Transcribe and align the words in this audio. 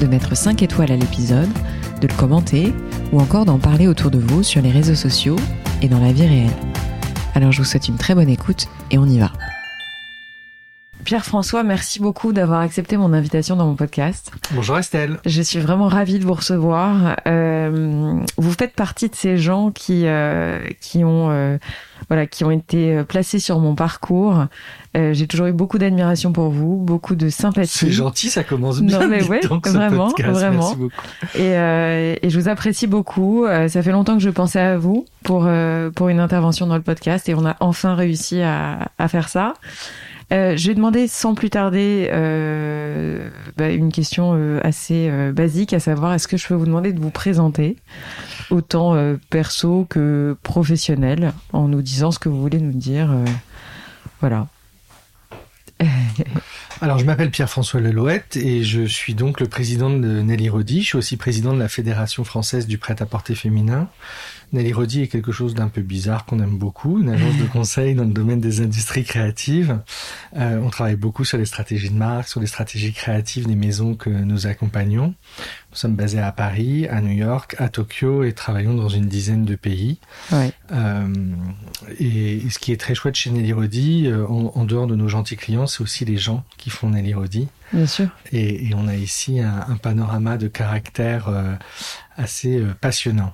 de 0.00 0.06
mettre 0.06 0.36
5 0.36 0.62
étoiles 0.62 0.90
à 0.90 0.96
l'épisode, 0.96 1.48
de 2.00 2.06
le 2.06 2.14
commenter 2.14 2.72
ou 3.12 3.20
encore 3.20 3.44
d'en 3.44 3.58
parler 3.58 3.86
autour 3.86 4.10
de 4.10 4.18
vous 4.18 4.42
sur 4.42 4.62
les 4.62 4.70
réseaux 4.70 4.94
sociaux 4.94 5.36
et 5.82 5.88
dans 5.88 6.00
la 6.00 6.12
vie 6.12 6.26
réelle. 6.26 6.50
Alors 7.34 7.52
je 7.52 7.58
vous 7.58 7.64
souhaite 7.64 7.88
une 7.88 7.98
très 7.98 8.14
bonne 8.14 8.28
écoute 8.28 8.66
et 8.90 8.98
on 8.98 9.06
y 9.06 9.18
va. 9.18 9.30
Pierre-François, 11.04 11.64
merci 11.64 11.98
beaucoup 11.98 12.32
d'avoir 12.32 12.60
accepté 12.60 12.96
mon 12.96 13.12
invitation 13.12 13.56
dans 13.56 13.66
mon 13.66 13.74
podcast. 13.74 14.32
Bonjour 14.52 14.78
Estelle. 14.78 15.18
Je 15.26 15.42
suis 15.42 15.58
vraiment 15.58 15.88
ravie 15.88 16.18
de 16.18 16.24
vous 16.24 16.34
recevoir. 16.34 17.16
Euh, 17.26 17.59
vous 17.70 18.52
faites 18.52 18.74
partie 18.74 19.08
de 19.08 19.14
ces 19.14 19.36
gens 19.36 19.70
qui 19.70 20.02
euh, 20.06 20.58
qui 20.80 21.04
ont 21.04 21.30
euh, 21.30 21.58
voilà 22.08 22.26
qui 22.26 22.44
ont 22.44 22.50
été 22.50 23.02
placés 23.04 23.38
sur 23.38 23.58
mon 23.58 23.74
parcours. 23.74 24.46
Euh, 24.96 25.12
J'ai 25.14 25.28
toujours 25.28 25.46
eu 25.46 25.52
beaucoup 25.52 25.78
d'admiration 25.78 26.32
pour 26.32 26.50
vous, 26.50 26.76
beaucoup 26.76 27.14
de 27.14 27.28
sympathie. 27.28 27.78
C'est 27.78 27.90
gentil, 27.90 28.28
ça 28.28 28.42
commence 28.42 28.80
bien. 28.80 28.98
Non 28.98 29.08
mais 29.08 29.22
ouais, 29.28 29.40
donc, 29.40 29.66
ce 29.68 29.72
vraiment, 29.72 30.08
podcast. 30.08 30.30
vraiment. 30.30 30.74
Merci. 30.76 31.38
Et, 31.38 31.56
euh, 31.56 32.16
et 32.20 32.28
je 32.30 32.40
vous 32.40 32.48
apprécie 32.48 32.88
beaucoup. 32.88 33.44
Euh, 33.44 33.68
ça 33.68 33.82
fait 33.82 33.92
longtemps 33.92 34.14
que 34.16 34.22
je 34.22 34.30
pensais 34.30 34.58
à 34.60 34.76
vous 34.78 35.04
pour 35.22 35.44
euh, 35.46 35.90
pour 35.90 36.08
une 36.08 36.18
intervention 36.18 36.66
dans 36.66 36.76
le 36.76 36.82
podcast 36.82 37.28
et 37.28 37.34
on 37.34 37.46
a 37.46 37.56
enfin 37.60 37.94
réussi 37.94 38.40
à, 38.42 38.88
à 38.98 39.06
faire 39.08 39.28
ça. 39.28 39.54
Euh, 40.32 40.56
je 40.56 40.68
vais 40.68 40.74
demander 40.74 41.08
sans 41.08 41.34
plus 41.34 41.50
tarder 41.50 42.08
euh, 42.12 43.28
bah, 43.56 43.68
une 43.70 43.90
question 43.90 44.32
euh, 44.34 44.60
assez 44.62 45.10
basique, 45.32 45.72
à 45.72 45.80
savoir 45.80 46.12
est-ce 46.12 46.28
que 46.28 46.36
je 46.36 46.46
peux 46.46 46.54
vous 46.54 46.66
demander 46.66 46.92
de 46.92 47.00
vous 47.00 47.10
présenter 47.10 47.76
autant 48.50 48.96
perso 49.30 49.86
que 49.88 50.36
professionnel 50.42 51.32
en 51.52 51.68
nous 51.68 51.82
disant 51.82 52.10
ce 52.10 52.18
que 52.18 52.28
vous 52.28 52.40
voulez 52.40 52.60
nous 52.60 52.72
dire. 52.72 53.14
voilà. 54.20 54.46
Alors, 56.82 56.98
je 56.98 57.04
m'appelle 57.04 57.30
Pierre-François 57.30 57.78
Lelouette 57.80 58.36
et 58.36 58.64
je 58.64 58.86
suis 58.86 59.12
donc 59.12 59.38
le 59.40 59.46
président 59.46 59.90
de 59.90 60.22
Nelly 60.22 60.48
Rodi. 60.48 60.80
Je 60.80 60.86
suis 60.86 60.96
aussi 60.96 61.18
président 61.18 61.52
de 61.52 61.58
la 61.58 61.68
Fédération 61.68 62.24
française 62.24 62.66
du 62.66 62.78
prêt-à-porter 62.78 63.34
féminin. 63.34 63.90
Nelly 64.52 64.72
Rodi 64.72 65.02
est 65.02 65.08
quelque 65.08 65.30
chose 65.30 65.54
d'un 65.54 65.68
peu 65.68 65.80
bizarre 65.82 66.24
qu'on 66.24 66.40
aime 66.40 66.58
beaucoup, 66.58 67.00
une 67.00 67.10
agence 67.10 67.36
de 67.36 67.44
conseil 67.52 67.94
dans 67.94 68.04
le 68.04 68.12
domaine 68.12 68.40
des 68.40 68.60
industries 68.60 69.04
créatives. 69.04 69.78
Euh, 70.36 70.58
on 70.60 70.70
travaille 70.70 70.96
beaucoup 70.96 71.24
sur 71.24 71.38
les 71.38 71.44
stratégies 71.44 71.90
de 71.90 71.96
marque, 71.96 72.28
sur 72.28 72.40
les 72.40 72.46
stratégies 72.46 72.92
créatives 72.92 73.46
des 73.46 73.54
maisons 73.54 73.94
que 73.94 74.10
nous 74.10 74.46
accompagnons. 74.46 75.14
Nous 75.70 75.76
sommes 75.76 75.94
basés 75.94 76.18
à 76.18 76.32
Paris, 76.32 76.88
à 76.88 77.00
New 77.00 77.12
York, 77.12 77.54
à 77.58 77.68
Tokyo 77.68 78.24
et 78.24 78.32
travaillons 78.32 78.74
dans 78.74 78.88
une 78.88 79.06
dizaine 79.06 79.44
de 79.44 79.54
pays. 79.54 79.98
Ouais. 80.32 80.52
Euh, 80.72 81.06
et, 82.00 82.38
et 82.38 82.50
ce 82.50 82.58
qui 82.58 82.72
est 82.72 82.80
très 82.80 82.96
chouette 82.96 83.14
chez 83.14 83.30
Nelly 83.30 83.52
Rodi, 83.52 84.06
euh, 84.08 84.26
en, 84.26 84.50
en 84.56 84.64
dehors 84.64 84.88
de 84.88 84.96
nos 84.96 85.08
gentils 85.08 85.36
clients, 85.36 85.68
c'est 85.68 85.82
aussi 85.82 86.04
les 86.04 86.16
gens 86.16 86.44
qui 86.56 86.69
font 86.70 86.90
Nelly 86.90 87.14
Rodi. 87.14 87.48
Bien 87.72 87.86
sûr. 87.86 88.08
Et, 88.32 88.66
et 88.68 88.74
on 88.74 88.88
a 88.88 88.94
ici 88.96 89.40
un, 89.40 89.64
un 89.68 89.76
panorama 89.76 90.38
de 90.38 90.48
caractère 90.48 91.28
euh, 91.28 91.54
assez 92.16 92.58
euh, 92.58 92.74
passionnant. 92.80 93.32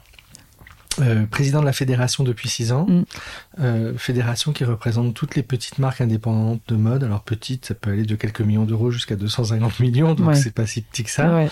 Euh, 0.98 1.26
président 1.26 1.60
de 1.60 1.66
la 1.66 1.74
fédération 1.74 2.24
depuis 2.24 2.48
six 2.48 2.72
ans, 2.72 2.86
Mm. 2.88 3.02
euh, 3.60 3.92
fédération 3.98 4.52
qui 4.54 4.64
représente 4.64 5.12
toutes 5.12 5.34
les 5.36 5.42
petites 5.42 5.78
marques 5.78 6.00
indépendantes 6.00 6.62
de 6.68 6.74
mode. 6.76 7.04
Alors 7.04 7.20
petites, 7.22 7.66
ça 7.66 7.74
peut 7.74 7.90
aller 7.90 8.04
de 8.04 8.14
quelques 8.14 8.40
millions 8.40 8.64
d'euros 8.64 8.90
jusqu'à 8.90 9.14
250 9.14 9.78
millions, 9.80 10.14
donc 10.14 10.28
Ouais. 10.28 10.34
c'est 10.34 10.54
pas 10.54 10.66
si 10.66 10.80
petit 10.80 11.04
que 11.04 11.10
ça. 11.10 11.34
Ouais. 11.34 11.48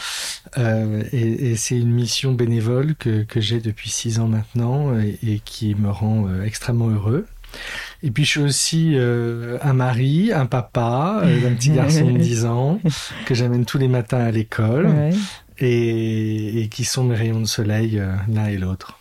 Euh, 0.56 1.02
et 1.12 1.50
et 1.50 1.56
c'est 1.56 1.78
une 1.78 1.90
mission 1.90 2.32
bénévole 2.32 2.94
que, 2.94 3.22
que 3.24 3.38
j'ai 3.42 3.60
depuis 3.60 3.90
six 3.90 4.18
ans 4.18 4.28
maintenant 4.28 4.98
et, 4.98 5.18
et 5.22 5.40
qui 5.40 5.74
me 5.74 5.90
rend 5.90 6.24
extrêmement 6.42 6.88
heureux. 6.88 7.26
Et 8.06 8.10
puis 8.10 8.24
je 8.24 8.30
suis 8.30 8.40
aussi 8.42 8.92
euh, 8.94 9.56
un 9.62 9.72
mari, 9.72 10.30
un 10.32 10.44
papa 10.46 11.22
euh, 11.24 11.40
d'un 11.42 11.54
petit 11.54 11.70
garçon 11.70 12.10
de 12.10 12.18
10 12.18 12.44
ans 12.44 12.78
que 13.24 13.34
j'amène 13.34 13.64
tous 13.64 13.78
les 13.78 13.88
matins 13.88 14.20
à 14.20 14.30
l'école 14.30 14.86
Ouais. 14.86 15.10
et, 15.58 16.60
et 16.62 16.68
qui 16.68 16.84
sont 16.84 17.04
mes 17.04 17.14
rayons 17.16 17.40
de 17.40 17.46
soleil 17.46 17.98
euh, 17.98 18.14
l'un 18.28 18.46
et 18.46 18.58
l'autre. 18.58 18.98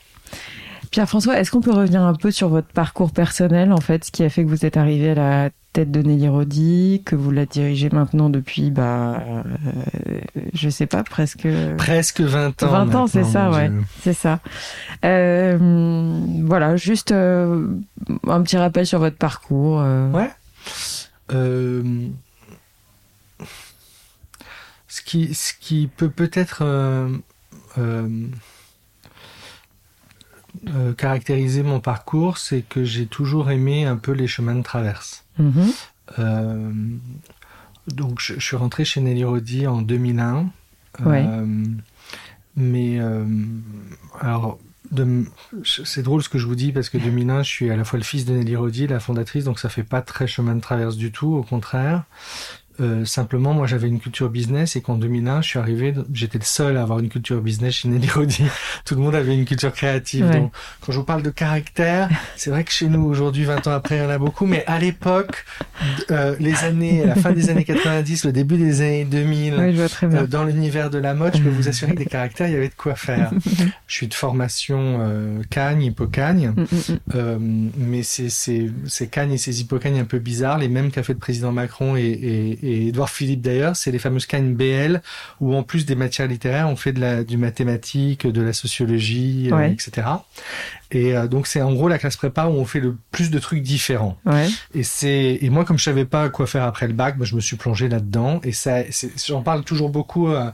Pierre-François, 0.92 1.40
est-ce 1.40 1.52
qu'on 1.52 1.60
peut 1.62 1.74
revenir 1.74 2.02
un 2.02 2.14
peu 2.14 2.32
sur 2.32 2.48
votre 2.50 2.68
parcours 2.68 3.12
personnel, 3.12 3.74
en 3.74 3.82
fait, 3.82 4.06
ce 4.06 4.12
qui 4.12 4.24
a 4.24 4.30
fait 4.30 4.44
que 4.44 4.50
vous 4.50 4.64
êtes 4.66 4.78
arrivé 4.78 5.10
à 5.12 5.16
la 5.16 5.50
tête 5.74 5.92
de 5.92 6.02
Nelly 6.02 6.28
Rodi, 6.30 7.02
que 7.06 7.16
vous 7.16 7.32
la 7.32 7.46
dirigez 7.46 7.90
maintenant 7.90 8.30
depuis, 8.30 8.70
bah, 8.72 9.22
euh, 9.28 9.44
je 10.54 10.70
sais 10.70 10.86
pas, 10.86 11.04
presque 11.04 11.48
Presque 11.78 12.22
20 12.22 12.64
ans. 12.64 12.68
20 12.86 12.96
ans, 12.96 13.08
c'est 13.08 13.24
ça, 13.24 13.50
ouais. 13.52 13.72
C'est 14.02 14.14
ça. 14.14 14.40
Euh, 15.04 15.58
voilà, 16.46 16.76
juste 16.78 17.12
euh, 17.12 17.68
un 18.28 18.42
petit 18.44 18.58
rappel 18.58 18.86
sur 18.86 19.00
votre 19.00 19.18
parcours. 19.18 19.82
euh. 19.82 20.10
Ouais. 20.12 20.30
Ce 24.88 25.02
qui, 25.04 25.34
ce 25.34 25.54
qui 25.60 25.90
peut 25.98 26.10
peut-être 26.10 26.64
euh, 30.70 30.94
caractériser 30.94 31.64
mon 31.64 31.80
parcours, 31.80 32.38
c'est 32.38 32.62
que 32.62 32.84
j'ai 32.84 33.06
toujours 33.06 33.52
aimé 33.52 33.86
un 33.86 33.98
peu 33.98 34.12
les 34.12 34.28
chemins 34.28 34.56
de 34.56 34.64
traverse. 34.64 35.26
Mhm. 35.38 35.72
Euh, 36.20 36.72
donc, 37.88 38.20
je, 38.20 38.36
je 38.36 38.40
suis 38.40 38.56
rentré 38.56 38.86
chez 38.86 39.02
Nelly 39.02 39.24
Rodi 39.24 39.68
en 39.68 39.82
2001. 39.82 40.50
Ouais. 41.06 41.26
Euh, 41.28 41.66
mais 42.56 43.00
euh, 43.00 43.26
alors, 44.20 44.60
c'est 45.66 46.04
drôle 46.04 46.22
ce 46.22 46.30
que 46.30 46.38
je 46.38 46.46
vous 46.46 46.56
dis 46.56 46.72
parce 46.72 46.90
que 46.90 46.98
2001, 46.98 47.44
je 47.44 47.50
suis 47.50 47.72
à 47.72 47.76
la 47.76 47.84
fois 47.84 47.98
le 47.98 48.06
fils 48.06 48.26
de 48.26 48.34
Nelly 48.34 48.56
Rodi, 48.56 48.88
la 48.88 49.00
fondatrice, 49.00 49.44
donc 49.44 49.60
ça 49.60 49.70
fait 49.70 49.84
pas 49.84 50.02
très 50.02 50.28
chemin 50.28 50.56
de 50.56 50.62
traverse 50.62 50.98
du 50.98 51.12
tout, 51.12 51.34
au 51.34 51.44
contraire. 51.44 52.04
Euh, 52.80 53.06
simplement, 53.06 53.54
moi, 53.54 53.68
j'avais 53.68 53.88
une 53.88 54.00
culture 54.00 54.30
business 54.30 54.76
et 54.76 54.82
qu'en 54.82 54.96
2001, 54.96 55.42
je 55.42 55.48
suis 55.48 55.60
arrivé, 55.60 55.94
j'étais 56.14 56.38
le 56.40 56.44
seul 56.44 56.78
à 56.78 56.82
avoir 56.82 57.00
une 57.00 57.10
culture 57.10 57.42
business 57.42 57.74
chez 57.76 57.88
Nelly 57.90 58.10
Rodi. 58.10 58.44
Tout 58.86 58.96
le 58.96 59.02
monde 59.02 59.16
avait 59.16 59.36
une 59.36 59.46
culture 59.46 59.72
créative. 59.74 60.26
Ouais. 60.28 60.40
Donc, 60.40 60.52
quand 60.82 60.92
je 60.92 60.98
vous 61.00 61.06
parle 61.06 61.22
de 61.24 61.30
caractère, 61.30 62.10
c'est 62.36 62.50
vrai 62.50 62.64
que 62.64 62.72
chez 62.72 62.88
nous, 62.88 63.04
aujourd'hui, 63.04 63.44
20 63.46 63.68
ans 63.68 63.72
après, 63.72 63.98
il 63.98 64.04
y 64.04 64.06
en 64.06 64.10
a 64.10 64.18
beaucoup, 64.18 64.46
mais 64.46 64.64
à 64.68 64.80
l'époque, 64.80 65.46
euh, 66.12 66.36
les 66.40 66.56
années, 66.64 67.06
la 67.06 67.16
fin 67.16 67.32
des 67.32 67.50
années 67.50 67.64
90, 67.64 68.26
le 68.26 68.32
début 68.32 68.58
des 68.58 68.82
années 68.82 69.06
2000, 69.06 69.56
Oui, 69.58 69.72
je 69.72 69.78
vois 69.78 69.90
très 69.90 70.08
bien. 70.08 70.24
euh, 70.24 70.28
dans 70.28 70.44
l'univers 70.44 70.90
de 70.90 70.98
la 70.98 71.14
mode, 71.14 71.36
je 71.38 71.42
peux 71.44 71.50
vous 71.50 71.68
assurer 71.68 71.92
que 71.94 71.98
des 72.00 72.06
caractères, 72.06 72.48
il 72.48 72.54
y 72.54 72.58
avait 72.58 72.70
de 72.70 72.76
quoi 72.76 72.96
faire. 72.96 73.32
je 73.88 73.96
suis 73.96 74.08
de 74.08 74.14
formation 74.14 74.98
euh, 75.02 75.42
cagne, 75.50 75.84
hippocagne, 75.84 76.54
Mm, 76.56 76.62
mm, 76.62 76.66
mm. 76.94 76.98
euh, 77.16 77.38
mais 77.78 78.04
c'est 78.04 78.30
ces 78.30 78.72
ces 78.88 79.08
cagnes 79.08 79.32
et 79.34 79.38
ces 79.38 79.62
hippocagnes 79.62 80.00
un 80.00 80.06
peu 80.06 80.20
bizarres, 80.20 80.58
les 80.58 80.68
mêmes 80.68 80.92
qu'a 80.92 81.04
fait 81.04 81.14
le 81.14 81.20
président 81.20 81.52
Macron 81.52 81.96
et, 81.96 82.02
et, 82.02 82.60
et 82.64 82.88
Édouard 82.88 83.10
Philippe 83.10 83.42
d'ailleurs, 83.42 83.76
c'est 83.76 83.92
les 83.92 84.00
fameuses 84.00 84.26
cagnes 84.26 84.54
BL, 84.56 85.02
où 85.42 85.54
en 85.54 85.64
plus 85.64 85.86
des 85.86 85.96
matières 85.96 86.28
littéraires, 86.28 86.70
on 86.70 86.76
fait 86.76 86.94
de 86.94 87.00
la, 87.02 87.24
du 87.24 87.38
mathématique, 87.38 88.26
de 88.26 88.42
la 88.42 88.54
sociologie, 88.54 89.50
euh, 89.52 89.68
etc. 89.68 90.08
Et 90.92 91.16
euh, 91.18 91.28
donc 91.28 91.48
c'est 91.48 91.62
en 91.62 91.74
gros 91.74 91.88
la 91.88 91.98
classe 91.98 92.18
prépa 92.18 92.46
où 92.46 92.52
on 92.52 92.66
fait 92.66 92.80
le 92.80 92.96
plus 93.12 93.32
de 93.32 93.40
trucs 93.40 93.62
différents. 93.64 94.18
Ouais. 94.26 94.48
Et 94.74 94.84
c'est 94.84 95.40
et 95.42 95.50
moi 95.50 95.66
comme 95.66 95.78
je 95.80 95.84
savais 95.84 96.06
pas 96.06 96.30
quoi 96.30 96.46
faire 96.48 96.64
après 96.64 96.88
le 96.88 96.94
bac, 96.94 97.18
moi 97.18 97.26
je 97.26 97.36
me 97.36 97.42
suis 97.42 97.56
plongé 97.58 97.90
là-dedans 97.90 98.40
et 98.44 98.52
ça 98.52 98.84
j'en 99.28 99.42
parle 99.42 99.64
toujours 99.64 99.90
beaucoup 99.90 100.28
euh, 100.30 100.52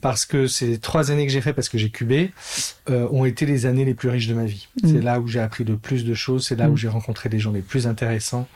parce 0.00 0.24
que 0.24 0.46
ces 0.46 0.78
trois 0.78 1.10
années 1.10 1.26
que 1.26 1.32
j'ai 1.32 1.42
fait 1.42 1.52
parce 1.52 1.68
que 1.68 1.76
j'ai 1.78 1.90
cubé 1.90 2.32
euh, 2.90 3.06
ont 3.10 3.24
été 3.26 3.44
les 3.44 3.66
années 3.66 3.84
les 3.84 3.94
plus 3.94 4.08
riches 4.08 4.28
de 4.28 4.34
ma 4.34 4.44
vie. 4.46 4.66
Mm. 4.82 4.88
C'est 4.88 5.02
là 5.02 5.20
où 5.20 5.28
j'ai 5.28 5.40
appris 5.40 5.64
le 5.64 5.76
plus 5.76 6.04
de 6.06 6.14
choses, 6.14 6.46
c'est 6.46 6.56
là 6.56 6.68
Mm. 6.68 6.72
où 6.72 6.76
j'ai 6.78 6.88
rencontré 6.88 7.28
les 7.28 7.38
gens 7.38 7.52
les 7.52 7.60
plus 7.60 7.86
intéressants 7.86 8.48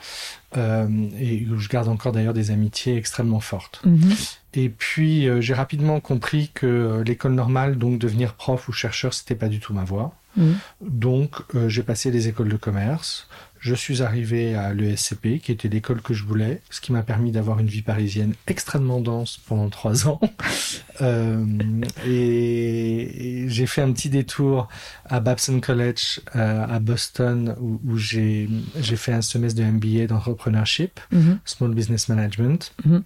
euh, 0.57 0.89
et 1.19 1.47
où 1.51 1.59
je 1.59 1.69
garde 1.69 1.89
encore 1.89 2.13
d'ailleurs 2.13 2.35
des 2.35 2.51
amitiés 2.51 2.97
extrêmement 2.97 3.41
fortes. 3.41 3.81
Mhm. 3.85 4.15
Et 4.55 4.69
puis 4.69 5.29
euh, 5.29 5.41
j'ai 5.41 5.55
rapidement 5.55 6.01
compris 6.01 6.51
que 6.55 6.67
euh, 6.67 7.05
l'école 7.05 7.33
normale, 7.33 7.77
donc 7.77 7.99
devenir 7.99 8.35
prof 8.35 8.69
ou 8.69 8.73
chercheur, 8.73 9.13
c'était 9.13 9.35
pas 9.35 9.49
du 9.49 9.61
tout 9.61 9.73
ma 9.73 9.85
voie. 9.85 10.15
Mhm. 10.37 10.55
Donc, 10.83 11.31
j'ai 11.67 11.83
passé 11.83 12.11
les 12.11 12.29
écoles 12.29 12.51
de 12.51 12.57
commerce. 12.57 13.27
Je 13.59 13.75
suis 13.75 14.03
arrivé 14.03 14.55
à 14.55 14.73
l'ESCP, 14.75 15.39
qui 15.43 15.51
était 15.53 15.69
l'école 15.69 16.01
que 16.03 16.15
je 16.15 16.25
voulais, 16.25 16.61
ce 16.71 16.81
qui 16.81 16.93
m'a 16.93 17.03
permis 17.03 17.33
d'avoir 17.33 17.59
une 17.59 17.67
vie 17.67 17.83
parisienne 17.83 18.35
extrêmement 18.47 19.01
dense 19.01 19.39
pendant 19.47 19.69
trois 19.71 20.07
ans. 20.09 20.21
Euh, 21.03 21.45
et, 22.07 23.43
et 23.45 23.49
j'ai 23.51 23.67
fait 23.67 23.83
un 23.83 23.93
petit 23.93 24.09
détour 24.09 24.69
à 25.05 25.21
Babson 25.21 25.61
College 25.61 26.21
euh, 26.35 26.65
à 26.67 26.79
Boston, 26.79 27.55
où, 27.61 27.81
où 27.87 27.99
j'ai 27.99 28.49
j'ai 28.81 28.97
fait 28.97 29.13
un 29.13 29.21
semestre 29.21 29.61
de 29.61 29.65
MBA 29.67 30.07
d'entrepreneurship, 30.07 30.99
Mhm. 31.13 31.39
Small 31.45 31.75
Business 31.75 32.09
Management. 32.09 32.73
Mhm. 32.87 33.03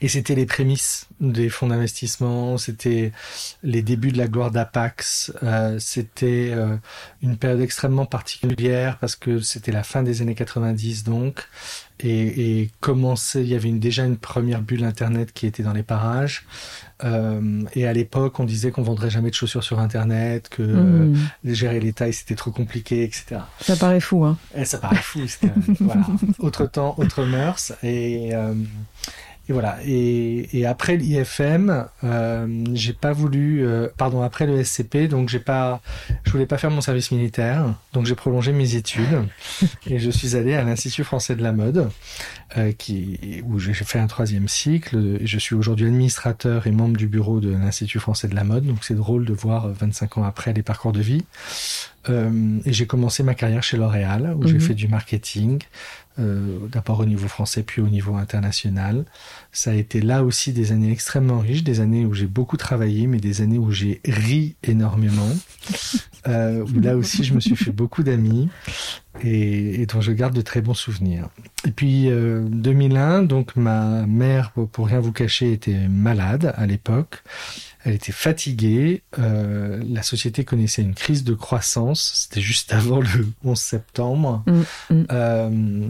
Et 0.00 0.08
c'était 0.08 0.34
les 0.34 0.46
prémices 0.46 1.06
des 1.20 1.48
fonds 1.48 1.68
d'investissement, 1.68 2.58
c'était 2.58 3.12
les 3.62 3.82
débuts 3.82 4.12
de 4.12 4.18
la 4.18 4.26
gloire 4.26 4.50
d'Apax, 4.50 5.32
euh, 5.42 5.78
c'était 5.78 6.50
euh, 6.52 6.76
une 7.22 7.36
période 7.36 7.60
extrêmement 7.60 8.06
particulière 8.06 8.98
parce 8.98 9.16
que 9.16 9.40
c'était 9.40 9.72
la 9.72 9.82
fin 9.82 10.02
des 10.02 10.22
années 10.22 10.34
90 10.34 11.04
donc, 11.04 11.46
et, 12.00 12.60
et 12.60 12.70
commençait, 12.80 13.42
il 13.42 13.48
y 13.48 13.54
avait 13.54 13.68
une, 13.68 13.78
déjà 13.78 14.04
une 14.04 14.16
première 14.16 14.62
bulle 14.62 14.84
Internet 14.84 15.32
qui 15.32 15.46
était 15.46 15.62
dans 15.62 15.72
les 15.72 15.84
parages. 15.84 16.44
Euh, 17.04 17.62
et 17.74 17.86
à 17.86 17.92
l'époque, 17.92 18.40
on 18.40 18.44
disait 18.44 18.70
qu'on 18.72 18.82
vendrait 18.82 19.10
jamais 19.10 19.30
de 19.30 19.34
chaussures 19.34 19.62
sur 19.62 19.78
Internet, 19.78 20.48
que 20.48 20.62
Mmh. 20.62 21.14
gérer 21.44 21.80
les 21.80 21.92
tailles 21.92 22.12
c'était 22.12 22.34
trop 22.34 22.50
compliqué, 22.50 23.04
etc. 23.04 23.40
Ça 23.60 23.76
paraît 23.76 24.00
fou, 24.00 24.24
hein. 24.24 24.38
Et 24.54 24.64
ça 24.64 24.78
paraît 24.78 24.96
fou, 24.96 25.26
c'était 25.26 25.52
voilà, 25.80 26.06
autre 26.38 26.66
temps, 26.66 26.94
autre 26.98 27.24
mœurs. 27.24 27.72
Et, 27.82 28.32
et 29.48 29.52
voilà. 29.52 29.78
Et, 29.84 30.56
et 30.58 30.66
après 30.66 30.96
l'IFM, 30.96 31.86
euh, 32.04 32.64
j'ai 32.74 32.92
pas 32.92 33.12
voulu, 33.12 33.66
euh, 33.66 33.88
pardon, 33.96 34.22
après 34.22 34.46
le 34.46 34.62
SCP, 34.62 35.08
donc 35.08 35.28
j'ai 35.28 35.40
pas, 35.40 35.80
je 36.24 36.30
voulais 36.30 36.46
pas 36.46 36.58
faire 36.58 36.70
mon 36.70 36.80
service 36.80 37.10
militaire, 37.10 37.74
donc 37.92 38.06
j'ai 38.06 38.14
prolongé 38.14 38.52
mes 38.52 38.76
études 38.76 39.26
et 39.86 39.98
je 39.98 40.10
suis 40.10 40.36
allé 40.36 40.54
à 40.54 40.62
l'Institut 40.62 41.02
français 41.04 41.34
de 41.34 41.42
la 41.42 41.52
mode, 41.52 41.90
euh, 42.56 42.70
qui 42.72 43.42
où 43.44 43.58
j'ai 43.58 43.74
fait 43.74 43.98
un 43.98 44.06
troisième 44.06 44.46
cycle. 44.48 45.18
Et 45.20 45.26
je 45.26 45.38
suis 45.38 45.54
aujourd'hui 45.56 45.86
administrateur 45.86 46.66
et 46.66 46.70
membre 46.70 46.96
du 46.96 47.08
bureau 47.08 47.40
de 47.40 47.50
l'Institut 47.50 47.98
français 47.98 48.28
de 48.28 48.34
la 48.36 48.44
mode, 48.44 48.64
donc 48.64 48.78
c'est 48.84 48.94
drôle 48.94 49.24
de 49.24 49.32
voir 49.32 49.66
euh, 49.66 49.72
25 49.72 50.18
ans 50.18 50.24
après 50.24 50.52
les 50.52 50.62
parcours 50.62 50.92
de 50.92 51.00
vie. 51.00 51.24
Euh, 52.08 52.58
et 52.64 52.72
j'ai 52.72 52.86
commencé 52.86 53.22
ma 53.22 53.34
carrière 53.34 53.62
chez 53.62 53.76
L'Oréal, 53.76 54.34
où 54.36 54.46
j'ai 54.46 54.54
Mhm. 54.54 54.60
fait 54.60 54.74
du 54.74 54.88
marketing, 54.88 55.62
euh, 56.18 56.58
d'abord 56.70 57.00
au 57.00 57.06
niveau 57.06 57.28
français, 57.28 57.62
puis 57.62 57.80
au 57.80 57.88
niveau 57.88 58.16
international. 58.16 59.04
Ça 59.50 59.70
a 59.70 59.74
été 59.74 60.00
là 60.00 60.22
aussi 60.24 60.52
des 60.52 60.72
années 60.72 60.92
extrêmement 60.92 61.38
riches, 61.38 61.64
des 61.64 61.80
années 61.80 62.04
où 62.04 62.12
j'ai 62.12 62.26
beaucoup 62.26 62.56
travaillé, 62.56 63.06
mais 63.06 63.18
des 63.18 63.40
années 63.40 63.58
où 63.58 63.70
j'ai 63.70 64.00
ri 64.04 64.56
énormément. 64.62 65.30
Euh, 66.28 66.64
où 66.64 66.78
là 66.78 66.96
aussi, 66.96 67.24
je 67.24 67.34
me 67.34 67.40
suis 67.40 67.56
fait 67.56 67.72
beaucoup 67.72 68.04
d'amis 68.04 68.48
et, 69.24 69.82
et 69.82 69.86
dont 69.86 70.00
je 70.00 70.12
garde 70.12 70.32
de 70.32 70.40
très 70.40 70.60
bons 70.60 70.72
souvenirs. 70.72 71.28
Et 71.66 71.72
puis 71.72 72.08
euh, 72.10 72.42
2001, 72.48 73.24
donc 73.24 73.56
ma 73.56 74.06
mère, 74.06 74.52
pour, 74.52 74.68
pour 74.68 74.86
rien 74.86 75.00
vous 75.00 75.10
cacher, 75.10 75.52
était 75.52 75.88
malade 75.88 76.54
à 76.56 76.66
l'époque. 76.66 77.24
Elle 77.84 77.94
était 77.94 78.12
fatiguée. 78.12 79.02
euh, 79.18 79.82
la 79.88 80.02
société 80.02 80.44
connaissait 80.44 80.82
une 80.82 80.94
crise 80.94 81.24
de 81.24 81.34
croissance. 81.34 82.12
C'était 82.14 82.40
juste 82.40 82.72
avant 82.74 83.00
le 83.00 83.26
11 83.44 83.58
septembre. 83.58 84.44
Mm, 84.46 84.94
mm. 84.94 85.06
Euh, 85.10 85.88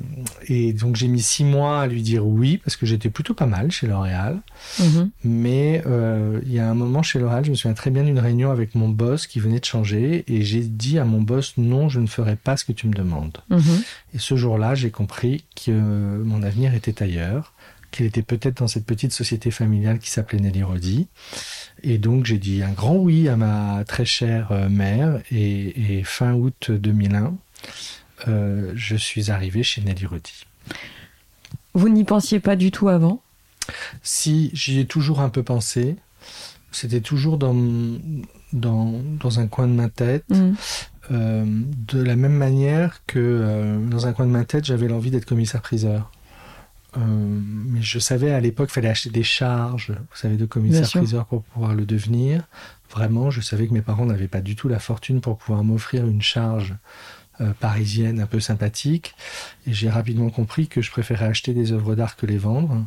et 0.48 0.72
donc 0.72 0.96
j'ai 0.96 1.08
mis 1.08 1.22
six 1.22 1.44
mois 1.44 1.82
à 1.82 1.86
lui 1.86 2.02
dire 2.02 2.26
oui 2.26 2.58
parce 2.58 2.76
que 2.76 2.86
j'étais 2.86 3.10
plutôt 3.10 3.34
pas 3.34 3.46
mal 3.46 3.70
chez 3.70 3.86
L'Oréal. 3.86 4.40
Mhm. 4.78 5.10
Mais 5.24 5.82
euh, 5.86 6.40
il 6.46 6.52
y 6.52 6.58
a 6.58 6.68
un 6.68 6.74
moment 6.74 7.02
chez 7.02 7.18
L'Oréal, 7.18 7.44
je 7.44 7.50
me 7.50 7.56
souviens 7.56 7.74
très 7.74 7.90
bien 7.90 8.04
d'une 8.04 8.18
réunion 8.18 8.50
avec 8.50 8.74
mon 8.74 8.88
boss 8.88 9.26
qui 9.26 9.40
venait 9.40 9.60
de 9.60 9.64
changer 9.64 10.24
et 10.28 10.42
j'ai 10.42 10.60
dit 10.60 10.98
à 10.98 11.04
mon 11.04 11.20
boss 11.20 11.54
non, 11.56 11.88
je 11.88 12.00
ne 12.00 12.06
ferai 12.06 12.36
pas 12.36 12.56
ce 12.56 12.64
que 12.64 12.72
tu 12.72 12.86
me 12.86 12.94
demandes. 12.94 13.38
Mhm. 13.50 13.82
Et 14.14 14.18
ce 14.18 14.36
jour-là, 14.36 14.74
j'ai 14.74 14.90
compris 14.90 15.44
que 15.64 15.70
mon 15.72 16.42
avenir 16.42 16.74
était 16.74 17.02
ailleurs, 17.02 17.52
qu'il 17.92 18.06
était 18.06 18.22
peut-être 18.22 18.58
dans 18.58 18.68
cette 18.68 18.84
petite 18.84 19.12
société 19.12 19.50
familiale 19.50 19.98
qui 19.98 20.10
s'appelait 20.10 20.40
Nelly 20.40 20.62
Rodi. 20.62 21.06
Et 21.82 21.98
donc 21.98 22.26
j'ai 22.26 22.38
dit 22.38 22.62
un 22.62 22.72
grand 22.72 22.96
oui 22.96 23.28
à 23.28 23.36
ma 23.36 23.84
très 23.86 24.04
chère 24.04 24.50
euh, 24.50 24.68
mère 24.68 25.20
et, 25.30 25.98
et 25.98 26.04
fin 26.04 26.34
août 26.34 26.70
2001, 26.70 27.34
euh, 28.28 28.72
je 28.74 28.96
suis 28.96 29.30
arrivé 29.30 29.62
chez 29.62 29.82
Nelly 29.82 30.06
Rodi. 30.06 30.46
Vous 31.74 31.88
n'y 31.88 32.04
pensiez 32.04 32.40
pas 32.40 32.56
du 32.56 32.70
tout 32.70 32.88
avant? 32.88 33.22
Si 34.02 34.50
j'y 34.52 34.80
ai 34.80 34.86
toujours 34.86 35.20
un 35.20 35.28
peu 35.28 35.42
pensé, 35.42 35.96
c'était 36.72 37.00
toujours 37.00 37.38
dans, 37.38 37.54
dans, 38.52 39.00
dans 39.20 39.40
un 39.40 39.46
coin 39.46 39.68
de 39.68 39.72
ma 39.72 39.88
tête. 39.88 40.24
Mhm. 40.30 40.56
Euh, 41.10 41.44
de 41.88 42.00
la 42.00 42.14
même 42.14 42.34
manière 42.34 43.00
que 43.06 43.18
euh, 43.18 43.76
dans 43.88 44.06
un 44.06 44.12
coin 44.12 44.24
de 44.26 44.30
ma 44.30 44.44
tête, 44.44 44.64
j'avais 44.64 44.86
l'envie 44.86 45.10
d'être 45.10 45.26
commissaire-priseur. 45.26 46.10
Euh, 46.96 47.00
mais 47.00 47.80
je 47.82 47.98
savais 47.98 48.32
à 48.32 48.40
l'époque 48.40 48.68
qu'il 48.68 48.74
fallait 48.74 48.88
acheter 48.88 49.10
des 49.10 49.22
charges, 49.22 49.90
vous 49.90 50.16
savez, 50.16 50.36
de 50.36 50.46
commissaire-priseur 50.46 51.26
pour 51.26 51.42
pouvoir 51.42 51.74
le 51.74 51.86
devenir. 51.86 52.44
Vraiment, 52.90 53.30
je 53.30 53.40
savais 53.40 53.66
que 53.66 53.72
mes 53.72 53.82
parents 53.82 54.04
n'avaient 54.04 54.28
pas 54.28 54.42
du 54.42 54.56
tout 54.56 54.68
la 54.68 54.78
fortune 54.78 55.20
pour 55.20 55.38
pouvoir 55.38 55.64
m'offrir 55.64 56.06
une 56.06 56.20
charge 56.20 56.74
euh, 57.40 57.52
parisienne 57.58 58.20
un 58.20 58.26
peu 58.26 58.40
sympathique. 58.40 59.14
Et 59.66 59.72
j'ai 59.72 59.88
rapidement 59.88 60.28
compris 60.28 60.68
que 60.68 60.82
je 60.82 60.90
préférais 60.90 61.24
acheter 61.24 61.54
des 61.54 61.72
œuvres 61.72 61.94
d'art 61.94 62.16
que 62.16 62.26
les 62.26 62.36
vendre 62.36 62.84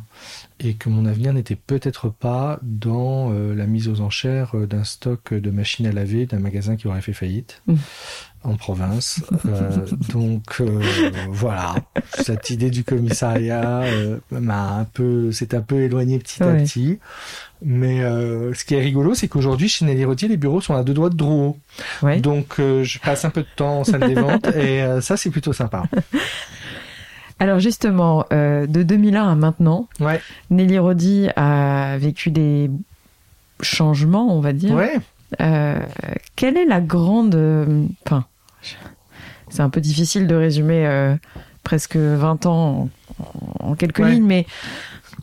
et 0.60 0.74
que 0.74 0.88
mon 0.88 1.04
avenir 1.04 1.32
n'était 1.32 1.56
peut-être 1.56 2.10
pas 2.10 2.60
dans 2.62 3.32
euh, 3.32 3.56
la 3.56 3.66
mise 3.66 3.88
aux 3.88 4.00
enchères 4.00 4.56
euh, 4.56 4.66
d'un 4.68 4.84
stock 4.84 5.34
de 5.34 5.50
machines 5.50 5.86
à 5.88 5.92
laver 5.92 6.26
d'un 6.26 6.38
magasin 6.38 6.76
qui 6.76 6.86
aurait 6.86 7.02
fait 7.02 7.12
faillite 7.12 7.60
Mm. 7.66 7.74
En 8.44 8.56
province. 8.56 9.22
Euh, 9.46 9.86
donc 10.12 10.60
euh, 10.60 10.80
voilà, 11.28 11.74
cette 12.14 12.50
idée 12.50 12.70
du 12.70 12.84
commissariat 12.84 13.82
euh, 13.82 14.18
m'a 14.30 14.78
un 14.78 14.84
peu, 14.84 15.32
s'est 15.32 15.54
un 15.54 15.60
peu 15.60 15.82
éloigné 15.82 16.18
petit 16.18 16.42
à 16.42 16.52
petit. 16.52 16.98
Mais 17.62 18.00
ce 18.00 18.64
qui 18.64 18.74
est 18.74 18.80
rigolo, 18.80 19.14
c'est 19.14 19.28
qu'aujourd'hui 19.28 19.68
chez 19.68 19.86
Nelly 19.86 20.04
Rotier, 20.04 20.28
les 20.28 20.36
bureaux 20.36 20.60
sont 20.60 20.74
à 20.74 20.84
deux 20.84 20.92
doigts 20.92 21.08
de 21.08 21.16
Drouot. 21.16 21.56
Ouais. 22.02 22.20
Donc 22.20 22.56
je 22.58 22.98
passe 22.98 23.24
un 23.24 23.30
peu 23.30 23.40
de 23.40 23.48
temps 23.56 23.80
en 23.80 23.84
salle 23.84 24.06
des 24.06 24.14
ventes 24.14 24.46
et 24.56 24.84
ça 25.00 25.16
c'est 25.16 25.30
plutôt 25.30 25.54
sympa. 25.54 25.84
Alors 27.38 27.58
justement, 27.58 28.26
de 28.30 28.82
2001 28.82 29.32
à 29.32 29.34
maintenant, 29.34 29.88
Ouais, 30.00 30.20
Nelly 30.50 30.78
Rodi 30.78 31.28
a 31.34 31.96
vécu 31.96 32.30
des 32.30 32.70
changements, 33.62 34.36
on 34.36 34.40
va 34.40 34.52
dire. 34.52 34.74
ouais. 34.74 34.98
Euh, 35.40 35.78
quelle 36.36 36.56
est 36.56 36.64
la 36.66 36.80
grande... 36.80 37.34
euh, 37.34 37.84
Enfin, 38.06 38.24
c'est 39.48 39.62
un 39.62 39.70
peu 39.70 39.80
difficile 39.80 40.26
de 40.26 40.34
résumer 40.34 40.86
euh, 40.86 41.14
presque 41.62 41.96
20 41.96 42.46
ans 42.46 42.88
en, 43.60 43.70
en 43.70 43.74
quelques 43.74 44.00
Ouais. 44.00 44.10
lignes, 44.12 44.26
mais 44.26 44.46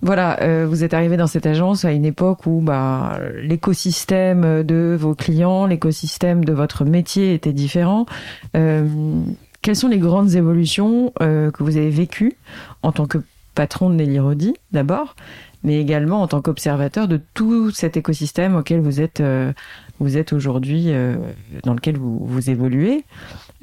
voilà, 0.02 0.42
euh, 0.42 0.66
vous 0.68 0.84
êtes 0.84 0.94
arrivé 0.94 1.16
dans 1.18 1.28
cette 1.28 1.46
agence 1.46 1.86
à 1.86 1.92
une 1.92 2.06
époque 2.06 2.46
où 2.46 2.60
bah, 2.62 3.20
l'écosystème 3.42 4.64
de 4.64 4.98
vos 5.00 5.16
clients, 5.16 5.66
l'écosystème 5.66 6.44
de 6.44 6.52
votre 6.54 6.84
métier 6.86 7.34
était 7.34 7.54
différent. 7.54 8.06
Quelles 8.54 9.76
sont 9.78 9.88
les 9.88 10.00
grandes 10.00 10.36
évolutions 10.36 11.14
que 11.20 11.64
vous 11.64 11.78
avez 11.78 11.90
vécues 11.90 12.34
en 12.82 12.92
tant 12.92 13.06
que 13.06 13.20
patron 13.56 13.90
de 13.90 13.96
Nelly 13.96 14.20
Rodi, 14.20 14.54
d'abord, 14.72 15.16
mais 15.64 15.80
également 15.80 16.22
en 16.22 16.28
tant 16.28 16.42
qu'observateur 16.42 17.08
de 17.08 17.22
tout 17.34 17.72
cet 17.72 17.96
écosystème 17.96 18.56
auquel 18.56 18.82
vous 18.82 19.00
êtes, 19.00 19.22
euh, 19.22 19.54
vous 20.00 20.18
êtes 20.18 20.34
aujourd'hui, 20.34 20.86
euh, 20.88 21.16
dans 21.64 21.74
lequel 21.74 21.98
vous, 21.98 22.50
évoluez, 22.50 23.04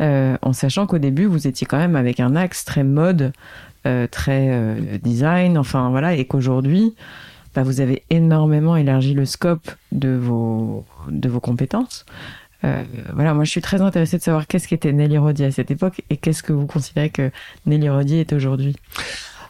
euh, 0.01 0.37
en 0.43 0.53
sachant 0.53 0.87
qu'au 0.87 0.99
début, 0.99 1.27
vous 1.27 1.47
étiez 1.47 1.67
quand 1.67 1.79
même 1.79 1.97
avec 1.97 2.21
un 2.21 2.37
axe 2.37 2.65
très 2.65 2.85
mode, 2.85 3.33
euh, 3.87 4.07
très 4.07 4.77
design, 5.03 5.59
enfin 5.59 5.91
voilà, 5.91 6.15
et 6.15 6.25
qu'aujourd'hui, 6.25 6.95
bah, 7.55 7.63
vous 7.63 7.81
avez 7.81 8.05
énormément 8.11 8.77
élargi 8.77 9.15
le 9.15 9.27
scope 9.27 9.71
de 9.93 10.11
vos, 10.11 10.85
de 11.09 11.29
vos 11.29 11.41
compétences. 11.41 12.07
Voilà, 13.15 13.33
moi 13.33 13.45
je 13.45 13.51
suis 13.51 13.63
très 13.63 13.81
intéressée 13.81 14.19
de 14.19 14.23
savoir 14.23 14.47
qu'est-ce 14.47 14.69
qu'était 14.69 14.93
Nelly 14.93 15.17
Rodi 15.17 15.45
à 15.45 15.51
cette 15.51 15.71
époque 15.71 16.03
et 16.11 16.19
qu'est-ce 16.19 16.43
que 16.43 16.53
vous 16.53 16.67
considérez 16.67 17.09
que 17.09 17.31
Nelly 17.65 17.89
Rodi 17.89 18.19
est 18.19 18.35
aujourd'hui. 18.35 18.77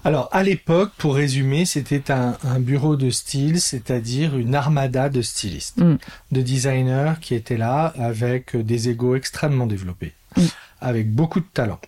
Alors, 0.04 0.28
à 0.32 0.42
l'époque, 0.42 0.92
pour 0.96 1.14
résumer, 1.14 1.66
c'était 1.66 2.10
un, 2.10 2.36
un 2.44 2.58
bureau 2.58 2.96
de 2.96 3.10
style, 3.10 3.60
c'est-à-dire 3.60 4.36
une 4.36 4.54
armada 4.54 5.08
de 5.10 5.20
stylistes, 5.22 5.78
Mm. 5.78 5.96
de 6.32 6.40
designers 6.40 7.14
qui 7.20 7.34
étaient 7.34 7.58
là 7.58 7.92
avec 7.98 8.56
des 8.56 8.88
égos 8.88 9.14
extrêmement 9.16 9.66
développés, 9.66 10.14
Mm. 10.36 10.42
avec 10.80 11.12
beaucoup 11.12 11.40
de 11.40 11.46
talent. 11.52 11.78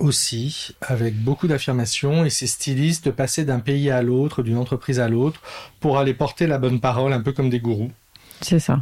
Aussi, 0.00 0.76
avec 0.80 1.16
beaucoup 1.18 1.48
d'affirmation, 1.48 2.24
et 2.24 2.30
ces 2.30 2.46
stylistes 2.46 3.06
de 3.06 3.10
passer 3.10 3.44
d'un 3.44 3.58
pays 3.58 3.90
à 3.90 4.00
l'autre, 4.02 4.42
d'une 4.44 4.56
entreprise 4.58 5.00
à 5.00 5.08
l'autre, 5.08 5.40
pour 5.80 5.98
aller 5.98 6.14
porter 6.14 6.46
la 6.46 6.58
bonne 6.58 6.78
parole, 6.78 7.12
un 7.12 7.20
peu 7.20 7.32
comme 7.32 7.50
des 7.50 7.58
gourous. 7.58 7.90
C'est 8.42 8.60
ça. 8.60 8.80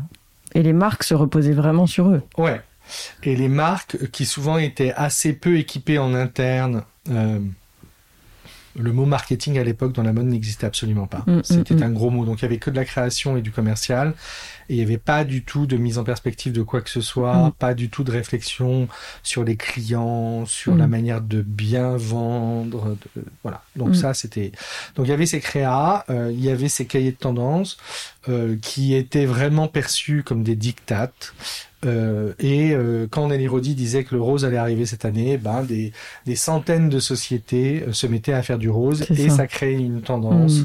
Et 0.55 0.63
les 0.63 0.75
marques 0.75 1.05
se 1.05 1.15
reposaient 1.15 1.53
vraiment 1.55 1.87
sur 1.87 2.09
eux. 2.09 2.23
Ouais. 2.37 2.61
Et 3.23 3.35
les 3.35 3.49
marques 3.49 4.11
qui 4.11 4.27
souvent 4.27 4.59
étaient 4.59 4.93
assez 4.93 5.33
peu 5.33 5.57
équipées 5.59 5.99
en 5.99 6.13
interne. 6.13 6.83
euh, 7.11 7.39
le 8.79 8.93
mot 8.93 9.07
marketing 9.07 9.59
à 9.59 9.65
l'époque 9.65 9.93
dans 9.93 10.03
la 10.03 10.13
mode 10.13 10.27
n'existait 10.27 10.67
absolument 10.67 11.07
pas. 11.07 11.25
Mm, 11.27 11.37
mm, 11.37 11.43
C'était 11.45 11.75
mm. 11.75 11.83
un 11.83 11.91
gros 11.91 12.11
mot. 12.11 12.25
Donc 12.25 12.41
il 12.41 12.43
y 12.43 12.45
avait 12.45 12.59
que 12.59 12.71
de 12.71 12.77
la 12.77 12.85
création 12.85 13.37
et 13.37 13.43
du 13.43 13.51
commercial. 13.51 14.15
Et 14.69 14.75
il 14.75 14.77
n'y 14.77 14.83
avait 14.83 14.99
pas 14.99 15.25
du 15.25 15.43
tout 15.43 15.67
de 15.67 15.77
mise 15.77 15.99
en 15.99 16.05
perspective 16.05 16.53
de 16.53 16.63
quoi 16.63 16.81
que 16.81 16.91
ce 16.91 17.01
soit, 17.01 17.37
Mm. 17.49 17.53
pas 17.59 17.75
du 17.75 17.89
tout 17.89 18.05
de 18.05 18.11
réflexion 18.11 18.89
sur 19.23 19.45
les 19.45 19.57
clients, 19.57 20.45
sur 20.47 20.75
Mm. 20.75 20.79
la 20.79 20.87
manière 20.87 21.21
de 21.21 21.43
bien 21.43 21.97
vendre. 21.97 22.97
de- 23.17 23.25
voilà. 23.43 23.63
Donc 23.77 23.91
Mm. 23.91 23.95
ça, 23.95 24.15
c'était. 24.15 24.53
Donc 24.97 25.07
il 25.07 25.11
y 25.11 25.13
avait 25.13 25.27
ces 25.27 25.41
créas, 25.41 26.05
euh, 26.11 26.31
il 26.33 26.43
y 26.45 26.51
avait 26.51 26.69
ces 26.69 26.87
cahiers 26.87 27.13
de 27.13 27.17
tendance 27.17 27.77
euh, 28.29 28.57
qui 28.61 28.95
étaient 28.95 29.27
vraiment 29.27 29.69
perçus 29.69 30.23
comme 30.25 30.43
des 30.43 30.57
dictates. 30.57 31.35
Euh, 31.85 32.33
et 32.41 32.73
euh, 32.73 33.07
quand 33.09 33.29
Nelly 33.29 33.47
Rodi 33.47 33.75
disait 33.75 34.03
que 34.03 34.15
le 34.15 34.21
rose 34.21 34.45
allait 34.45 34.57
arriver 34.57 34.87
cette 34.87 35.05
année, 35.05 35.37
ben 35.37 35.63
des, 35.63 35.93
des 36.25 36.35
centaines 36.35 36.89
de 36.89 36.99
sociétés 36.99 37.85
euh, 37.87 37.93
se 37.93 38.07
mettaient 38.09 38.33
à 38.33 38.43
faire 38.43 38.59
du 38.59 38.69
rose 38.71 39.05
et 39.11 39.29
ça, 39.31 39.47
crée 39.47 39.75
une 39.75 40.01
tendance 40.03 40.63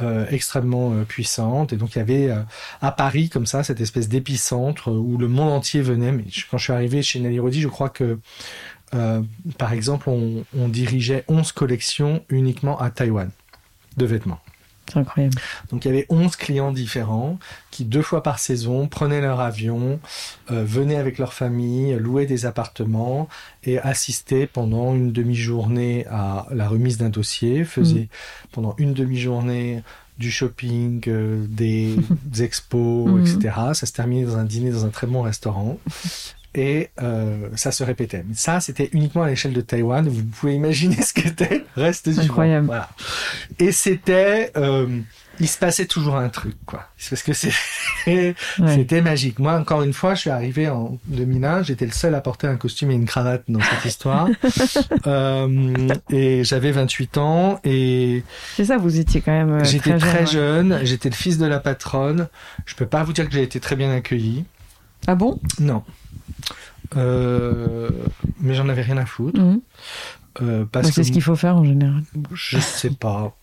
mm. 0.00 0.26
extrêmement 0.30 1.04
puissante. 1.04 1.72
Et 1.72 1.76
donc 1.76 1.94
il 1.94 1.98
y 1.98 2.00
avait 2.00 2.30
à 2.80 2.92
Paris 2.92 3.28
comme 3.28 3.46
ça 3.46 3.62
cette 3.62 3.80
espèce 3.80 4.08
d'épicentre 4.08 4.90
où 4.90 5.16
le 5.18 5.28
monde 5.28 5.52
entier 5.52 5.82
venait. 5.82 6.12
Mais 6.12 6.24
quand 6.50 6.58
je 6.58 6.64
suis 6.64 6.72
arrivé 6.72 7.02
chez 7.02 7.20
Nelly 7.20 7.38
Rodi, 7.38 7.60
je 7.60 7.68
crois 7.68 7.90
que 7.90 8.18
par 9.58 9.72
exemple 9.72 10.08
on, 10.08 10.44
on 10.56 10.68
dirigeait 10.68 11.24
11 11.28 11.52
collections 11.52 12.24
uniquement 12.28 12.78
à 12.80 12.90
Taïwan 12.90 13.30
de 13.96 14.06
vêtements. 14.06 14.40
C'est 14.92 14.98
incroyable. 14.98 15.36
Donc 15.70 15.84
il 15.84 15.88
y 15.88 15.90
avait 15.90 16.06
11 16.08 16.36
clients 16.36 16.72
différents 16.72 17.38
qui 17.70 17.84
deux 17.84 18.02
fois 18.02 18.22
par 18.22 18.38
saison 18.38 18.86
prenaient 18.86 19.20
leur 19.20 19.40
avion, 19.40 19.98
euh, 20.50 20.64
venaient 20.64 20.96
avec 20.96 21.18
leur 21.18 21.32
famille, 21.32 21.94
louaient 21.94 22.26
des 22.26 22.46
appartements 22.46 23.28
et 23.64 23.78
assistaient 23.78 24.46
pendant 24.46 24.94
une 24.94 25.12
demi-journée 25.12 26.06
à 26.10 26.46
la 26.50 26.68
remise 26.68 26.98
d'un 26.98 27.08
dossier, 27.08 27.64
faisaient 27.64 28.08
mm. 28.08 28.48
pendant 28.52 28.74
une 28.78 28.92
demi-journée 28.92 29.82
du 30.18 30.30
shopping, 30.30 31.02
euh, 31.08 31.44
des, 31.48 31.96
expos, 32.40 33.10
mm. 33.10 33.20
etc. 33.20 33.56
Ça 33.72 33.86
se 33.86 33.92
terminait 33.92 34.24
dans 34.24 34.36
un 34.36 34.44
dîner 34.44 34.70
dans 34.70 34.84
un 34.84 34.90
très 34.90 35.06
bon 35.06 35.22
restaurant 35.22 35.78
et 36.54 36.90
euh, 37.02 37.48
ça 37.56 37.72
se 37.72 37.82
répétait. 37.82 38.24
Mais 38.26 38.34
ça, 38.34 38.60
c'était 38.60 38.88
uniquement 38.92 39.22
à 39.22 39.28
l'échelle 39.28 39.52
de 39.52 39.60
Taïwan. 39.60 40.06
Vous 40.08 40.22
pouvez 40.24 40.54
imaginer 40.54 41.00
ce 41.02 41.12
qu'était 41.12 41.64
le 41.76 41.82
reste 41.82 42.08
du 42.08 42.20
Incroyable. 42.20 42.66
Voilà. 42.66 42.88
Et 43.58 43.72
c'était, 43.72 44.52
euh, 44.56 44.86
il 45.40 45.48
se 45.48 45.58
passait 45.58 45.86
toujours 45.86 46.16
un 46.16 46.28
truc, 46.28 46.54
quoi. 46.64 46.86
Parce 47.10 47.22
que 47.22 47.32
c'était 47.34 49.02
magique. 49.02 49.40
Moi, 49.40 49.54
encore 49.54 49.82
une 49.82 49.92
fois, 49.92 50.14
je 50.14 50.20
suis 50.20 50.30
arrivé 50.30 50.68
en 50.68 50.98
2001. 51.06 51.64
J'étais 51.64 51.86
le 51.86 51.92
seul 51.92 52.14
à 52.14 52.20
porter 52.20 52.46
un 52.46 52.56
costume 52.56 52.92
et 52.92 52.94
une 52.94 53.06
cravate 53.06 53.42
dans 53.48 53.60
cette 53.60 53.84
histoire. 53.84 54.28
euh, 55.06 55.88
et 56.10 56.44
j'avais 56.44 56.70
28 56.70 57.18
ans 57.18 57.60
et. 57.64 58.22
C'est 58.56 58.66
ça, 58.66 58.76
vous 58.76 59.00
étiez 59.00 59.20
quand 59.20 59.32
même. 59.32 59.64
J'étais 59.64 59.96
très, 59.98 60.26
jeune. 60.26 60.80
J'étais 60.84 61.08
le 61.08 61.16
fils 61.16 61.38
de 61.38 61.46
la 61.46 61.58
patronne. 61.58 62.28
Je 62.64 62.76
peux 62.76 62.86
pas 62.86 63.02
vous 63.02 63.12
dire 63.12 63.26
que 63.26 63.34
j'ai 63.34 63.42
été 63.42 63.58
très 63.58 63.74
bien 63.74 63.92
accueilli. 63.92 64.44
Ah 65.06 65.14
bon? 65.14 65.38
Non. 65.58 65.82
Euh, 66.96 67.90
mais 68.40 68.54
j'en 68.54 68.68
avais 68.68 68.82
rien 68.82 68.96
à 68.98 69.06
foutre. 69.06 69.40
Euh, 70.42 70.64
parce 70.70 70.90
c'est 70.90 71.04
ce 71.04 71.12
qu'il 71.12 71.22
faut 71.22 71.36
faire 71.36 71.56
en 71.56 71.64
général. 71.64 72.02
Je 72.32 72.58
sais 72.58 72.90
pas. 72.90 73.36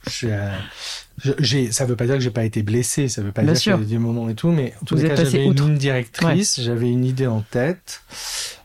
J'ai, 1.39 1.71
ça 1.71 1.85
veut 1.85 1.95
pas 1.95 2.05
dire 2.05 2.15
que 2.15 2.21
j'ai 2.21 2.31
pas 2.31 2.43
été 2.43 2.63
blessé, 2.63 3.07
ça 3.07 3.21
veut 3.21 3.31
pas 3.31 3.43
dire 3.43 3.53
qu'il 3.53 3.71
y 3.71 3.75
a 3.75 3.77
des 3.77 3.97
moments 3.97 4.29
et 4.29 4.35
tout, 4.35 4.51
mais 4.51 4.73
en 4.81 4.85
tout 4.85 4.95
cas, 4.95 5.15
j'avais 5.15 5.45
une 5.45 5.53
ligne 5.53 5.77
directrice, 5.77 6.59
j'avais 6.61 6.89
une 6.89 7.05
idée 7.05 7.27
en 7.27 7.41
tête. 7.41 8.01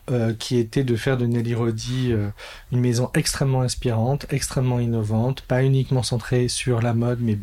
Euh, 0.09 0.33
qui 0.33 0.55
était 0.55 0.85
de 0.85 0.95
faire 0.95 1.17
de 1.17 1.25
Nelly 1.25 1.53
Rodi 1.53 2.13
euh, 2.13 2.29
une 2.71 2.79
maison 2.79 3.09
extrêmement 3.13 3.59
inspirante, 3.59 4.25
extrêmement 4.29 4.79
innovante, 4.79 5.41
pas 5.41 5.65
uniquement 5.65 6.01
centrée 6.01 6.47
sur 6.47 6.81
la 6.81 6.93
mode, 6.93 7.19
mais, 7.19 7.37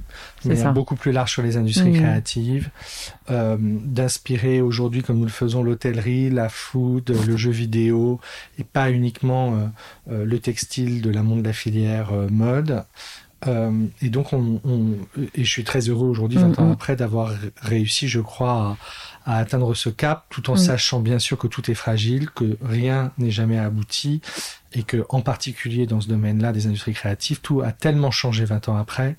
beaucoup 0.73 0.95
plus 0.95 1.13
large 1.13 1.31
sur 1.31 1.43
les 1.43 1.59
industries 1.59 1.91
mmh. 1.91 2.01
créatives, 2.01 2.71
euh, 3.31 3.59
d'inspirer 3.61 4.63
aujourd'hui, 4.63 5.03
comme 5.03 5.19
nous 5.19 5.27
le 5.27 5.31
faisons, 5.31 5.63
l'hôtellerie, 5.63 6.31
la 6.31 6.49
food, 6.49 7.15
le 7.27 7.37
jeu 7.37 7.51
vidéo, 7.51 8.19
et 8.59 8.65
pas 8.65 8.91
uniquement 8.91 9.71
le 10.09 10.39
textile 10.39 11.03
de 11.03 11.11
la 11.11 11.23
monde 11.23 11.43
de 11.43 11.49
la 11.49 11.53
filière 11.53 12.13
mode. 12.31 12.83
et 13.47 14.09
donc, 14.09 14.33
on, 14.33 14.59
et 15.35 15.45
je 15.45 15.51
suis 15.51 15.65
très 15.65 15.81
heureux 15.81 16.09
aujourd'hui, 16.09 16.39
20 16.39 16.49
mmh, 16.49 16.63
ans 16.63 16.69
mmh. 16.69 16.73
après, 16.73 16.97
d'avoir 16.97 17.35
réussi, 17.61 18.09
je 18.09 18.21
crois, 18.21 18.79
à, 19.25 19.39
atteindre 19.39 19.75
ce 19.75 19.89
cap, 19.89 20.27
tout 20.31 20.51
en 20.51 20.55
mm. 20.55 20.59
sachant 20.59 21.01
bien 21.01 21.19
sûr 21.19 21.39
que 21.39 21.47
tout 21.47 21.71
est 21.71 21.75
fragile, 21.75 22.31
que 22.31 22.57
rien 22.63 23.13
n'est 23.19 23.31
jamais 23.31 23.59
abouti, 23.59 24.21
et 24.73 24.83
que 24.83 25.05
en 25.09 25.21
particulier 25.21 25.87
dans 25.87 26.01
ce 26.01 26.09
domaine-là 26.09 26.53
des 26.53 26.67
industries 26.67 26.95
créatives, 26.95 27.41
tout 27.41 27.61
a 27.61 27.73
tellement 27.73 28.11
changé 28.11 28.45
20 28.45 28.69
ans 28.69 28.77
après. 28.77 29.17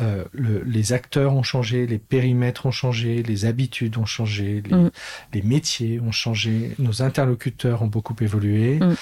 Euh, 0.00 0.24
le, 0.32 0.62
les 0.64 0.92
acteurs 0.92 1.34
ont 1.34 1.42
changé, 1.42 1.86
les 1.86 1.98
périmètres 1.98 2.66
ont 2.66 2.70
changé, 2.70 3.22
les 3.22 3.44
habitudes 3.44 3.96
ont 3.98 4.06
changé, 4.06 4.62
les, 4.64 4.76
mm. 4.76 4.90
les 5.34 5.42
métiers 5.42 6.00
ont 6.00 6.12
changé, 6.12 6.74
nos 6.78 7.02
interlocuteurs 7.02 7.82
ont 7.82 7.86
beaucoup 7.86 8.16
évolué, 8.20 8.78
mm. 8.78 8.94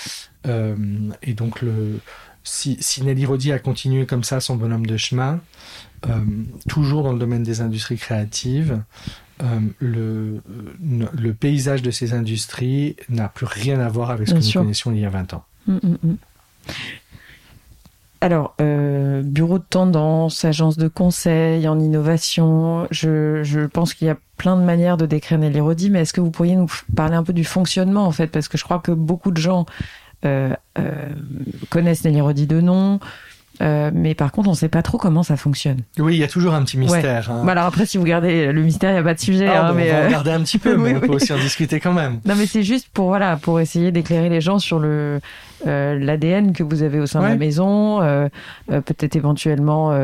euh, 0.47 0.77
et 1.23 1.35
donc 1.35 1.63
le 1.63 2.01
si, 2.45 2.77
si 2.81 3.03
Nelly 3.03 3.25
Rodi 3.25 3.53
a 3.53 3.59
continué 3.59 4.05
comme 4.05 4.23
ça 4.23 4.39
son 4.39 4.57
bonhomme 4.57 4.87
de 4.87 4.99
chemin, 4.99 5.41
euh, 6.07 6.21
toujours 6.69 7.03
dans 7.03 7.13
le 7.13 7.19
domaine 7.19 7.43
des 7.43 7.63
industries 7.63 7.97
créatives, 7.97 8.83
euh, 9.43 9.61
le, 9.81 10.41
le, 10.81 11.35
paysage 11.35 11.83
de 11.83 11.91
ces 11.91 12.13
industries 12.15 12.97
n'a 13.09 13.29
plus 13.29 13.47
rien 13.47 13.81
à 13.81 13.89
voir 13.89 14.11
avec 14.11 14.29
ce 14.29 14.35
que 14.35 14.39
nous 14.39 14.63
connaissions 14.63 14.93
il 14.93 15.01
y 15.01 15.05
a 15.05 15.11
20 15.11 15.35
ans. 15.35 15.45
Mm, 15.67 15.75
mm, 15.83 15.97
mm. 16.03 16.17
Alors, 18.21 18.55
euh, 18.61 19.23
bureau 19.23 19.59
de 19.59 19.65
tendance, 19.69 20.45
agence 20.45 20.77
de 20.79 20.89
conseil 20.89 21.67
en 21.69 21.79
innovation, 21.79 22.87
je, 22.91 23.43
je 23.43 23.61
pense 23.61 23.93
qu'il 23.93 24.07
y 24.07 24.11
a 24.11 24.17
plein 24.37 24.57
de 24.57 24.63
manières 24.63 24.97
de 24.97 25.05
décrire 25.05 25.39
Nelly 25.39 25.61
Rodi, 25.61 25.91
mais 25.91 26.03
est-ce 26.03 26.13
que 26.13 26.21
vous 26.21 26.31
pourriez 26.31 26.57
nous 26.57 26.71
parler 26.97 27.17
un 27.17 27.23
peu 27.23 27.33
du 27.33 27.45
fonctionnement 27.45 28.07
en 28.07 28.13
fait? 28.13 28.29
Parce 28.29 28.49
que 28.49 28.57
je 28.57 28.65
crois 28.65 28.79
que 28.79 28.93
beaucoup 28.93 29.31
de 29.31 29.37
gens 29.37 29.67
euh, 30.25 30.55
connaissent 31.69 32.05
Nelly 32.05 32.21
Rodi 32.21 32.47
de 32.47 32.61
nom, 32.61 32.99
euh, 33.61 33.91
mais 33.95 34.15
par 34.15 34.33
contre, 34.33 34.49
on 34.49 34.53
ne 34.53 34.57
sait 34.57 34.69
pas 34.69 34.83
trop 34.83 34.99
comment 34.99 35.23
ça 35.23 35.37
fonctionne. 35.37 35.83
Oui, 35.99 36.15
il 36.15 36.19
y 36.19 36.25
a 36.25 36.29
toujours 36.29 36.55
un 36.55 36.63
petit 36.65 36.77
mystère. 36.77 37.31
Hein. 37.31 37.43
Bah 37.45 37.53
alors 37.53 37.65
après, 37.65 37.87
si 37.87 37.99
vous 37.99 38.05
gardez 38.05 38.53
le 38.53 38.63
mystère, 38.63 38.91
il 38.91 38.95
n'y 38.95 38.99
a 38.99 39.05
pas 39.05 39.15
de 39.15 39.21
sujet. 39.21 39.47
Ah, 39.47 39.69
hein, 39.69 39.73
mais 39.75 39.91
on 39.91 39.95
va 39.95 40.01
euh... 40.01 40.07
regarder 40.07 40.31
un 40.33 40.41
petit 40.41 40.59
peu, 40.65 40.77
mais 40.77 40.97
on 40.97 41.01
peut 41.01 41.15
aussi 41.15 41.33
en 41.33 41.39
discuter 41.39 41.79
quand 41.79 41.93
même. 41.93 42.21
Non, 42.25 42.35
mais 42.37 42.47
c'est 42.47 42.65
juste 42.65 42.89
pour 42.93 43.09
voilà, 43.09 43.37
pour 43.37 43.61
essayer 43.61 43.93
d'éclairer 43.93 44.29
les 44.29 44.41
gens 44.41 44.59
sur 44.59 44.81
le 44.81 45.21
euh, 45.67 45.99
l'ADN 45.99 46.53
que 46.53 46.63
vous 46.63 46.83
avez 46.83 47.01
au 47.01 47.07
sein 47.07 47.23
de 47.23 47.27
la 47.27 47.37
maison, 47.37 48.03
euh, 48.03 48.29
peut-être 48.69 49.17
éventuellement 49.17 49.97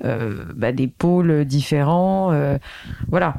bah, 0.00 0.72
des 0.72 0.86
pôles 0.86 1.44
différents. 1.44 2.32
voilà. 3.08 3.34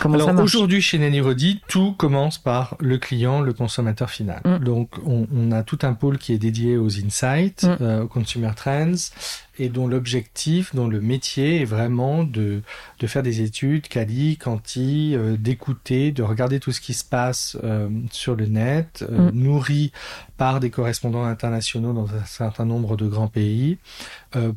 comment 0.00 0.14
Alors, 0.14 0.40
Aujourd'hui, 0.40 0.80
chez 0.80 0.98
Nanny 0.98 1.20
Rodi, 1.20 1.60
tout 1.68 1.92
commence 1.92 2.38
par 2.38 2.76
le 2.80 2.98
client, 2.98 3.40
le 3.40 3.52
consommateur 3.52 4.10
final. 4.10 4.40
Mm. 4.44 4.64
Donc, 4.64 4.90
on, 5.06 5.26
on, 5.32 5.52
a 5.52 5.62
tout 5.62 5.78
un 5.82 5.92
pôle 5.92 6.18
qui 6.18 6.32
est 6.32 6.38
dédié 6.38 6.76
aux 6.76 6.98
insights, 6.98 7.64
mm. 7.64 8.08
Consumer 8.22 8.50
trends, 8.54 9.10
et 9.58 9.68
dont 9.68 9.86
l'objectif, 9.86 10.74
dont 10.74 10.88
le 10.88 11.00
métier 11.00 11.60
est 11.60 11.64
vraiment 11.64 12.24
de, 12.24 12.62
de 13.00 13.06
faire 13.06 13.22
des 13.22 13.42
études 13.42 13.88
quali, 13.88 14.38
quanti, 14.38 15.14
euh, 15.14 15.36
d'écouter, 15.36 16.12
de 16.12 16.22
regarder 16.22 16.58
tout 16.58 16.72
ce 16.72 16.80
qui 16.80 16.94
se 16.94 17.04
passe 17.04 17.58
euh, 17.62 17.88
sur 18.10 18.34
le 18.34 18.46
net, 18.46 19.04
euh, 19.10 19.30
mm. 19.30 19.34
nourri 19.34 19.92
par 20.38 20.60
des 20.60 20.70
correspondants 20.70 21.24
internationaux 21.24 21.92
dans 21.92 22.14
un 22.14 22.24
certain 22.24 22.64
nombre 22.64 22.96
de 22.96 23.06
grands 23.06 23.28
pays, 23.28 23.78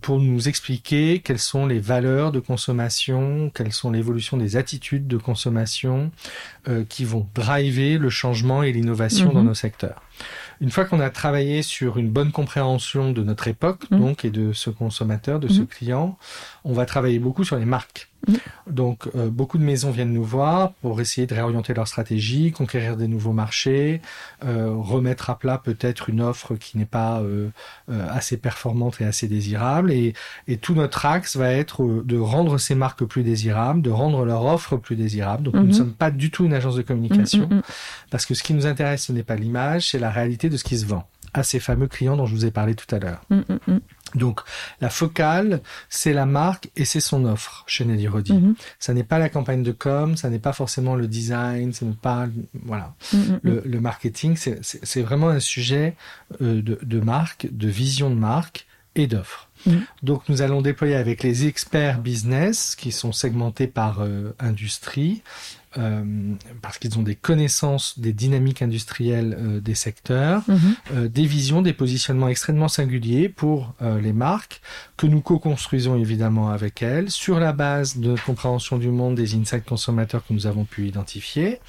pour 0.02 0.20
nous 0.20 0.48
expliquer 0.48 1.20
quelles 1.20 1.38
sont 1.38 1.68
les 1.68 1.80
valeurs 1.80 2.32
de 2.32 2.40
consommation, 2.40 3.52
quelles 3.54 3.74
sont 3.74 3.92
l'évolution 3.92 4.38
des 4.38 4.56
attitudes 4.56 5.06
de 5.06 5.18
consommation 5.18 6.12
qui 6.90 7.04
vont 7.04 7.28
driver 7.36 7.98
le 7.98 8.10
changement 8.10 8.64
et 8.64 8.72
l'innovation 8.72 9.32
dans 9.32 9.42
mm-hmm. 9.42 9.48
nos 9.48 9.54
secteurs. 9.54 10.05
Une 10.66 10.72
fois 10.72 10.86
qu'on 10.86 11.00
a 11.00 11.12
travaillé 11.12 11.62
sur 11.62 12.00
une 12.00 12.10
bonne 12.10 12.32
compréhension 12.32 13.12
de 13.12 13.22
notre 13.22 13.48
époque, 13.48 13.84
mmh. 13.92 14.00
donc, 14.00 14.26
et 14.26 14.32
de 14.32 14.52
ce 14.52 14.72
consommateur, 14.72 15.40
de 15.40 15.48
ce 15.48 15.62
mmh. 15.62 15.68
client, 15.68 16.18
on 16.64 16.74
va 16.74 16.88
travailler 16.88 17.20
beaucoup 17.20 17.44
sur 17.44 17.56
les 17.58 17.66
marques. 17.66 18.10
Mm. 18.28 18.34
Donc, 18.72 19.08
euh, 19.16 19.30
beaucoup 19.30 19.58
de 19.58 19.64
maisons 19.64 19.92
viennent 19.92 20.14
nous 20.14 20.24
voir 20.24 20.74
pour 20.82 21.00
essayer 21.02 21.28
de 21.28 21.34
réorienter 21.34 21.74
leur 21.74 21.88
stratégie, 21.88 22.52
conquérir 22.52 22.98
des 22.98 23.08
nouveaux 23.08 23.34
marchés, 23.34 24.02
euh, 24.44 24.74
remettre 24.76 25.30
à 25.30 25.38
plat 25.38 25.58
peut-être 25.58 26.10
une 26.10 26.22
offre 26.22 26.56
qui 26.56 26.78
n'est 26.78 26.86
pas 26.86 27.22
euh, 27.22 27.50
assez 27.88 28.38
performante 28.38 29.02
et 29.02 29.06
assez 29.06 29.28
désirable. 29.28 29.92
Et, 29.92 30.14
tout 30.62 30.74
notre 30.74 31.06
axe 31.06 31.36
va 31.36 31.52
être 31.52 32.04
de 32.04 32.18
rendre 32.18 32.58
ces 32.58 32.76
marques 32.76 33.04
plus 33.04 33.24
désirables, 33.24 33.82
de 33.82 33.92
rendre 33.92 34.26
leur 34.26 34.46
offre 34.46 34.78
plus 34.78 34.96
désirable. 34.96 35.44
Donc, 35.44 35.56
nous 35.56 35.64
ne 35.64 35.72
mm-hmm. 35.72 35.78
sommes 35.78 35.94
pas 35.94 36.12
du 36.12 36.32
tout 36.32 36.46
une 36.46 36.54
agence 36.54 36.76
de 36.76 36.82
communication, 36.82 37.48
mm, 37.48 37.56
mm, 37.56 37.62
parce 38.10 38.26
que 38.26 38.34
ce 38.34 38.42
qui 38.42 38.54
nous 38.54 38.66
intéresse, 38.66 39.06
ce 39.06 39.12
n'est 39.12 39.24
pas 39.24 39.36
l'image, 39.36 39.90
c'est 39.90 40.00
la 40.00 40.10
réalité 40.10 40.50
de 40.50 40.58
ce 40.58 40.64
qui 40.64 40.78
se 40.78 40.86
vend 40.86 41.08
à 41.34 41.44
ces 41.44 41.60
fameux 41.60 41.88
clients 41.88 42.16
dont 42.16 42.26
je 42.26 42.34
vous 42.34 42.46
ai 42.46 42.52
parlé 42.52 42.76
tout 42.76 42.94
à 42.96 43.00
l'heure. 43.00 43.22
Donc 44.16 44.42
la 44.82 44.90
focale, 44.90 45.62
c'est 45.90 46.14
la 46.14 46.26
marque 46.26 46.70
et 46.76 46.86
c'est 46.86 47.00
son 47.00 47.26
offre 47.26 47.64
chez 47.68 47.86
Nelly 47.86 48.08
Rodi. 48.08 48.34
Mm-hmm. 48.34 48.56
Ça 48.80 48.94
n'est 48.94 49.04
pas 49.04 49.20
la 49.20 49.30
campagne 49.30 49.64
de 49.64 49.72
com, 49.72 50.18
ça 50.18 50.30
n'est 50.30 50.40
pas 50.40 50.54
forcément 50.54 50.96
le 50.96 51.08
design, 51.08 51.74
ce 51.74 51.86
n'est 51.86 51.94
pas 51.94 52.28
voilà 52.64 52.94
mm-hmm. 53.14 53.62
le, 53.64 53.80
marketing. 53.80 54.36
C'est 54.38 55.02
vraiment 55.02 55.30
un 55.30 55.40
sujet 55.40 55.96
euh, 56.42 56.62
de, 56.62 56.80
de, 56.82 57.00
marque, 57.00 57.48
de 57.52 57.68
vision 57.68 58.10
de 58.10 58.16
marque 58.16 58.66
et 58.96 59.08
d'offres. 59.08 59.45
Mhm. 59.66 59.84
Donc 60.04 60.30
nous 60.30 60.42
allons 60.42 60.62
déployer 60.62 60.96
avec 60.96 61.24
les 61.24 61.48
experts 61.48 62.00
business 62.00 62.76
qui 62.76 62.92
sont 62.92 63.12
segmentés 63.12 63.68
par 63.68 64.02
euh, 64.02 64.34
industrie, 64.40 65.22
euh, 65.78 66.04
parce 66.62 66.78
qu'ils 66.78 66.98
ont 66.98 67.02
des 67.04 67.16
connaissances 67.16 68.00
des 68.00 68.14
dynamiques 68.14 68.62
industrielles 68.62 69.36
euh, 69.38 69.60
des 69.60 69.76
secteurs, 69.76 70.44
Mhm. 70.48 70.76
euh, 70.94 71.08
des 71.10 71.26
visions, 71.26 71.62
des 71.62 71.74
positionnements 71.74 72.30
extrêmement 72.30 72.70
singuliers 72.70 73.28
pour 73.28 73.74
les 73.82 74.14
marques 74.14 74.62
que 74.98 75.06
nous 75.06 75.20
co-construisons 75.22 75.98
évidemment 75.98 76.50
avec 76.50 76.82
elles 76.82 77.10
sur 77.12 77.40
la 77.40 77.52
base 77.52 77.98
de 77.98 78.16
compréhension 78.26 78.78
du 78.78 78.88
monde 78.90 79.16
des 79.16 79.36
insights 79.36 79.66
consommateurs 79.66 80.24
que 80.26 80.34
nous 80.34 80.48
avons 80.48 80.64
pu 80.64 80.88
identifier 80.88 81.60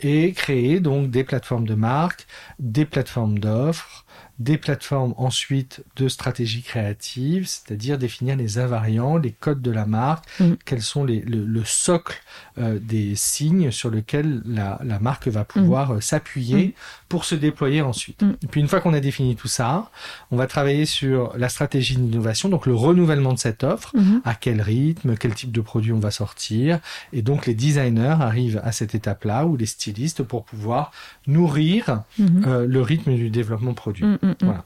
et 0.00 0.32
créer 0.32 0.78
donc 0.80 1.10
des 1.10 1.24
plateformes 1.24 1.66
de 1.66 1.74
marque, 1.74 2.26
des 2.60 2.84
plateformes 2.84 3.38
d'offres, 3.38 4.04
des 4.40 4.56
plateformes 4.58 5.14
ensuite 5.18 5.84
de 5.96 6.08
stratégie 6.08 6.62
créative, 6.62 7.46
c'est-à-dire 7.46 7.98
définir 7.98 8.36
les 8.36 8.58
invariants, 8.58 9.18
les 9.18 9.32
codes 9.32 9.60
de 9.62 9.70
la 9.70 9.84
marque, 9.86 10.24
Mhm. 10.40 10.56
quels 10.64 10.80
sont 10.82 11.04
les, 11.04 11.20
le, 11.20 11.44
le 11.44 11.64
socle 11.64 12.20
euh, 12.58 12.78
des 12.80 13.14
signes 13.14 13.70
sur 13.70 13.90
lesquels 13.90 14.42
la, 14.46 14.80
la 14.82 14.98
marque 14.98 15.28
va 15.28 15.44
pouvoir 15.44 15.92
euh, 15.92 16.00
s'appuyer 16.00 16.68
Mhm. 16.68 16.72
pour 17.10 17.24
se 17.26 17.34
déployer 17.34 17.82
ensuite. 17.82 18.22
Et 18.42 18.46
puis 18.46 18.60
une 18.62 18.68
fois 18.68 18.80
qu'on 18.80 18.94
a 18.94 19.00
défini 19.00 19.36
tout 19.36 19.46
ça, 19.48 19.90
on 20.30 20.36
va 20.36 20.46
travailler 20.46 20.86
sur 20.86 21.36
la 21.36 21.48
stratégie 21.50 21.96
d'innovation, 21.96 22.48
donc 22.48 22.64
le 22.66 22.74
renouvellement 22.74 23.34
de 23.34 23.38
cette 23.38 23.62
offre, 23.62 23.90
Mhm. 23.94 24.22
à 24.24 24.34
quel 24.34 24.62
rythme, 24.62 25.16
quel 25.16 25.34
type 25.34 25.52
de 25.52 25.60
produit 25.60 25.92
on 25.92 25.98
va 26.00 26.10
sortir. 26.10 26.80
Et 27.12 27.20
donc 27.20 27.44
les 27.46 27.54
designers 27.54 28.16
arrivent 28.20 28.60
à 28.64 28.72
cette 28.72 28.94
étape-là, 28.94 29.44
ou 29.46 29.56
les 29.56 29.66
stylistes, 29.66 30.22
pour 30.22 30.44
pouvoir 30.44 30.92
nourrir 31.26 32.02
Mhm. 32.18 32.44
euh, 32.46 32.66
le 32.66 32.80
rythme 32.82 33.14
du 33.14 33.28
développement 33.30 33.74
produit. 33.74 34.04
Mhm. 34.30 34.36
Voilà. 34.42 34.64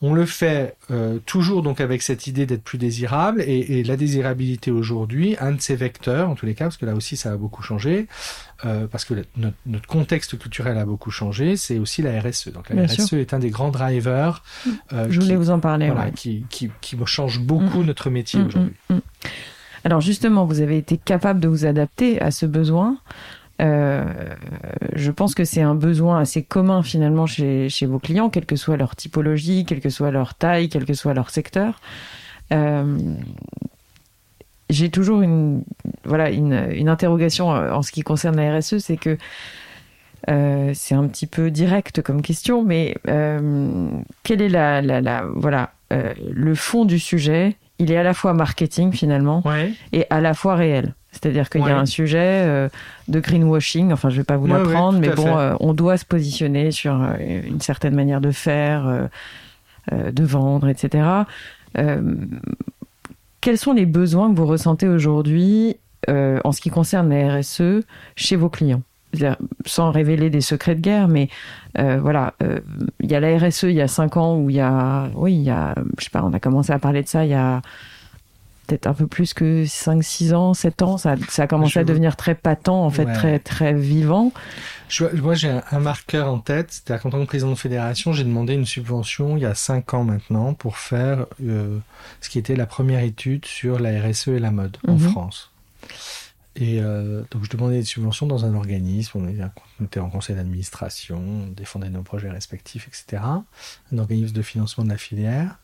On 0.00 0.14
le 0.14 0.24
fait 0.26 0.76
euh, 0.92 1.18
toujours 1.26 1.62
donc 1.64 1.80
avec 1.80 2.02
cette 2.02 2.28
idée 2.28 2.46
d'être 2.46 2.62
plus 2.62 2.78
désirable 2.78 3.42
et, 3.42 3.80
et 3.80 3.82
la 3.82 3.96
désirabilité 3.96 4.70
aujourd'hui, 4.70 5.36
un 5.40 5.50
de 5.50 5.60
ces 5.60 5.74
vecteurs 5.74 6.30
en 6.30 6.36
tous 6.36 6.46
les 6.46 6.54
cas, 6.54 6.66
parce 6.66 6.76
que 6.76 6.86
là 6.86 6.94
aussi 6.94 7.16
ça 7.16 7.32
a 7.32 7.36
beaucoup 7.36 7.62
changé, 7.64 8.06
euh, 8.64 8.86
parce 8.86 9.04
que 9.04 9.14
la- 9.14 9.22
notre, 9.36 9.56
notre 9.66 9.88
contexte 9.88 10.38
culturel 10.38 10.78
a 10.78 10.84
beaucoup 10.84 11.10
changé, 11.10 11.56
c'est 11.56 11.80
aussi 11.80 12.02
la 12.02 12.20
RSE. 12.20 12.50
Donc 12.52 12.68
la 12.68 12.76
Bien 12.76 12.84
RSE 12.86 13.06
sûr. 13.06 13.18
est 13.18 13.34
un 13.34 13.40
des 13.40 13.50
grands 13.50 13.70
drivers 13.72 14.44
euh, 14.92 15.06
Je 15.10 15.16
voulais 15.20 15.32
qui, 15.32 15.36
vous 15.36 15.50
en 15.50 15.58
parler. 15.58 15.86
voilà, 15.90 16.06
ouais. 16.06 16.12
qui, 16.14 16.44
qui, 16.48 16.70
qui 16.80 16.96
change 17.06 17.40
beaucoup 17.40 17.82
Mm. 17.82 17.86
notre 17.86 18.10
métier 18.10 18.38
Mm, 18.40 18.46
aujourd'hui. 18.46 18.72
mm, 18.90 18.94
mm. 18.94 19.00
Alors 19.84 20.00
justement, 20.00 20.44
vous 20.44 20.60
avez 20.60 20.76
été 20.76 20.96
capable 20.98 21.40
de 21.40 21.48
vous 21.48 21.64
adapter 21.66 22.20
à 22.20 22.30
ce 22.30 22.46
besoin. 22.46 22.98
Euh, 23.60 24.04
je 24.94 25.10
pense 25.10 25.34
que 25.34 25.44
c'est 25.44 25.62
un 25.62 25.74
besoin 25.74 26.20
assez 26.20 26.42
commun 26.44 26.82
finalement 26.82 27.26
chez, 27.26 27.68
chez 27.68 27.86
vos 27.86 27.98
clients, 27.98 28.28
quelle 28.30 28.46
que 28.46 28.56
soit 28.56 28.76
leur 28.76 28.94
typologie, 28.94 29.64
quelle 29.64 29.80
que 29.80 29.90
soit 29.90 30.10
leur 30.12 30.34
taille, 30.34 30.68
quel 30.68 30.84
que 30.84 30.94
soit 30.94 31.12
leur 31.14 31.30
secteur. 31.30 31.80
Euh, 32.52 32.96
J'ai 34.70 34.90
toujours 34.90 35.22
une, 35.22 35.64
voilà, 36.04 36.30
une, 36.30 36.68
une 36.72 36.88
interrogation 36.88 37.48
en 37.48 37.82
ce 37.82 37.90
qui 37.90 38.02
concerne 38.02 38.36
la 38.36 38.58
RSE, 38.58 38.78
c'est 38.78 38.96
que 38.98 39.16
euh, 40.28 40.72
c'est 40.74 40.94
un 40.94 41.06
petit 41.08 41.26
peu 41.26 41.50
direct 41.50 42.02
comme 42.02 42.22
question, 42.22 42.62
mais 42.64 42.94
quel 44.24 44.42
est 44.42 44.48
la, 44.48 44.82
la, 44.82 45.00
la 45.00 45.24
voilà 45.34 45.72
le 45.90 46.54
fond 46.54 46.84
du 46.84 46.98
sujet? 46.98 47.56
Il 47.80 47.90
est 47.92 47.96
à 47.96 48.02
la 48.02 48.12
fois 48.12 48.34
marketing 48.34 48.92
finalement 48.92 49.40
Ouais. 49.46 49.72
et 49.92 50.04
à 50.10 50.20
la 50.20 50.34
fois 50.34 50.56
réel. 50.56 50.94
C'est-à-dire 51.12 51.48
qu'il 51.48 51.62
y 51.62 51.70
a 51.70 51.78
un 51.78 51.86
sujet 51.86 52.42
euh, 52.46 52.68
de 53.08 53.18
greenwashing, 53.18 53.92
enfin 53.92 54.10
je 54.10 54.18
vais 54.18 54.24
pas 54.24 54.36
vous 54.36 54.46
Ouais, 54.46 54.58
l'apprendre, 54.58 54.98
mais 54.98 55.08
bon, 55.08 55.38
euh, 55.38 55.54
on 55.58 55.72
doit 55.72 55.96
se 55.96 56.04
positionner 56.04 56.70
sur 56.70 57.02
euh, 57.02 57.16
une 57.18 57.60
certaine 57.60 57.94
manière 57.94 58.20
de 58.20 58.30
faire, 58.30 59.08
de 59.90 60.24
vendre, 60.24 60.68
etc. 60.68 61.06
Quels 63.40 63.58
sont 63.58 63.72
les 63.72 63.86
besoins 63.86 64.30
que 64.30 64.36
vous 64.36 64.46
ressentez 64.46 64.86
aujourd'hui 64.86 65.76
en 66.08 66.52
ce 66.52 66.60
qui 66.60 66.70
concerne 66.70 67.08
la 67.08 67.38
RSE 67.38 67.84
chez 68.14 68.36
vos 68.36 68.50
clients? 68.50 68.82
Sans 69.64 69.90
révéler 69.90 70.28
des 70.28 70.42
secrets 70.42 70.74
de 70.74 70.80
guerre, 70.80 71.08
mais 71.08 71.30
euh, 71.78 71.98
voilà, 72.00 72.34
euh, 72.42 72.60
il 73.00 73.10
y 73.10 73.14
a 73.14 73.20
la 73.20 73.38
RSE 73.38 73.64
il 73.64 73.72
y 73.72 73.80
a 73.80 73.88
cinq 73.88 74.18
ans 74.18 74.36
où 74.36 74.50
il 74.50 74.56
y 74.56 74.60
a, 74.60 75.08
oui, 75.14 75.34
il 75.34 75.42
y 75.42 75.50
a, 75.50 75.74
je 75.98 76.04
sais 76.04 76.10
pas, 76.10 76.22
on 76.22 76.32
a 76.34 76.40
commencé 76.40 76.72
à 76.72 76.78
parler 76.78 77.02
de 77.02 77.08
ça 77.08 77.24
il 77.24 77.30
y 77.30 77.34
a 77.34 77.62
peut-être 78.68 78.86
un 78.86 78.94
peu 78.94 79.06
plus 79.08 79.34
que 79.34 79.64
5, 79.66 80.02
6 80.04 80.34
ans, 80.34 80.54
7 80.54 80.82
ans, 80.82 80.98
ça, 80.98 81.16
ça 81.28 81.42
a 81.42 81.46
commencé 81.48 81.72
Je- 81.72 81.78
à 81.80 81.84
devenir 81.84 82.14
très 82.16 82.34
patent, 82.36 82.84
en 82.84 82.90
fait, 82.90 83.06
Ouais. 83.06 83.12
très, 83.14 83.38
très 83.40 83.74
vivant. 83.74 84.30
Je- 84.88 85.06
moi, 85.20 85.34
j'ai 85.34 85.48
un, 85.50 85.62
un 85.72 85.80
marqueur 85.80 86.28
en 86.28 86.38
tête. 86.38 86.68
C'est-à-dire 86.70 87.02
qu'en 87.02 87.10
tant 87.10 87.20
que 87.20 87.26
président 87.26 87.50
de 87.50 87.56
fédération, 87.56 88.12
j'ai 88.12 88.24
demandé 88.24 88.54
une 88.54 88.66
subvention 88.66 89.36
il 89.36 89.42
y 89.42 89.46
a 89.46 89.54
cinq 89.54 89.94
ans 89.94 90.04
maintenant 90.04 90.54
pour 90.54 90.76
faire 90.78 91.26
euh, 91.44 91.78
ce 92.20 92.28
qui 92.28 92.38
était 92.38 92.54
la 92.56 92.66
première 92.66 93.00
étude 93.00 93.44
sur 93.46 93.78
la 93.80 94.00
RSE 94.00 94.28
et 94.28 94.38
la 94.38 94.50
mode 94.50 94.76
en 94.86 94.92
Mhm. 94.94 95.10
France. 95.10 95.50
Et 96.56 96.80
euh, 96.82 97.22
donc, 97.30 97.44
je 97.44 97.50
demandais 97.50 97.76
une 97.76 97.84
subvention 97.84 98.26
dans 98.26 98.44
un 98.44 98.54
organisme. 98.54 99.18
On 99.80 99.84
était 99.84 100.00
en 100.00 100.10
conseil 100.10 100.34
d'administration, 100.36 101.18
on 101.18 101.46
défendait 101.52 101.88
nos 101.88 102.02
projets 102.02 102.30
respectifs, 102.30 102.88
etc. 102.88 103.22
Un 103.92 103.98
organisme 103.98 104.34
de 104.34 104.42
financement 104.42 104.82
de 104.84 104.88
la 104.90 104.96
filière. 104.98 105.58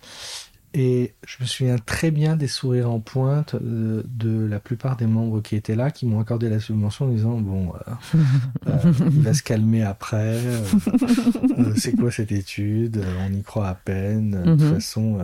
Et 0.76 1.14
je 1.24 1.36
me 1.40 1.46
souviens 1.46 1.76
très 1.78 2.10
bien 2.10 2.34
des 2.34 2.48
sourires 2.48 2.90
en 2.90 2.98
pointe 2.98 3.54
euh, 3.54 4.02
de 4.06 4.44
la 4.44 4.58
plupart 4.58 4.96
des 4.96 5.06
membres 5.06 5.40
qui 5.40 5.54
étaient 5.54 5.76
là, 5.76 5.92
qui 5.92 6.04
m'ont 6.04 6.18
accordé 6.18 6.48
la 6.48 6.58
subvention 6.58 7.04
en 7.04 7.08
disant 7.10 7.38
bon, 7.38 7.72
euh, 7.86 8.18
euh, 8.68 8.92
il 9.12 9.20
va 9.22 9.34
se 9.34 9.42
calmer 9.44 9.82
après. 9.84 10.36
euh, 10.36 11.74
c'est 11.76 11.92
quoi 11.92 12.10
cette 12.10 12.32
étude 12.32 13.04
On 13.24 13.32
y 13.32 13.42
croit 13.42 13.68
à 13.68 13.74
peine. 13.76 14.32
De 14.32 14.50
toute 14.56 14.62
Mhm. 14.64 14.74
façon, 14.74 15.18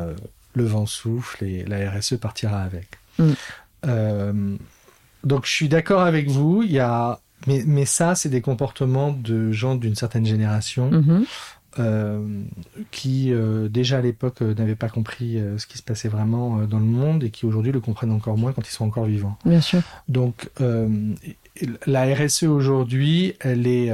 le 0.55 0.65
vent 0.65 0.87
souffle 0.87 1.45
et 1.45 1.65
la 1.65 1.91
RSE 1.91 2.15
partira 2.21 2.63
avec. 2.63 2.99
Euh, 3.87 4.57
donc 5.25 5.47
je 5.47 5.51
suis 5.51 5.69
d'accord 5.69 6.03
avec 6.03 6.29
vous. 6.29 6.63
Il 6.63 6.71
y 6.71 6.79
a, 6.79 7.19
mais, 7.47 7.63
mais 7.67 7.87
ça, 7.87 8.15
c'est 8.15 8.29
des 8.29 8.41
comportements 8.41 9.13
de 9.13 9.51
gens 9.53 9.75
d'une 9.75 9.95
certaine 9.95 10.27
génération 10.27 10.91
Mhm. 10.91 11.25
Euh, 11.79 12.43
qui 12.91 13.33
euh, 13.33 13.69
déjà 13.69 13.99
à 13.99 14.01
l'époque 14.01 14.43
euh, 14.43 14.55
n'avaient 14.55 14.75
pas 14.75 14.89
compris 14.89 15.39
euh, 15.39 15.57
ce 15.57 15.67
qui 15.67 15.79
se 15.79 15.83
passait 15.83 16.09
vraiment 16.09 16.59
dans 16.67 16.81
le 16.81 16.85
monde 16.85 17.23
et 17.23 17.31
qui 17.31 17.47
aujourd'hui 17.47 17.71
le 17.71 17.81
comprennent 17.81 18.11
encore 18.11 18.37
moins 18.37 18.53
quand 18.53 18.67
ils 18.67 18.73
sont 18.73 18.85
encore 18.85 19.05
vivants. 19.05 19.39
Bien 19.45 19.61
sûr. 19.61 19.81
Donc 20.09 20.51
la 21.87 22.15
RSE 22.15 22.45
aujourd'hui, 22.45 23.35
elle 23.41 23.67
est, 23.67 23.93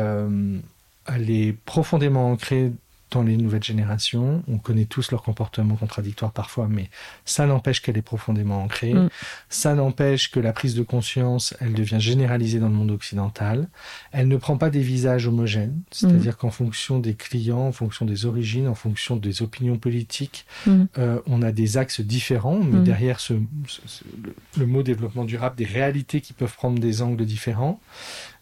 elle 1.06 1.30
est 1.30 1.54
profondément 1.64 2.30
ancrée 2.30 2.72
dans 3.10 3.22
les 3.22 3.36
nouvelles 3.36 3.62
générations. 3.62 4.42
On 4.48 4.58
connaît 4.58 4.84
tous 4.84 5.10
leurs 5.12 5.22
comportements 5.22 5.76
contradictoires 5.76 6.32
parfois, 6.32 6.66
mais 6.68 6.90
ça 7.24 7.46
n'empêche 7.46 7.80
qu'elle 7.80 7.96
est 7.96 8.02
profondément 8.02 8.62
ancrée. 8.62 8.94
Mm. 8.94 9.08
Ça 9.48 9.74
n'empêche 9.74 10.30
que 10.30 10.40
la 10.40 10.52
prise 10.52 10.74
de 10.74 10.82
conscience, 10.82 11.54
elle 11.60 11.72
devient 11.74 12.00
généralisée 12.00 12.58
dans 12.58 12.68
le 12.68 12.74
monde 12.74 12.90
occidental. 12.90 13.68
Elle 14.12 14.26
ne 14.28 14.36
prend 14.36 14.56
pas 14.58 14.70
des 14.70 14.80
visages 14.80 15.26
homogènes, 15.28 15.80
c'est-à-dire 15.92 16.36
qu'en 16.36 16.50
fonction 16.50 16.98
des 16.98 17.14
clients, 17.14 17.66
en 17.68 17.72
fonction 17.72 18.06
des 18.06 18.26
origines, 18.26 18.66
en 18.68 18.74
fonction 18.74 19.16
des 19.16 19.42
opinions 19.42 19.78
politiques, 19.78 20.44
Mm. 20.66 20.84
euh, 20.98 21.20
on 21.26 21.42
a 21.42 21.52
des 21.52 21.76
axes 21.76 22.00
différents, 22.00 22.58
mais 22.58 22.80
Mm. 22.80 22.84
derrière 22.84 23.20
ce, 23.20 23.34
ce- 23.68 23.80
ce- 23.86 24.04
le, 24.22 24.34
le 24.58 24.66
mot 24.66 24.82
développement 24.82 25.24
durable, 25.24 25.56
des 25.56 25.64
réalités 25.64 26.20
qui 26.20 26.32
peuvent 26.32 26.54
prendre 26.54 26.78
des 26.80 27.02
angles 27.02 27.24
différents, 27.24 27.80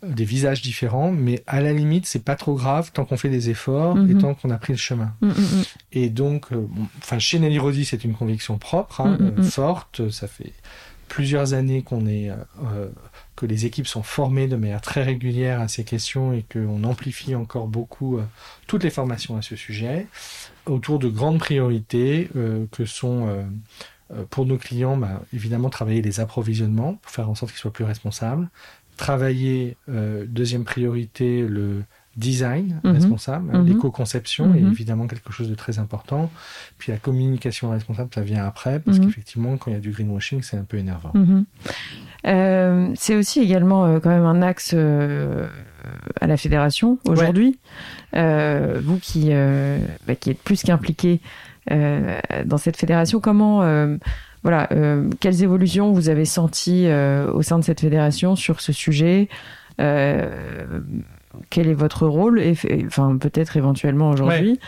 des 0.08 0.24
visages 0.24 0.62
différents, 0.62 1.10
mais 1.10 1.42
à 1.46 1.60
la 1.60 1.72
limite, 1.72 2.06
c'est 2.06 2.24
pas 2.24 2.36
trop 2.36 2.54
grave 2.54 2.90
tant 2.92 3.04
qu'on 3.04 3.16
fait 3.16 3.28
des 3.30 3.50
efforts 3.50 3.96
et 3.98 4.14
Mhm. 4.14 4.18
tant 4.20 4.34
qu'on 4.34 4.50
a 4.50 4.58
pris 4.58 4.72
le 4.72 4.78
chemin. 4.78 5.12
Mm, 5.20 5.28
mm, 5.28 5.30
mm. 5.32 5.62
Et 5.92 6.08
donc, 6.10 6.52
euh, 6.52 6.66
enfin, 6.98 7.18
chez 7.18 7.38
Nelly 7.38 7.58
Rodi, 7.58 7.84
c'est 7.84 8.04
une 8.04 8.14
conviction 8.14 8.58
propre, 8.58 9.00
hein, 9.00 9.16
Mm, 9.18 9.40
euh, 9.40 9.42
forte. 9.42 10.10
Ça 10.10 10.26
fait 10.28 10.52
plusieurs 11.08 11.54
années 11.54 11.82
qu'on 11.82 12.06
est, 12.06 12.30
euh, 12.30 12.88
que 13.36 13.46
les 13.46 13.66
équipes 13.66 13.86
sont 13.86 14.02
formées 14.02 14.48
de 14.48 14.56
manière 14.56 14.80
très 14.80 15.02
régulière 15.02 15.60
à 15.60 15.68
ces 15.68 15.84
questions 15.84 16.32
et 16.32 16.44
qu'on 16.50 16.82
amplifie 16.84 17.34
encore 17.34 17.68
beaucoup 17.68 18.18
toutes 18.66 18.82
les 18.84 18.90
formations 18.90 19.36
à 19.36 19.42
ce 19.42 19.54
sujet 19.54 20.06
autour 20.66 20.98
de 20.98 21.08
grandes 21.08 21.38
priorités 21.38 22.28
que 22.72 22.84
sont 22.86 23.44
pour 24.30 24.46
nos 24.46 24.56
clients, 24.58 24.96
bah, 24.96 25.22
évidemment, 25.32 25.68
travailler 25.70 26.02
les 26.02 26.20
approvisionnements 26.20 26.94
pour 26.94 27.10
faire 27.12 27.28
en 27.28 27.34
sorte 27.34 27.52
qu'ils 27.52 27.60
soient 27.60 27.72
plus 27.72 27.84
responsables. 27.84 28.48
Travailler, 28.96 29.76
euh, 29.88 30.24
deuxième 30.28 30.64
priorité, 30.64 31.42
le 31.42 31.82
design 32.16 32.80
Mhm. 32.84 32.92
responsable, 32.92 33.52
Mhm. 33.58 33.66
l'éco-conception 33.66 34.54
est 34.54 34.60
Mhm. 34.60 34.70
évidemment 34.70 35.06
quelque 35.08 35.32
chose 35.32 35.48
de 35.50 35.56
très 35.56 35.80
important. 35.80 36.30
Puis 36.78 36.92
la 36.92 36.98
communication 36.98 37.70
responsable, 37.70 38.10
ça 38.14 38.20
vient 38.20 38.44
après, 38.46 38.78
parce 38.78 39.00
qu'effectivement, 39.00 39.56
quand 39.56 39.72
il 39.72 39.74
y 39.74 39.76
a 39.76 39.80
du 39.80 39.90
greenwashing, 39.90 40.42
c'est 40.42 40.56
un 40.56 40.62
peu 40.62 40.76
énervant. 40.76 41.12
Euh, 42.26 42.90
c'est 42.94 43.16
aussi 43.16 43.40
également 43.40 43.84
euh, 43.84 43.98
quand 44.00 44.08
même 44.10 44.24
un 44.24 44.40
axe 44.42 44.70
euh, 44.74 45.46
à 46.20 46.26
la 46.26 46.36
fédération 46.36 46.98
aujourd'hui. 47.06 47.58
Vous 48.14 48.98
qui, 49.02 49.30
bah, 50.06 50.14
qui 50.14 50.30
êtes 50.30 50.38
plus 50.42 50.62
qu'impliqué 50.62 51.20
dans 51.70 52.58
cette 52.58 52.76
fédération, 52.76 53.18
comment, 53.20 53.60
voilà, 54.44 54.68
euh, 54.72 55.08
quelles 55.20 55.42
évolutions 55.42 55.92
vous 55.92 56.10
avez 56.10 56.26
senties 56.26 56.86
euh, 56.86 57.32
au 57.32 57.42
sein 57.42 57.58
de 57.58 57.64
cette 57.64 57.80
fédération 57.80 58.36
sur 58.36 58.60
ce 58.60 58.72
sujet 58.72 59.28
Euh, 59.80 60.80
quel 61.50 61.66
est 61.66 61.74
votre 61.74 62.06
rôle 62.06 62.40
et, 62.40 62.56
enfin 62.86 63.16
peut-être 63.16 63.56
éventuellement 63.56 64.10
aujourd'hui. 64.10 64.60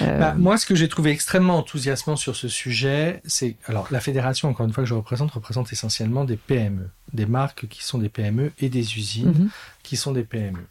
Bah, 0.00 0.34
moi, 0.38 0.56
ce 0.56 0.66
que 0.66 0.76
j'ai 0.76 0.88
trouvé 0.88 1.10
extrêmement 1.10 1.56
enthousiasmant 1.56 2.14
sur 2.14 2.36
ce 2.36 2.46
sujet, 2.46 3.20
c'est 3.24 3.56
alors 3.66 3.88
la 3.90 3.98
fédération, 3.98 4.48
encore 4.48 4.64
une 4.64 4.72
fois 4.72 4.84
que 4.84 4.88
je 4.88 4.94
représente, 4.94 5.32
représente 5.32 5.72
essentiellement 5.72 6.24
des 6.24 6.36
PME, 6.36 6.88
des 7.12 7.26
marques 7.26 7.66
qui 7.66 7.82
sont 7.82 7.98
des 7.98 8.08
PME 8.08 8.52
et 8.60 8.68
des 8.68 8.96
usines 8.96 9.32
mhm. 9.32 9.50
qui 9.82 9.96
sont 9.96 10.12
des 10.12 10.22
PME. 10.22 10.64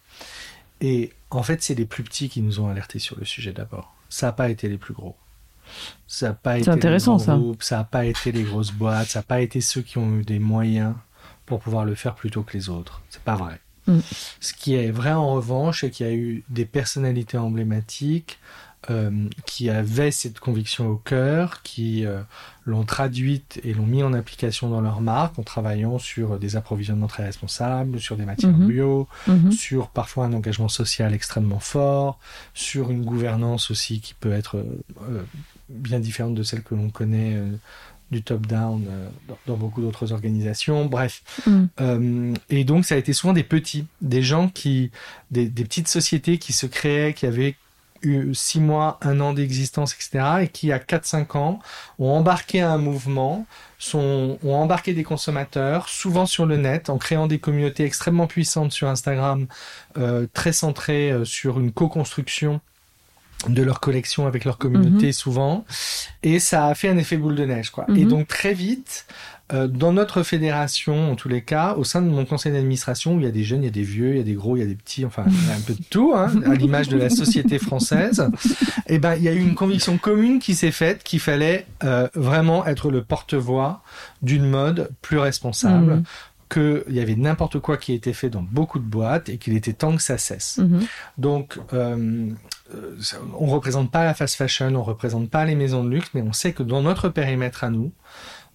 Et 0.79 1.11
en 1.29 1.43
fait, 1.43 1.61
c'est 1.61 1.75
les 1.75 1.85
plus 1.85 2.03
petits 2.03 2.29
qui 2.29 2.41
nous 2.41 2.61
ont 2.61 2.69
alertés 2.69 2.99
sur 2.99 3.17
le 3.19 3.25
sujet 3.25 3.51
d'abord. 3.51 3.93
Ça 4.07 4.27
n'a 4.27 4.31
pas 4.31 4.49
été 4.49 4.69
les 4.69 4.77
plus 4.77 4.93
gros. 4.93 5.17
Ça 6.07 6.29
n'a 6.29 6.33
pas 6.33 6.57
été 6.57 6.69
intéressant, 6.69 7.17
les 7.17 7.25
groupes, 7.25 7.63
ça 7.63 7.77
n'a 7.77 7.83
pas 7.83 8.05
été 8.05 8.31
les 8.31 8.43
grosses 8.43 8.71
boîtes, 8.71 9.07
ça 9.07 9.19
n'a 9.19 9.23
pas 9.23 9.41
été 9.41 9.61
ceux 9.61 9.81
qui 9.81 9.97
ont 9.97 10.17
eu 10.17 10.23
des 10.23 10.39
moyens 10.39 10.93
pour 11.45 11.59
pouvoir 11.59 11.85
le 11.85 11.95
faire 11.95 12.15
plutôt 12.15 12.43
que 12.43 12.53
les 12.53 12.69
autres. 12.69 13.01
C'est 13.09 13.23
pas 13.23 13.35
vrai. 13.35 13.59
Mm. 13.87 13.99
Ce 14.39 14.53
qui 14.53 14.75
est 14.75 14.91
vrai 14.91 15.11
en 15.11 15.33
revanche, 15.33 15.81
c'est 15.81 15.89
qu'il 15.89 16.05
y 16.05 16.09
a 16.09 16.13
eu 16.13 16.43
des 16.49 16.65
personnalités 16.65 17.37
emblématiques 17.37 18.39
euh, 18.89 19.11
qui 19.45 19.69
avaient 19.69 20.09
cette 20.09 20.39
conviction 20.39 20.87
au 20.87 20.95
cœur, 20.95 21.61
qui 21.61 22.03
euh, 22.03 22.19
l'ont 22.65 22.83
traduite 22.83 23.61
et 23.63 23.75
l'ont 23.75 23.85
mis 23.85 24.01
en 24.01 24.11
application 24.11 24.71
dans 24.71 24.81
leur 24.81 25.01
marque 25.01 25.37
en 25.37 25.43
travaillant 25.43 25.99
sur 25.99 26.39
des 26.39 26.55
approvisionnements 26.55 27.05
très 27.05 27.23
responsables, 27.23 27.99
sur 27.99 28.17
des 28.17 28.25
matières 28.25 28.51
mhm. 28.51 28.67
bio, 28.67 29.07
mhm. 29.27 29.51
sur 29.51 29.89
parfois 29.89 30.25
un 30.25 30.33
engagement 30.33 30.67
social 30.67 31.13
extrêmement 31.13 31.59
fort, 31.59 32.17
sur 32.55 32.89
une 32.89 33.05
gouvernance 33.05 33.69
aussi 33.69 33.99
qui 33.99 34.15
peut 34.15 34.31
être 34.31 34.57
euh, 34.57 35.21
bien 35.69 35.99
différente 35.99 36.33
de 36.33 36.41
celle 36.41 36.63
que 36.63 36.73
l'on 36.73 36.89
connaît 36.89 37.39
du 38.09 38.23
top-down 38.23 38.83
dans, 39.45 39.57
beaucoup 39.57 39.81
d'autres 39.81 40.11
organisations. 40.11 40.85
Bref. 40.87 41.21
Mm. 41.45 42.33
et 42.49 42.63
donc, 42.63 42.85
ça 42.85 42.95
a 42.95 42.97
été 42.97 43.13
souvent 43.13 43.33
des 43.33 43.43
petits, 43.43 43.85
des 44.01 44.23
gens 44.23 44.49
qui, 44.49 44.89
des, 45.29 45.47
des, 45.47 45.65
petites 45.65 45.87
sociétés 45.87 46.39
qui 46.39 46.51
se 46.51 46.65
créaient, 46.65 47.13
qui 47.13 47.27
avaient 47.27 47.55
eu 48.03 48.33
six 48.33 48.59
mois, 48.59 48.97
un 49.01 49.19
an 49.19 49.33
d'existence, 49.33 49.93
etc., 49.93 50.43
et 50.43 50.47
qui, 50.47 50.71
à 50.71 50.79
4-5 50.79 51.37
ans, 51.37 51.59
ont 51.99 52.11
embarqué 52.11 52.61
un 52.61 52.77
mouvement, 52.77 53.45
sont, 53.77 54.37
ont 54.43 54.55
embarqué 54.55 54.93
des 54.93 55.03
consommateurs, 55.03 55.89
souvent 55.89 56.25
sur 56.25 56.45
le 56.45 56.57
net, 56.57 56.89
en 56.89 56.97
créant 56.97 57.27
des 57.27 57.39
communautés 57.39 57.83
extrêmement 57.83 58.27
puissantes 58.27 58.71
sur 58.71 58.87
Instagram, 58.87 59.47
euh, 59.97 60.27
très 60.33 60.53
centrées 60.53 61.11
euh, 61.11 61.25
sur 61.25 61.59
une 61.59 61.71
co-construction 61.71 62.61
de 63.49 63.63
leur 63.63 63.79
collection 63.79 64.27
avec 64.27 64.45
leur 64.45 64.57
communauté 64.57 65.07
mhm. 65.07 65.13
souvent 65.13 65.65
et 66.23 66.39
ça 66.39 66.67
a 66.67 66.75
fait 66.75 66.89
un 66.89 66.97
effet 66.97 67.17
boule 67.17 67.35
de 67.35 67.45
neige 67.45 67.71
quoi 67.71 67.85
et 67.89 68.03
mhm. 68.03 68.07
donc 68.07 68.27
très 68.27 68.53
vite 68.53 69.05
euh, 69.53 69.67
dans 69.67 69.91
notre 69.91 70.23
fédération, 70.23 71.11
en 71.11 71.15
tous 71.15 71.27
les 71.27 71.41
cas, 71.41 71.75
au 71.75 71.83
sein 71.83 72.01
de 72.01 72.09
mon 72.09 72.25
conseil 72.25 72.53
d'administration, 72.53 73.15
où 73.15 73.19
il 73.19 73.25
y 73.25 73.27
a 73.27 73.31
des 73.31 73.43
jeunes, 73.43 73.63
il 73.63 73.65
y 73.65 73.69
a 73.69 73.71
des 73.71 73.83
vieux, 73.83 74.11
il 74.11 74.17
y 74.17 74.21
a 74.21 74.23
des 74.23 74.33
gros, 74.33 74.55
il 74.55 74.61
y 74.61 74.63
a 74.63 74.67
des 74.67 74.75
petits, 74.75 75.03
enfin, 75.03 75.25
il 75.27 75.47
y 75.47 75.51
a 75.51 75.55
un 75.55 75.59
peu 75.59 75.73
de 75.73 75.83
tout, 75.89 76.13
hein, 76.15 76.31
à 76.45 76.55
l'image 76.55 76.87
de 76.87 76.97
la 76.97 77.09
société 77.09 77.59
française, 77.59 78.25
et 78.87 78.95
eh 78.95 78.99
ben, 78.99 79.15
il 79.15 79.23
y 79.23 79.27
a 79.27 79.33
eu 79.33 79.41
une 79.41 79.55
conviction 79.55 79.97
commune 79.97 80.39
qui 80.39 80.55
s'est 80.55 80.71
faite 80.71 81.03
qu'il 81.03 81.19
fallait 81.19 81.65
euh, 81.83 82.07
vraiment 82.15 82.65
être 82.65 82.91
le 82.91 83.03
porte-voix 83.03 83.81
d'une 84.21 84.45
mode 84.45 84.89
plus 85.01 85.17
responsable. 85.17 85.95
Mmh. 85.95 86.03
Qu'il 86.51 86.83
y 86.89 86.99
avait 86.99 87.15
n'importe 87.15 87.59
quoi 87.59 87.77
qui 87.77 87.93
était 87.93 88.13
fait 88.13 88.29
dans 88.29 88.41
beaucoup 88.41 88.79
de 88.79 88.85
boîtes 88.85 89.29
et 89.29 89.37
qu'il 89.37 89.55
était 89.55 89.73
temps 89.73 89.95
que 89.95 90.01
ça 90.01 90.17
cesse. 90.17 90.57
Mmh. 90.57 90.79
Donc, 91.17 91.59
euh, 91.73 92.29
on 93.39 93.47
représente 93.47 93.91
pas 93.91 94.03
la 94.03 94.13
fast 94.13 94.35
fashion, 94.35 94.75
on 94.75 94.83
représente 94.83 95.29
pas 95.29 95.45
les 95.45 95.55
maisons 95.55 95.83
de 95.83 95.89
luxe, 95.89 96.09
mais 96.13 96.21
on 96.21 96.33
sait 96.33 96.53
que 96.53 96.63
dans 96.63 96.81
notre 96.81 97.09
périmètre 97.09 97.63
à 97.63 97.69
nous, 97.69 97.91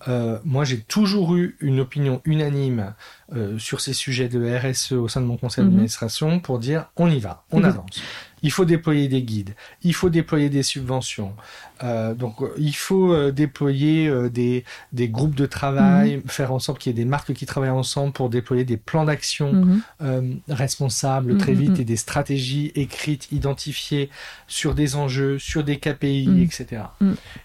euh, 0.08 0.38
moi, 0.44 0.64
j'ai 0.64 0.80
toujours 0.80 1.34
eu 1.36 1.56
une 1.60 1.80
opinion 1.80 2.20
unanime 2.24 2.94
euh, 3.34 3.58
sur 3.58 3.80
ces 3.80 3.92
sujets 3.92 4.28
de 4.28 4.56
RSE 4.56 4.92
au 4.92 5.08
sein 5.08 5.20
de 5.20 5.26
mon 5.26 5.36
conseil 5.36 5.64
mhm. 5.64 5.70
d'administration 5.70 6.40
pour 6.40 6.58
dire 6.58 6.90
on 6.96 7.10
y 7.10 7.18
va, 7.18 7.44
on 7.50 7.60
mhm. 7.60 7.64
avance. 7.64 8.02
Il 8.42 8.52
faut 8.52 8.64
déployer 8.64 9.08
des 9.08 9.22
guides, 9.22 9.54
il 9.82 9.94
faut 9.94 10.10
déployer 10.10 10.50
des 10.50 10.62
subventions, 10.62 11.34
euh, 11.82 12.14
donc 12.14 12.36
il 12.56 12.74
faut 12.74 13.12
euh, 13.12 13.32
déployer 13.32 14.08
euh, 14.08 14.30
des, 14.30 14.64
des 14.92 15.08
groupes 15.08 15.34
de 15.34 15.46
travail, 15.46 16.16
mhm. 16.16 16.22
faire 16.26 16.52
en 16.52 16.58
sorte 16.58 16.78
qu'il 16.78 16.90
y 16.90 16.94
ait 16.94 17.04
des 17.04 17.08
marques 17.08 17.34
qui 17.34 17.44
travaillent 17.44 17.70
ensemble 17.70 18.12
pour 18.12 18.30
déployer 18.30 18.64
des 18.64 18.76
plans 18.76 19.04
d'action 19.04 19.52
mhm. 20.00 20.40
responsables 20.48 21.36
très 21.38 21.52
mhm, 21.52 21.60
vite 21.60 21.80
et 21.80 21.84
des 21.84 21.96
stratégies 21.96 22.72
écrites, 22.74 23.30
identifiées 23.32 24.10
sur 24.46 24.74
des 24.74 24.96
enjeux, 24.96 25.38
sur 25.38 25.64
des 25.64 25.78
KPI, 25.78 26.42
etc. 26.42 26.82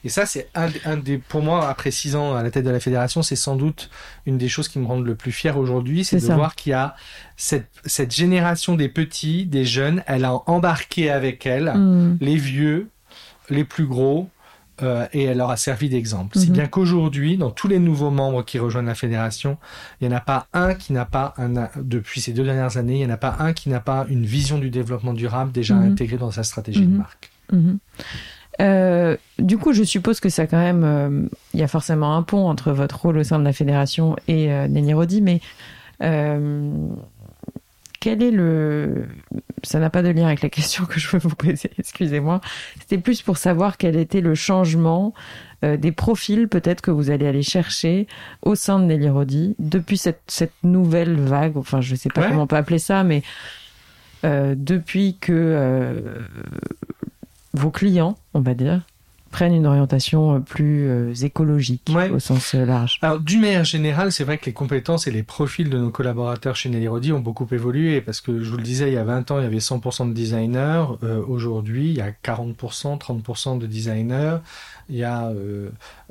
Et 0.04 0.10
ça, 0.10 0.26
c'est 0.26 0.50
un, 0.56 0.70
un, 0.86 0.98
des, 0.98 1.18
pour 1.18 1.42
moi, 1.42 1.68
après 1.70 1.92
six 1.92 2.16
ans 2.16 2.36
à 2.36 2.44
la 2.44 2.52
tête 2.52 2.66
de 2.66 2.70
la 2.70 2.80
fédération, 2.80 3.22
c'est 3.24 3.36
sans 3.36 3.56
doute 3.56 3.90
une 4.26 4.38
des 4.38 4.50
choses 4.50 4.68
qui 4.68 4.80
me 4.80 4.86
rendent 4.86 5.06
le 5.06 5.16
plus 5.16 5.32
fier 5.32 5.58
aujourd'hui, 5.58 6.06
c'est 6.06 6.18
de 6.18 6.34
voir 6.34 6.56
qu'il 6.56 6.72
y 6.72 6.74
a 6.74 6.96
cette, 7.42 7.72
cette 7.86 8.14
génération 8.14 8.76
des 8.76 8.88
petits, 8.88 9.48
des 9.48 9.66
jeunes, 9.66 10.04
elle 10.06 10.26
a 10.26 10.44
embarqué 10.46 11.10
avec 11.10 11.48
elle 11.48 11.74
les 12.22 12.36
vieux, 12.36 12.88
les 13.50 13.64
plus 13.64 13.88
gros, 13.88 14.30
euh, 14.84 15.08
et 15.12 15.24
elle 15.24 15.38
leur 15.38 15.50
a 15.50 15.58
servi 15.58 15.90
d'exemple. 15.90 16.38
Si 16.38 16.48
mhm. 16.48 16.54
bien 16.54 16.68
qu'aujourd'hui, 16.68 17.38
dans 17.38 17.50
tous 17.50 17.68
les 17.68 17.80
nouveaux 17.80 18.12
membres 18.12 18.46
qui 18.46 18.60
rejoignent 18.60 18.86
la 18.86 18.94
fédération, 18.94 19.58
il 20.00 20.08
n'y 20.08 20.14
en 20.14 20.18
a 20.18 20.22
pas 20.22 20.46
un 20.54 20.76
qui 20.76 20.94
n'a 20.94 21.06
pas, 21.06 21.34
un, 21.40 21.68
depuis 21.82 22.22
ces 22.22 22.32
deux 22.32 22.44
dernières 22.44 22.78
années, 22.78 22.94
il 22.94 23.06
n'y 23.06 23.12
en 23.12 23.16
a 23.16 23.18
pas 23.18 23.38
un 23.40 23.54
qui 23.54 23.70
n'a 23.70 23.80
pas 23.80 24.06
une 24.08 24.24
vision 24.24 24.60
du 24.60 24.70
développement 24.70 25.14
durable 25.14 25.52
déjà 25.52 25.74
mhm. 25.74 25.94
intégrée 25.94 26.18
dans 26.18 26.30
sa 26.30 26.44
stratégie 26.44 26.86
de 26.86 26.92
mhm. 26.92 26.98
marque. 26.98 27.32
Euh, 28.62 29.18
du 29.40 29.58
coup, 29.58 29.74
je 29.74 29.82
suppose 29.82 30.20
que 30.20 30.30
ça 30.30 30.46
quand 30.46 30.60
même, 30.60 30.84
euh, 30.84 31.28
il 31.56 31.60
y 31.60 31.64
a 31.64 31.68
forcément 31.68 32.16
un 32.16 32.22
pont 32.22 32.48
entre 32.48 32.72
votre 32.72 33.02
rôle 33.02 33.18
au 33.18 33.24
sein 33.24 33.40
de 33.40 33.44
la 33.44 33.54
fédération 33.54 34.16
et 34.28 34.48
Nelly 34.68 34.94
Rodi, 34.94 35.22
mais 35.22 35.42
quel 38.02 38.22
est 38.22 38.32
le... 38.32 39.08
Ça 39.64 39.80
n'a 39.80 39.90
pas 39.90 40.02
de 40.02 40.10
lien 40.10 40.26
avec 40.26 40.42
la 40.42 40.50
question 40.50 40.86
que 40.86 41.00
je 41.00 41.08
veux 41.08 41.20
vous 41.20 41.36
poser, 41.36 41.72
excusez-moi. 41.80 42.42
C'était 42.82 42.98
plus 42.98 43.22
pour 43.22 43.38
savoir 43.38 43.78
quel 43.78 43.96
était 43.96 44.20
le 44.20 44.36
changement 44.36 45.14
euh, 45.64 45.78
des 45.78 45.92
profils 45.92 46.48
peut-être 46.48 46.82
que 46.82 46.90
vous 46.90 47.12
allez 47.12 47.28
aller 47.28 47.44
chercher 47.44 48.08
au 48.42 48.56
sein 48.56 48.80
de 48.80 48.86
Nelly 48.86 49.10
Rodi 49.10 49.56
depuis 49.60 49.98
cette, 49.98 50.24
cette 50.28 50.56
nouvelle 50.64 51.16
vague, 51.16 51.56
enfin 51.56 51.82
je 51.82 51.92
ne 51.92 51.98
sais 51.98 52.10
pas 52.10 52.28
comment 52.28 52.44
on 52.44 52.48
peut 52.48 52.56
appeler 52.56 52.80
ça, 52.80 53.04
mais 53.04 53.22
euh, 54.24 54.56
depuis 54.58 55.18
que 55.22 55.32
euh, 55.32 56.02
vos 57.54 57.70
clients, 57.70 58.18
on 58.34 58.42
va 58.42 58.56
dire, 58.56 58.82
prennent 59.32 59.56
une 59.56 59.66
orientation 59.66 60.36
euh, 60.36 60.40
plus 60.40 60.90
euh, 60.90 61.14
écologique 61.16 61.90
au 62.14 62.20
sens 62.20 62.54
euh, 62.54 62.66
large. 62.66 63.00
Alors, 63.02 63.20
d'une 63.20 63.42
manière 63.42 63.64
générale, 63.64 64.12
c'est 64.12 64.24
vrai 64.24 64.38
que 64.38 64.46
les 64.46 64.54
compétences 64.54 65.08
et 65.08 65.12
les 65.12 65.24
profils 65.24 65.70
de 65.70 65.78
nos 65.78 65.90
collaborateurs 65.90 66.56
chez 66.56 66.70
Nelly 66.70 66.88
Rodi 66.88 67.12
ont 67.12 67.20
beaucoup 67.20 67.48
évolué 67.52 68.02
parce 68.02 68.22
que 68.22 68.44
je 68.44 68.50
vous 68.50 68.58
le 68.58 68.64
disais, 68.64 68.90
il 68.90 68.94
y 68.94 68.98
a 68.98 69.04
20 69.04 69.32
ans, 69.32 69.40
il 69.40 69.44
y 69.44 69.48
avait 69.48 69.58
100% 69.58 70.10
de 70.10 70.14
designers. 70.14 70.86
Aujourd'hui, 71.28 71.90
il 71.90 71.98
y 71.98 72.02
a 72.02 72.12
40%, 72.12 73.00
30% 73.00 73.58
de 73.58 73.66
designers. 73.66 74.38
Il 74.90 74.98
y 74.98 75.04
a 75.04 75.32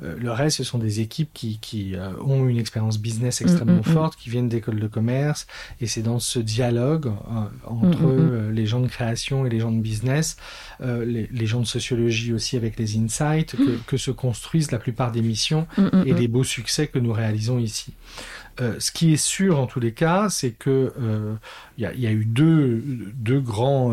euh, 0.03 0.15
le 0.19 0.31
reste, 0.31 0.57
ce 0.57 0.63
sont 0.63 0.77
des 0.77 0.99
équipes 0.99 1.29
qui, 1.33 1.59
qui 1.59 1.95
euh, 1.95 2.11
ont 2.23 2.47
une 2.47 2.57
expérience 2.57 2.97
business 2.97 3.41
mm, 3.41 3.43
extrêmement 3.43 3.73
mm, 3.75 3.89
mm. 3.89 3.93
forte, 3.93 4.15
qui 4.15 4.29
viennent 4.29 4.49
d'écoles 4.49 4.79
de 4.79 4.87
commerce, 4.87 5.47
et 5.79 5.87
c'est 5.87 6.01
dans 6.01 6.19
ce 6.19 6.39
dialogue 6.39 7.11
entre 7.65 8.51
les 8.51 8.65
gens 8.65 8.79
de 8.79 8.87
création 8.87 9.45
et 9.45 9.49
les 9.49 9.59
gens 9.59 9.71
de 9.71 9.79
business, 9.79 10.37
les, 10.79 11.27
les, 11.31 11.45
gens 11.45 11.59
de 11.59 11.65
sociologie 11.65 12.33
aussi 12.33 12.57
avec 12.57 12.77
les 12.77 12.95
que, 13.57 13.77
que 13.85 13.97
se 13.97 14.11
construisent 14.11 14.71
la 14.71 14.79
plupart 14.79 15.11
des 15.11 15.21
missions 15.21 15.67
et 16.05 16.13
les 16.13 16.27
beaux 16.27 16.43
succès 16.43 16.87
que 16.87 16.99
nous 16.99 17.13
réalisons 17.13 17.59
ici. 17.59 17.93
Euh, 18.59 18.75
ce 18.79 18.91
qui 18.91 19.13
est 19.13 19.23
sûr 19.23 19.59
en 19.59 19.67
tous 19.67 19.79
les 19.79 19.93
cas, 19.93 20.29
c'est 20.29 20.51
que 20.51 20.93
il 21.77 21.89
y, 21.89 22.01
y, 22.01 22.07
a 22.07 22.11
eu 22.11 22.25
deux, 22.25 22.83
deux 23.15 23.39
grands 23.39 23.91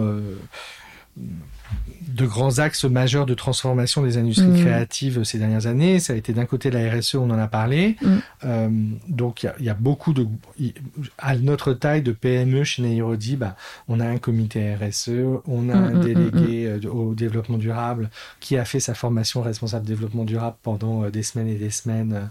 de 2.18 2.26
grands 2.26 2.58
axes 2.58 2.84
majeurs 2.84 3.26
de 3.26 3.34
transformation 3.34 4.02
des 4.02 4.18
industries 4.18 4.48
mm. 4.48 4.60
créatives 4.60 5.24
ces 5.24 5.38
dernières 5.38 5.66
années. 5.66 6.00
Ça 6.00 6.14
a 6.14 6.16
été 6.16 6.32
d'un 6.32 6.46
côté 6.46 6.70
la 6.70 6.90
RSE, 6.90 7.14
on 7.14 7.30
en 7.30 7.38
a 7.38 7.46
parlé. 7.46 7.96
Mm. 8.02 8.16
Euh, 8.44 8.68
donc 9.08 9.44
il 9.60 9.64
y, 9.64 9.68
a 9.68 9.74
beaucoup 9.74 10.12
de, 10.12 10.26
à 11.18 11.36
notre 11.36 11.72
taille 11.74 12.02
de 12.02 12.12
PME 12.12 12.64
chez 12.64 12.82
Neirodi, 12.82 13.36
bah, 13.36 13.56
on 13.88 14.00
a 14.00 14.06
un 14.06 14.18
comité 14.18 14.74
RSE, 14.74 15.10
on 15.46 15.68
a 15.68 15.74
mm, 15.74 15.84
un 15.84 16.00
délégué 16.00 16.66
euh, 16.66 16.90
au 16.90 17.14
développement 17.14 17.58
durable 17.58 18.10
qui 18.40 18.56
a 18.56 18.64
fait 18.64 18.80
sa 18.80 18.94
formation 18.94 19.40
responsable 19.42 19.86
développement 19.86 20.24
durable 20.24 20.56
pendant 20.62 21.04
euh, 21.04 21.10
des 21.10 21.22
semaines 21.22 21.48
et 21.48 21.56
des 21.56 21.70
semaines 21.70 22.30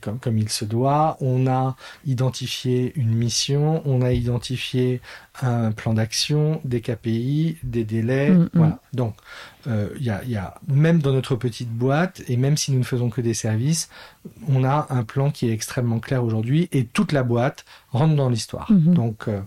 comme, 0.00 0.18
comme 0.18 0.38
il 0.38 0.48
se 0.48 0.64
doit. 0.64 1.16
On 1.20 1.46
a 1.46 1.76
identifié 2.06 2.92
une 2.96 3.14
mission, 3.14 3.82
on 3.84 4.02
a 4.02 4.12
identifié 4.12 5.00
un 5.42 5.72
plan 5.72 5.94
d'action, 5.94 6.60
des 6.64 6.80
KPI, 6.80 7.56
des 7.62 7.84
délais. 7.84 8.30
Mm, 8.30 8.42
mm. 8.42 8.50
voilà. 8.54 8.78
Donc, 8.92 9.14
euh, 9.66 9.88
il 9.96 10.04
y, 10.04 10.10
a, 10.10 10.22
y, 10.24 10.36
a, 10.36 10.54
même 10.68 11.00
dans 11.00 11.12
notre 11.12 11.36
petite 11.36 11.70
boîte, 11.70 12.22
et 12.28 12.36
même 12.36 12.56
si 12.56 12.72
nous 12.72 12.78
ne 12.78 12.84
faisons 12.84 13.10
que 13.10 13.20
des 13.20 13.34
services, 13.34 13.88
on 14.48 14.64
a 14.64 14.86
un 14.90 15.02
plan 15.02 15.30
qui 15.30 15.48
est 15.48 15.52
extrêmement 15.52 15.98
clair 15.98 16.24
aujourd'hui, 16.24 16.68
et 16.72 16.84
toute 16.84 17.12
la 17.12 17.22
boîte 17.22 17.64
rentre 17.90 18.14
dans 18.14 18.28
l'histoire. 18.28 18.70
Mm-hmm. 18.70 18.92
Donc, 18.92 19.28
euh, 19.28 19.40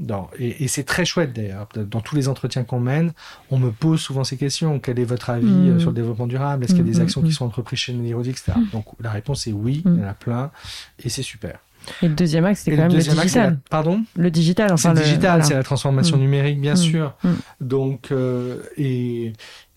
dans, 0.00 0.30
et, 0.38 0.64
et 0.64 0.68
c'est 0.68 0.84
très 0.84 1.04
chouette 1.04 1.32
d'ailleurs. 1.32 1.68
Dans 1.74 2.00
tous 2.00 2.16
les 2.16 2.28
entretiens 2.28 2.64
qu'on 2.64 2.80
mène, 2.80 3.12
on 3.50 3.58
me 3.58 3.70
pose 3.70 4.00
souvent 4.00 4.24
ces 4.24 4.36
questions. 4.36 4.80
Quel 4.80 4.98
est 4.98 5.04
votre 5.04 5.30
avis 5.30 5.46
euh, 5.46 5.74
mm. 5.74 5.80
sur 5.80 5.90
le 5.90 5.94
développement 5.94 6.26
durable? 6.26 6.64
Est-ce 6.64 6.74
qu'il 6.74 6.84
y 6.86 6.88
a 6.88 6.92
des 6.92 7.00
actions 7.00 7.22
qui 7.22 7.32
sont 7.32 7.44
entreprises 7.44 7.80
chez 7.80 7.92
Nérodi, 7.92 8.30
etc. 8.30 8.52
Donc 8.72 8.86
la 8.98 9.10
réponse 9.10 9.46
est 9.46 9.52
oui, 9.52 9.82
il 9.84 9.96
y 9.96 10.02
en 10.02 10.08
a 10.08 10.14
plein, 10.14 10.50
et 11.04 11.08
c'est 11.08 11.22
super. 11.22 11.58
Et 12.02 12.08
le 12.08 12.14
deuxième 12.14 12.44
axe, 12.44 12.66
Et 12.68 12.70
quand 12.72 12.76
même 12.76 12.92
le 12.92 13.00
c'est 13.00 13.14
la- 13.14 13.22
digital. 13.22 13.58
pardon 13.70 14.02
Le 14.16 14.30
digital, 14.30 14.72
enfin 14.72 14.94
C'est 14.94 15.00
le 15.00 15.06
digital, 15.06 15.30
voilà. 15.30 15.44
c'est 15.44 15.54
la 15.54 15.62
transformation 15.62 16.16
Mm. 16.16 16.20
numérique, 16.20 16.60
bien 16.60 16.74
Mm. 16.74 16.76
sûr. 16.76 17.14
Mm. 17.24 17.28
Donc, 17.60 18.08
euh, 18.12 18.58
et 18.76 19.32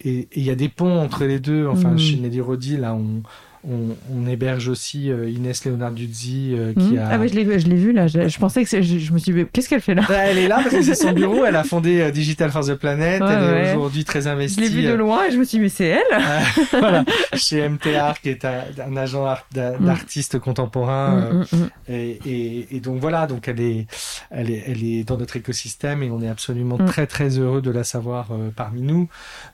et 0.06 0.20
et 0.20 0.28
il 0.36 0.44
y 0.44 0.50
a 0.50 0.56
des 0.56 0.70
ponts 0.70 1.00
entre 1.02 1.24
les 1.26 1.40
deux. 1.40 1.66
Enfin, 1.68 1.96
chez 1.98 2.18
Nelly 2.18 2.42
Rodi, 2.42 2.78
là, 2.78 2.94
on, 2.94 3.24
on, 3.70 3.96
on 4.14 4.28
héberge 4.28 4.68
aussi 4.68 5.10
euh, 5.12 5.30
Inès 5.30 5.64
Leonarduzzi 5.66 6.54
euh, 6.54 6.74
qui 6.74 6.96
Hmm. 6.96 7.00
a. 7.00 7.08
Ah 7.12 7.18
ouais, 7.20 7.28
je 7.28 7.36
l'ai 7.36 7.60
je 7.60 7.68
l'ai 7.68 7.76
vu 7.76 7.92
là. 7.94 8.08
Je, 8.08 8.28
je 8.28 8.38
pensais 8.40 8.64
que 8.64 8.70
c'est- 8.70 8.84
je, 8.84 9.00
je 9.00 9.12
me 9.14 9.18
suis 9.20 9.34
dit, 9.34 9.46
qu'est-ce 9.54 9.70
qu'elle 9.70 9.82
fait 9.82 9.96
là? 9.96 10.04
Bah, 10.08 10.16
elle 10.26 10.38
est 10.38 10.48
là 10.48 10.56
parce 10.64 10.76
que 10.76 10.82
c'est 10.82 10.96
son 10.96 11.14
bureau. 11.14 11.46
Elle 11.46 11.56
a 11.56 11.64
fondé 11.64 12.02
euh, 12.02 12.12
Digital 12.12 12.52
for 12.52 12.66
the 12.66 12.76
Planet. 12.76 13.22
Ouais, 13.22 13.28
elle 13.32 13.66
est 13.68 13.72
aujourd'hui 13.72 14.04
très 14.04 14.22
Je 14.24 14.30
investie. 14.30 14.62
l'ai 14.62 14.70
vu 14.70 14.82
de 14.84 14.90
euh, 14.90 14.96
loin 14.98 15.26
et 15.26 15.32
je 15.32 15.38
me 15.38 15.44
suis 15.44 15.58
dit, 15.58 15.64
mais 15.64 15.70
c'est 15.70 15.86
elle? 15.88 16.02
Euh, 16.14 16.40
voilà, 16.80 17.06
chez 17.34 17.68
MTR, 17.68 18.20
qui 18.22 18.30
est 18.30 18.44
un, 18.46 18.62
un 18.86 18.98
agent 18.98 19.26
art- 19.26 19.46
d'a- 19.54 19.78
Mm. 19.80 19.86
d'artistes 19.86 20.40
contemporains. 20.40 21.22
euh, 21.22 21.34
Mm, 21.34 21.46
mm, 21.58 21.60
mm. 21.64 21.70
Et, 21.94 22.20
et, 22.26 22.76
et 22.76 22.80
donc 22.80 23.00
voilà, 23.00 23.28
donc 23.28 23.48
elle 23.48 23.60
est, 23.62 23.88
elle 24.30 24.50
est, 24.52 24.64
elle 24.68 24.84
est 24.84 25.04
dans 25.04 25.18
notre 25.18 25.36
écosystème 25.38 26.04
et 26.04 26.12
on 26.12 26.22
est 26.22 26.28
absolument 26.28 26.78
très 26.78 27.08
très 27.08 27.38
heureux 27.40 27.62
de 27.62 27.72
la 27.72 27.84
savoir 27.84 28.28
parmi 28.56 28.82
nous. 28.82 29.08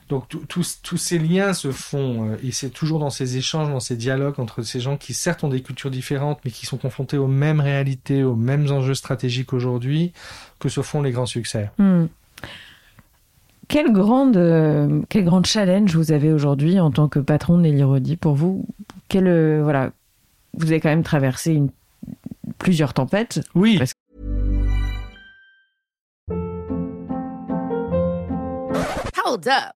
Donc 0.08 0.24
tous 0.48 0.78
tous 0.82 0.96
ces 0.96 1.18
liens 1.18 1.52
se 1.52 1.70
font 1.70 2.36
et 2.42 2.50
c'est 2.52 2.70
toujours 2.70 2.98
dans 2.98 3.10
ces 3.10 3.36
échanges, 3.36 3.68
dans 3.68 3.80
ces 3.80 3.96
dialogues 4.00 4.40
entre 4.40 4.62
ces 4.62 4.80
gens 4.80 4.96
qui 4.96 5.14
certes 5.14 5.44
ont 5.44 5.48
des 5.48 5.62
cultures 5.62 5.90
différentes, 5.92 6.40
mais 6.44 6.50
qui 6.50 6.66
sont 6.66 6.76
confrontés 6.78 7.18
aux 7.18 7.28
mêmes 7.28 7.60
réalités, 7.60 8.24
aux 8.24 8.34
mêmes 8.34 8.70
enjeux 8.72 8.94
stratégiques 8.94 9.52
aujourd'hui, 9.52 10.12
que 10.58 10.68
se 10.68 10.80
font 10.82 11.02
les 11.02 11.12
grands 11.12 11.26
succès. 11.26 11.70
Hmm. 11.78 12.06
Quelle 13.68 13.92
grande, 13.92 14.36
euh, 14.36 15.00
quel 15.08 15.24
grand 15.24 15.46
challenge 15.46 15.94
vous 15.94 16.10
avez 16.10 16.32
aujourd'hui 16.32 16.80
en 16.80 16.90
tant 16.90 17.06
que 17.08 17.20
patron 17.20 17.56
de 17.56 17.62
Nelly 17.62 17.84
Rodi 17.84 18.16
pour 18.16 18.34
vous? 18.34 18.66
Quel, 19.08 19.28
euh, 19.28 19.60
voilà, 19.62 19.92
vous 20.58 20.66
avez 20.72 20.80
quand 20.80 20.88
même 20.88 21.04
traversé 21.04 21.52
une- 21.52 21.70
plusieurs 22.58 22.94
tempêtes. 22.94 23.40
Oui. 23.54 23.78
Parce- 23.78 23.92
Hold 29.24 29.46
up. 29.46 29.79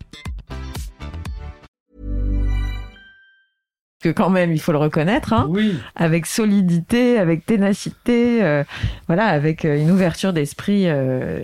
Que 4.01 4.09
quand 4.09 4.31
même, 4.31 4.51
il 4.51 4.59
faut 4.59 4.71
le 4.71 4.79
reconnaître, 4.79 5.31
hein, 5.33 5.45
Oui. 5.49 5.75
avec 5.95 6.25
solidité, 6.25 7.19
avec 7.19 7.45
ténacité, 7.45 8.43
euh, 8.43 8.63
voilà, 9.07 9.25
avec 9.27 9.63
euh, 9.63 9.77
une 9.79 9.91
ouverture 9.91 10.33
d'esprit 10.33 10.85
euh, 10.87 11.41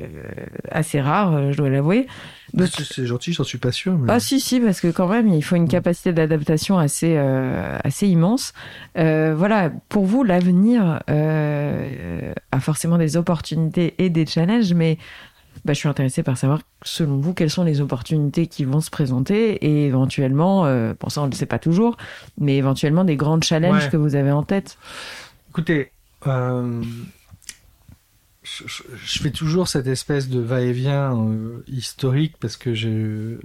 assez 0.71 0.99
rare, 0.99 1.35
euh, 1.35 1.51
je 1.51 1.57
dois 1.57 1.69
l'avouer. 1.69 2.07
Donc- 2.53 2.69
C'est 2.69 3.05
gentil, 3.05 3.33
j'en 3.33 3.43
suis 3.43 3.59
pas 3.59 3.71
sûr. 3.71 3.97
Mais... 3.97 4.11
Ah 4.11 4.19
si 4.19 4.39
si 4.39 4.59
parce 4.59 4.81
que 4.81 4.87
quand 4.87 5.07
même 5.07 5.27
il 5.27 5.43
faut 5.43 5.55
une 5.55 5.67
capacité 5.67 6.13
d'adaptation 6.13 6.79
assez 6.79 7.13
euh, 7.17 7.77
assez 7.83 8.07
immense. 8.07 8.53
Euh, 8.97 9.35
voilà 9.37 9.69
pour 9.89 10.05
vous 10.05 10.23
l'avenir 10.23 11.01
euh, 11.09 12.31
a 12.51 12.59
forcément 12.59 12.97
des 12.97 13.17
opportunités 13.17 13.93
et 13.99 14.09
des 14.09 14.25
challenges, 14.25 14.73
mais 14.73 14.97
bah, 15.65 15.73
je 15.73 15.79
suis 15.79 15.87
intéressée 15.89 16.23
par 16.23 16.37
savoir 16.37 16.61
selon 16.83 17.17
vous 17.17 17.33
quelles 17.33 17.49
sont 17.49 17.63
les 17.63 17.81
opportunités 17.81 18.47
qui 18.47 18.63
vont 18.65 18.81
se 18.81 18.89
présenter 18.89 19.53
et 19.65 19.85
éventuellement, 19.87 20.65
euh, 20.65 20.93
bon 20.99 21.09
ça 21.09 21.21
on 21.21 21.25
ne 21.25 21.31
le 21.31 21.35
sait 21.35 21.45
pas 21.45 21.59
toujours, 21.59 21.97
mais 22.37 22.57
éventuellement 22.57 23.03
des 23.03 23.15
grands 23.17 23.41
challenges 23.41 23.85
Ouais. 23.85 23.89
que 23.89 23.97
vous 23.97 24.15
avez 24.15 24.31
en 24.31 24.43
tête. 24.43 24.77
Écoutez, 25.49 25.91
euh, 26.27 26.81
je, 28.43 28.63
je- 28.67 28.83
je 28.95 29.19
fais 29.19 29.31
toujours 29.31 29.67
cette 29.67 29.87
espèce 29.87 30.29
de 30.29 30.39
va-et-vient 30.39 31.17
euh, 31.17 31.63
historique 31.67 32.35
parce 32.39 32.55
que 32.55 32.73
je 32.73 33.37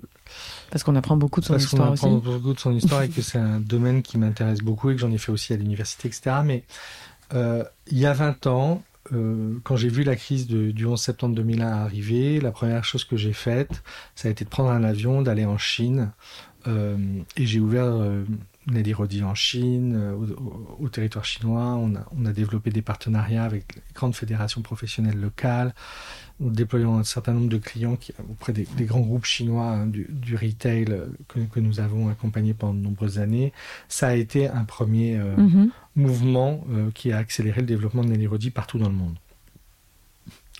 Parce 0.70 0.84
qu'on 0.84 0.94
apprend 0.96 1.16
beaucoup 1.16 1.40
de 1.40 1.46
son 1.46 1.54
parce 1.54 1.66
qu'on 1.66 1.76
histoire 1.76 1.92
aussi. 1.92 2.04
apprend 2.06 2.18
beaucoup 2.18 2.54
de 2.54 2.58
son 2.60 2.72
histoire 2.72 3.02
et 3.02 3.08
que 3.10 3.20
c'est 3.22 3.38
un 3.38 3.58
domaine 3.60 4.02
qui 4.02 4.16
m'intéresse 4.18 4.60
beaucoup 4.60 4.90
et 4.90 4.94
que 4.94 5.00
j'en 5.00 5.10
ai 5.10 5.18
fait 5.18 5.32
aussi 5.32 5.52
à 5.52 5.56
l'université, 5.56 6.08
etc. 6.08 6.36
Mais 6.44 6.64
euh, 7.34 7.64
il 7.88 7.98
y 7.98 8.06
a 8.06 8.12
20 8.12 8.46
ans, 8.46 8.82
euh, 9.12 9.58
quand 9.64 9.76
j'ai 9.76 9.88
vu 9.88 10.04
la 10.04 10.16
crise 10.16 10.46
du 10.46 10.86
11 10.86 11.00
septembre 11.00 11.34
2001 11.34 11.66
arriver, 11.66 12.40
la 12.40 12.52
première 12.52 12.84
chose 12.84 13.04
que 13.04 13.16
j'ai 13.16 13.32
faite, 13.32 13.82
ça 14.14 14.28
a 14.28 14.30
été 14.30 14.44
de 14.44 14.50
prendre 14.50 14.70
un 14.70 14.84
avion, 14.84 15.22
d'aller 15.22 15.44
en 15.44 15.58
Chine. 15.58 16.10
euh, 16.66 16.96
et 17.36 17.44
j'ai 17.44 17.60
ouvert 17.60 17.86
euh, 17.86 18.24
Nelly 18.68 18.92
Rodi 18.94 19.22
en 19.24 19.34
Chine, 19.34 19.94
euh, 19.96 20.16
au, 20.78 20.88
territoire 20.88 21.24
chinois. 21.24 21.78
On 22.12 22.24
a, 22.24 22.32
développé 22.32 22.70
des 22.70 22.82
partenariats 22.82 23.44
avec 23.44 23.74
les 23.74 23.82
grandes 23.94 24.14
fédérations 24.14 24.62
professionnelles 24.62 25.20
locales, 25.20 25.74
en 26.42 26.48
déployant 26.48 26.98
un 26.98 27.04
certain 27.04 27.32
nombre 27.34 27.48
de 27.48 27.58
clients 27.58 27.98
auprès 28.30 28.52
des, 28.52 28.66
grands 28.84 29.00
groupes 29.00 29.24
chinois 29.24 29.66
hein, 29.66 29.86
du, 29.86 30.36
retail 30.36 30.86
que, 31.28 31.60
nous 31.60 31.80
avons 31.80 32.08
accompagnés 32.08 32.54
pendant 32.54 32.74
de 32.74 32.80
nombreuses 32.80 33.18
années. 33.18 33.52
Ça 33.88 34.08
a 34.08 34.14
été 34.14 34.48
un 34.48 34.64
premier 34.64 35.18
Mhm. 35.18 35.70
Mouvement 35.96 36.64
euh, 36.70 36.90
qui 36.92 37.12
a 37.12 37.18
accéléré 37.18 37.60
le 37.60 37.66
développement 37.66 38.02
de 38.04 38.08
Nelly 38.08 38.26
Rodi 38.26 38.50
partout 38.50 38.78
dans 38.78 38.88
le 38.88 38.94
monde. 38.94 39.16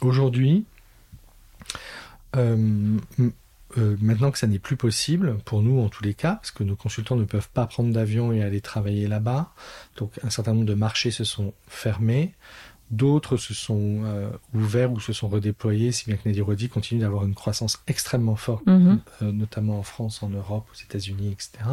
Aujourd'hui, 0.01 0.65
euh, 2.37 2.99
euh, 3.79 3.97
maintenant 4.01 4.31
que 4.31 4.39
ça 4.39 4.47
n'est 4.47 4.59
plus 4.59 4.77
possible, 4.77 5.39
pour 5.45 5.63
nous 5.63 5.81
en 5.81 5.89
tous 5.89 6.03
les 6.03 6.15
cas, 6.15 6.35
parce 6.35 6.51
que 6.51 6.65
nos 6.65 6.77
consultants 6.77 7.17
ne 7.17 7.25
peuvent 7.25 7.49
pas 7.49 7.67
prendre 7.67 7.93
d'avion 7.93 8.33
et 8.33 8.43
aller 8.43 8.61
travailler 8.61 9.07
là-bas, 9.07 9.53
donc 9.97 10.13
un 10.23 10.31
certain 10.31 10.53
nombre 10.55 10.67
de 10.67 10.75
marchés 10.75 11.11
se 11.11 11.25
sont 11.25 11.55
fermés, 11.69 12.35
d'autres 12.91 13.39
se 13.39 13.55
sont 13.55 14.03
euh, 14.05 14.31
ouverts 14.53 14.93
ou 14.93 15.01
se 15.01 15.13
sont 15.13 15.29
redéployés, 15.29 15.93
si 15.93 16.05
bien 16.07 16.17
que 16.17 16.29
Nelly 16.29 16.43
Rodi 16.43 16.69
continue 16.69 17.01
d'avoir 17.01 17.25
une 17.25 17.35
croissance 17.35 17.83
extrêmement 17.87 18.37
forte 18.37 18.67
Mhm. 18.67 19.01
notamment 19.23 19.79
en 19.79 19.83
France, 19.83 20.23
en 20.23 20.29
Europe, 20.29 20.67
aux 20.71 20.83
États-Unis, 20.83 21.33
etc. 21.33 21.65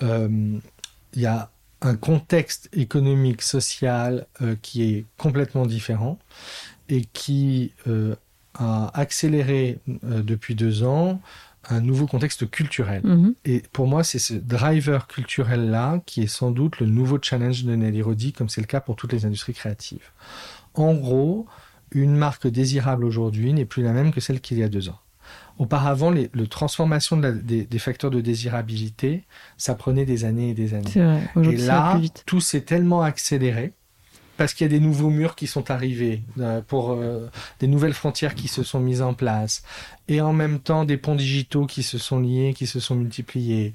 Il 0.00 1.20
y 1.20 1.26
a 1.26 1.50
un 1.84 1.96
contexte 1.96 2.68
économique, 2.72 3.42
social 3.42 4.26
euh, 4.40 4.56
qui 4.62 4.82
est 4.82 5.04
complètement 5.18 5.66
différent 5.66 6.18
et 6.88 7.04
qui 7.12 7.72
euh, 7.86 8.16
a 8.54 8.90
accéléré 8.98 9.78
euh, 9.88 10.22
depuis 10.22 10.54
deux 10.54 10.82
ans 10.82 11.20
un 11.68 11.80
nouveau 11.80 12.06
contexte 12.06 12.50
culturel. 12.50 13.02
Mhm. 13.04 13.34
Et 13.44 13.62
pour 13.72 13.86
moi, 13.86 14.02
c'est 14.02 14.18
ce 14.18 14.34
driver 14.34 15.06
culturel-là 15.06 16.02
qui 16.04 16.22
est 16.22 16.26
sans 16.26 16.50
doute 16.50 16.80
le 16.80 16.86
nouveau 16.86 17.18
challenge 17.20 17.64
de 17.64 17.74
Nelly 17.74 18.02
Rodi, 18.02 18.32
comme 18.32 18.48
c'est 18.48 18.60
le 18.60 18.66
cas 18.66 18.80
pour 18.80 18.96
toutes 18.96 19.12
les 19.12 19.24
industries 19.24 19.54
créatives. 19.54 20.10
En 20.74 20.94
gros, 20.94 21.46
une 21.90 22.16
marque 22.16 22.46
désirable 22.46 23.04
aujourd'hui 23.04 23.52
n'est 23.52 23.64
plus 23.64 23.82
la 23.82 23.92
même 23.92 24.12
que 24.12 24.20
celle 24.20 24.40
qu'il 24.40 24.58
y 24.58 24.62
a 24.62 24.68
deux 24.68 24.88
ans. 24.88 24.98
Auparavant, 25.58 26.10
les, 26.10 26.30
le 26.32 26.46
transformation 26.48 27.16
de 27.16 27.22
la- 27.22 27.32
des, 27.32 27.64
des 27.64 27.78
facteurs 27.78 28.10
de 28.10 28.20
désirabilité, 28.20 29.22
ça 29.56 29.74
prenait 29.74 30.04
des 30.04 30.24
années 30.24 30.50
et 30.50 30.54
des 30.54 30.74
années. 30.74 30.90
C'est 30.90 31.00
vrai. 31.04 31.22
Et 31.52 31.56
là, 31.56 32.00
tout 32.26 32.40
s'est 32.40 32.62
tellement 32.62 33.02
accéléré 33.02 33.72
parce 34.36 34.52
qu'il 34.52 34.64
y 34.64 34.68
a 34.68 34.76
des 34.76 34.80
nouveaux 34.80 35.10
murs 35.10 35.36
qui 35.36 35.46
sont 35.46 35.70
arrivés, 35.70 36.22
euh, 36.40 36.60
pour 36.60 36.90
euh, 36.90 37.28
des 37.60 37.68
nouvelles 37.68 37.92
frontières 37.92 38.34
qui 38.34 38.48
se 38.48 38.64
sont 38.64 38.80
mises 38.80 39.00
en 39.00 39.14
place, 39.14 39.62
et 40.08 40.20
en 40.20 40.32
même 40.32 40.58
temps 40.58 40.84
des 40.84 40.96
ponts 40.96 41.14
digitaux 41.14 41.66
qui 41.66 41.84
se 41.84 41.98
sont 41.98 42.18
liés, 42.18 42.52
qui 42.56 42.66
se 42.66 42.80
sont 42.80 42.96
multipliés. 42.96 43.74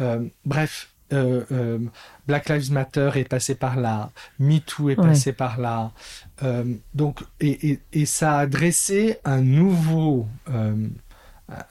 Euh, 0.00 0.22
bref, 0.44 0.90
euh, 1.14 1.44
euh, 1.52 1.78
Black 2.26 2.50
Lives 2.50 2.70
Matter 2.70 3.12
est 3.14 3.28
passé 3.28 3.54
par 3.54 3.76
là, 3.76 4.10
MeToo 4.38 4.90
est 4.90 4.98
Ouais. 4.98 5.06
passé 5.06 5.32
par 5.32 5.58
là, 5.58 5.92
Euh, 6.42 6.64
donc 6.94 7.22
et, 7.40 7.70
et, 7.70 7.80
et 7.92 8.06
ça 8.06 8.38
a 8.38 8.46
dressé 8.46 9.18
un 9.24 9.40
nouveau 9.40 10.26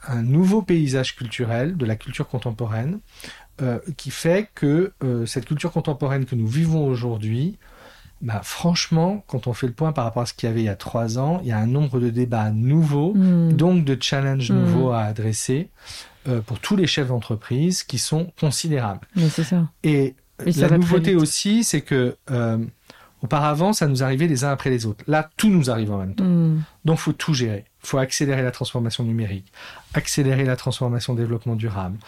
un 0.08 0.22
nouveau 0.22 0.62
paysage 0.62 1.16
culturel 1.16 1.76
de 1.76 1.84
la 1.86 1.96
culture 1.96 2.28
contemporaine 2.28 3.00
euh, 3.62 3.78
qui 3.96 4.10
fait 4.10 4.48
que 4.54 4.92
euh, 5.02 5.26
cette 5.26 5.46
culture 5.46 5.72
contemporaine 5.72 6.24
que 6.26 6.34
nous 6.34 6.46
vivons 6.46 6.86
aujourd'hui, 6.86 7.58
bah, 8.22 8.40
franchement, 8.42 9.24
quand 9.26 9.46
on 9.46 9.52
fait 9.52 9.66
le 9.66 9.72
point 9.72 9.92
par 9.92 10.04
rapport 10.04 10.22
à 10.22 10.26
ce 10.26 10.34
qu'il 10.34 10.48
y 10.48 10.52
avait 10.52 10.62
il 10.62 10.66
y 10.66 10.68
a 10.68 10.76
trois 10.76 11.18
ans, 11.18 11.40
il 11.42 11.48
y 11.48 11.52
a 11.52 11.58
un 11.58 11.66
nombre 11.66 12.00
de 12.00 12.10
débats 12.10 12.50
nouveaux, 12.50 13.12
Mhm. 13.14 13.52
donc 13.54 13.84
de 13.84 13.98
challenges 14.00 14.50
Mm. 14.50 14.54
nouveaux 14.56 14.90
à 14.90 15.00
adresser 15.02 15.68
euh, 16.26 16.40
pour 16.40 16.58
tous 16.58 16.74
les 16.76 16.86
chefs 16.86 17.08
d'entreprise 17.08 17.82
qui 17.82 17.98
sont 17.98 18.32
considérables. 18.40 19.06
Mais 19.14 19.28
c'est 19.28 19.44
ça. 19.44 19.68
Et 19.82 20.14
Et 20.46 20.52
ça 20.52 20.68
la 20.68 20.78
nouveauté 20.78 21.14
aussi, 21.14 21.62
c'est 21.64 21.82
que 21.82 22.16
auparavant, 23.24 23.72
ça 23.72 23.86
nous 23.86 24.02
arrivait 24.02 24.26
les 24.26 24.44
uns 24.44 24.50
après 24.50 24.70
les 24.70 24.86
autres. 24.86 25.02
Là, 25.08 25.28
tout 25.36 25.48
nous 25.48 25.70
arrive 25.70 25.90
en 25.90 25.98
même 25.98 26.14
temps. 26.14 26.24
Mhm. 26.24 26.62
Donc, 26.84 26.98
faut 26.98 27.12
tout 27.12 27.34
gérer. 27.34 27.64
faut 27.80 27.98
accélérer 27.98 28.42
la 28.42 28.50
transformation 28.50 29.04
numérique, 29.04 29.52
accélérer 29.92 30.44
la 30.44 30.56
transformation 30.56 31.12
développement 31.14 31.54
durable, 31.54 31.98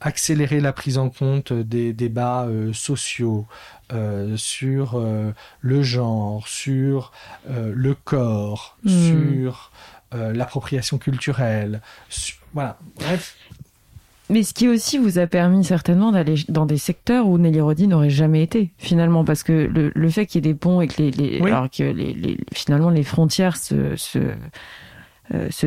accélérer 0.00 0.60
la 0.60 0.72
prise 0.72 0.96
en 0.96 1.10
compte 1.10 1.52
des 1.52 1.92
débats 1.92 2.44
euh, 2.44 2.72
sociaux 2.72 3.46
euh, 3.92 4.36
sur 4.36 4.94
euh, 4.94 5.32
le 5.60 5.82
genre, 5.82 6.48
sur 6.48 7.12
le 7.48 7.94
corps, 7.94 8.78
Mm. 8.84 8.90
sur 8.90 9.70
l'appropriation 10.12 10.96
culturelle. 10.96 11.82
Voilà. 12.54 12.78
Bref. 12.96 13.36
Mais 14.28 14.42
ce 14.42 14.54
qui 14.54 14.68
aussi 14.68 14.98
vous 14.98 15.18
a 15.18 15.26
permis 15.26 15.64
certainement 15.64 16.10
d'aller 16.10 16.34
dans 16.48 16.66
des 16.66 16.78
secteurs 16.78 17.28
où 17.28 17.38
Nelly 17.38 17.60
Rodi 17.60 17.86
n'aurait 17.86 18.10
jamais 18.10 18.42
été, 18.42 18.70
finalement, 18.78 19.24
parce 19.24 19.42
que 19.42 19.70
le, 19.72 20.10
fait 20.10 20.26
qu'il 20.26 20.44
y 20.44 20.48
ait 20.48 20.52
des 20.52 20.58
ponts 20.58 20.80
et 20.80 20.88
que, 20.88 21.02
les, 21.02 21.40
alors 21.42 21.70
que 21.70 21.84
les, 21.84 22.36
finalement 22.52 22.90
les 22.90 23.04
frontières 23.04 23.56
se, 23.56 23.94
se, 23.96 24.18
euh, 25.34 25.48
se 25.50 25.66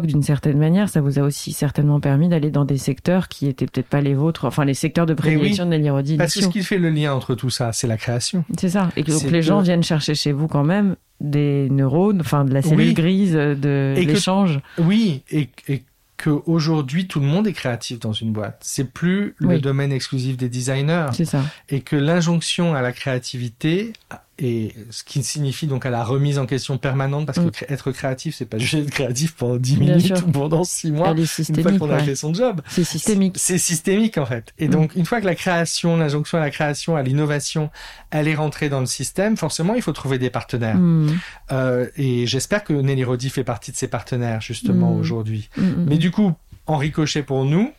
d'une 0.00 0.22
certaine 0.22 0.58
manière, 0.58 0.88
ça 0.88 1.00
vous 1.00 1.18
a 1.18 1.22
aussi 1.22 1.52
certainement 1.52 2.00
permis 2.00 2.28
d'aller 2.28 2.50
dans 2.50 2.64
des 2.64 2.78
secteurs 2.78 3.28
qui 3.28 3.46
étaient 3.46 3.66
peut-être 3.66 3.88
pas 3.88 4.00
les 4.00 4.14
vôtres, 4.14 4.44
enfin 4.44 4.64
les 4.64 4.74
secteurs 4.74 5.06
de 5.06 5.14
prédilection 5.14 5.64
de 5.64 5.70
Nelly 5.70 5.90
Rodi. 5.90 6.16
Parce 6.16 6.34
que 6.34 6.42
ce 6.42 6.48
qui 6.48 6.64
fait 6.64 6.78
le 6.78 6.90
lien 6.90 7.14
entre 7.14 7.36
tout 7.36 7.50
ça, 7.50 7.72
c'est 7.72 7.86
la 7.86 7.96
création. 7.96 8.44
C'est 8.58 8.70
ça. 8.70 8.90
Et 8.96 9.04
que 9.04 9.12
donc 9.12 9.30
les 9.30 9.42
gens 9.42 9.60
viennent 9.60 9.84
chercher 9.84 10.14
chez 10.14 10.32
vous 10.32 10.48
quand 10.48 10.64
même 10.64 10.96
des 11.20 11.68
neurones, 11.70 12.20
enfin 12.20 12.44
de 12.44 12.54
la 12.54 12.62
cellule 12.62 12.94
grise, 12.94 13.34
de 13.34 13.94
l'échange. 13.96 14.60
Oui, 14.78 15.22
et, 15.30 15.48
et 15.68 15.82
qu'aujourd'hui 16.22 17.06
tout 17.06 17.20
le 17.20 17.26
monde 17.26 17.46
est 17.46 17.52
créatif 17.52 17.98
dans 17.98 18.12
une 18.12 18.32
boîte. 18.32 18.58
C'est 18.60 18.92
plus 18.92 19.34
le 19.38 19.58
domaine 19.58 19.92
exclusif 19.92 20.36
des 20.36 20.48
designers. 20.48 21.08
C'est 21.12 21.24
ça. 21.24 21.42
Et 21.68 21.80
que 21.80 21.96
l'injonction 21.96 22.74
à 22.74 22.82
la 22.82 22.92
créativité 22.92 23.92
et 24.40 24.74
ce 24.90 25.04
qui 25.04 25.22
signifie 25.22 25.66
donc 25.66 25.84
à 25.84 25.90
la 25.90 26.02
remise 26.02 26.38
en 26.38 26.46
question 26.46 26.78
permanente 26.78 27.26
parce 27.26 27.38
que 27.38 27.44
mm. 27.44 27.66
être 27.68 27.92
créatif 27.92 28.34
c'est 28.34 28.46
pas 28.46 28.58
juste 28.58 28.74
être 28.74 28.90
créatif 28.90 29.34
pendant 29.34 29.56
10 29.56 29.76
minutes 29.76 30.22
ou 30.26 30.30
pendant 30.30 30.64
6 30.64 30.92
mois 30.92 31.14
une 31.14 31.62
fois 31.62 31.72
qu'on 31.78 31.90
a 31.90 31.98
fait 31.98 32.14
son 32.14 32.32
job. 32.32 32.60
C'est 32.68 32.84
systémique. 32.84 33.36
C'est 33.38 33.58
systémique 33.58 34.18
en 34.18 34.26
fait. 34.26 34.54
Et 34.58 34.68
mm. 34.68 34.70
donc 34.70 34.94
une 34.96 35.04
fois 35.04 35.20
que 35.20 35.26
la 35.26 35.34
création 35.34 35.96
l'injonction 35.96 36.38
à 36.38 36.40
la 36.40 36.50
création 36.50 36.96
à 36.96 37.02
l'innovation 37.02 37.70
elle 38.10 38.28
est 38.28 38.34
rentrée 38.34 38.68
dans 38.68 38.80
le 38.80 38.86
système 38.86 39.36
forcément 39.36 39.74
il 39.74 39.82
faut 39.82 39.92
trouver 39.92 40.18
des 40.18 40.30
partenaires. 40.30 40.78
Mm. 40.78 41.18
euh, 41.52 41.86
et 41.96 42.26
j'espère 42.26 42.64
que 42.64 42.72
Nelly 42.72 43.04
Rodi 43.04 43.28
fait 43.28 43.44
partie 43.44 43.72
de 43.72 43.76
ces 43.76 43.88
partenaires 43.88 44.40
justement 44.40 44.94
aujourd'hui. 44.94 45.50
Mais 45.56 45.98
du 45.98 46.10
coup 46.10 46.32
en 46.66 46.76
ricochet 46.76 47.22
pour 47.22 47.44
nous 47.44 47.72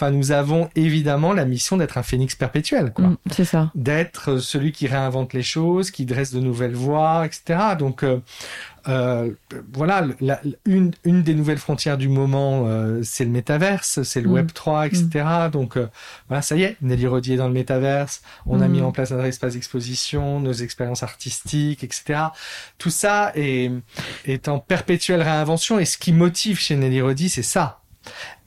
Enfin, 0.00 0.12
nous 0.12 0.32
avons 0.32 0.70
évidemment 0.76 1.34
la 1.34 1.44
mission 1.44 1.76
d'être 1.76 1.98
un 1.98 2.02
phénix 2.02 2.34
perpétuel, 2.34 2.90
quoi. 2.94 3.08
Mm, 3.08 3.16
c'est 3.32 3.44
ça. 3.44 3.70
D'être 3.74 4.38
celui 4.38 4.72
qui 4.72 4.86
réinvente 4.86 5.34
les 5.34 5.42
choses, 5.42 5.90
qui 5.90 6.06
dresse 6.06 6.32
de 6.32 6.40
nouvelles 6.40 6.74
voies, 6.74 7.26
etc. 7.26 7.74
Donc, 7.78 8.02
euh, 8.02 8.18
euh, 8.88 9.30
voilà, 9.74 10.06
une, 10.64 10.92
une 11.04 11.22
des 11.22 11.34
nouvelles 11.34 11.58
frontières 11.58 11.98
du 11.98 12.08
moment, 12.08 12.64
euh, 12.64 13.00
c'est 13.02 13.26
le 13.26 13.30
métaverse, 13.30 14.02
c'est 14.02 14.22
le 14.22 14.30
mm. 14.30 14.32
Web 14.32 14.52
3, 14.54 14.86
etc. 14.86 15.06
Mm. 15.16 15.50
Donc, 15.50 15.78
voilà, 16.28 16.40
ça 16.40 16.56
y 16.56 16.62
est, 16.62 16.78
Nelly 16.80 17.06
Rodier 17.06 17.36
dans 17.36 17.48
le 17.48 17.52
métaverse. 17.52 18.22
On 18.46 18.62
a 18.62 18.68
mis 18.68 18.80
en 18.80 18.92
place 18.92 19.12
un 19.12 19.22
espace 19.22 19.52
d'exposition, 19.52 20.40
nos 20.40 20.54
expériences 20.54 21.02
artistiques, 21.02 21.84
etc. 21.84 22.20
Tout 22.78 22.88
ça 22.88 23.32
est, 23.34 23.70
est 24.24 24.48
en 24.48 24.60
perpétuelle 24.60 25.20
réinvention. 25.20 25.78
Et 25.78 25.84
ce 25.84 25.98
qui 25.98 26.14
motive 26.14 26.58
chez 26.58 26.76
Nelly 26.76 27.02
Rodi, 27.02 27.28
c'est 27.28 27.42
ça 27.42 27.79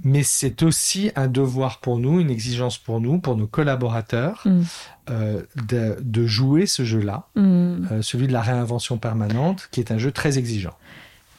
mais 0.03 0.23
c'est 0.23 0.63
aussi 0.63 1.11
un 1.15 1.27
devoir 1.27 1.79
pour 1.79 1.97
nous, 1.97 2.19
une 2.19 2.29
exigence 2.29 2.77
pour 2.77 2.99
nous, 2.99 3.19
pour 3.19 3.37
nos 3.37 3.47
collaborateurs, 3.47 4.41
mm. 4.45 4.61
euh, 5.09 5.41
de, 5.67 6.25
jouer 6.25 6.65
ce 6.65 6.83
jeu-là, 6.83 7.27
mm. 7.35 7.41
euh, 7.41 8.01
celui 8.01 8.27
de 8.27 8.33
la 8.33 8.41
réinvention 8.41 8.97
permanente, 8.97 9.69
qui 9.71 9.79
est 9.79 9.91
un 9.91 9.97
jeu 9.97 10.11
très 10.11 10.37
exigeant. 10.37 10.73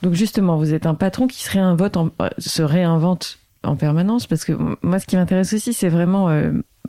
Donc 0.03 0.15
justement, 0.15 0.57
vous 0.57 0.75
êtes 0.75 0.87
un 0.87 0.95
patron 0.95 1.27
qui 1.27 1.43
se 1.43 1.51
réinvente 1.51 1.97
en, 1.97 2.11
euh, 2.21 2.29
se 2.39 2.63
réinvente 2.63 3.39
en 3.63 3.77
permanence, 3.77 4.27
parce 4.27 4.45
que 4.45 4.53
moi, 4.83 4.99
ce 4.99 5.07
qui 5.07 5.17
m'intéresse 5.17 5.53
aussi, 5.53 5.73
c'est 5.73 5.89
vraiment, 5.89 6.29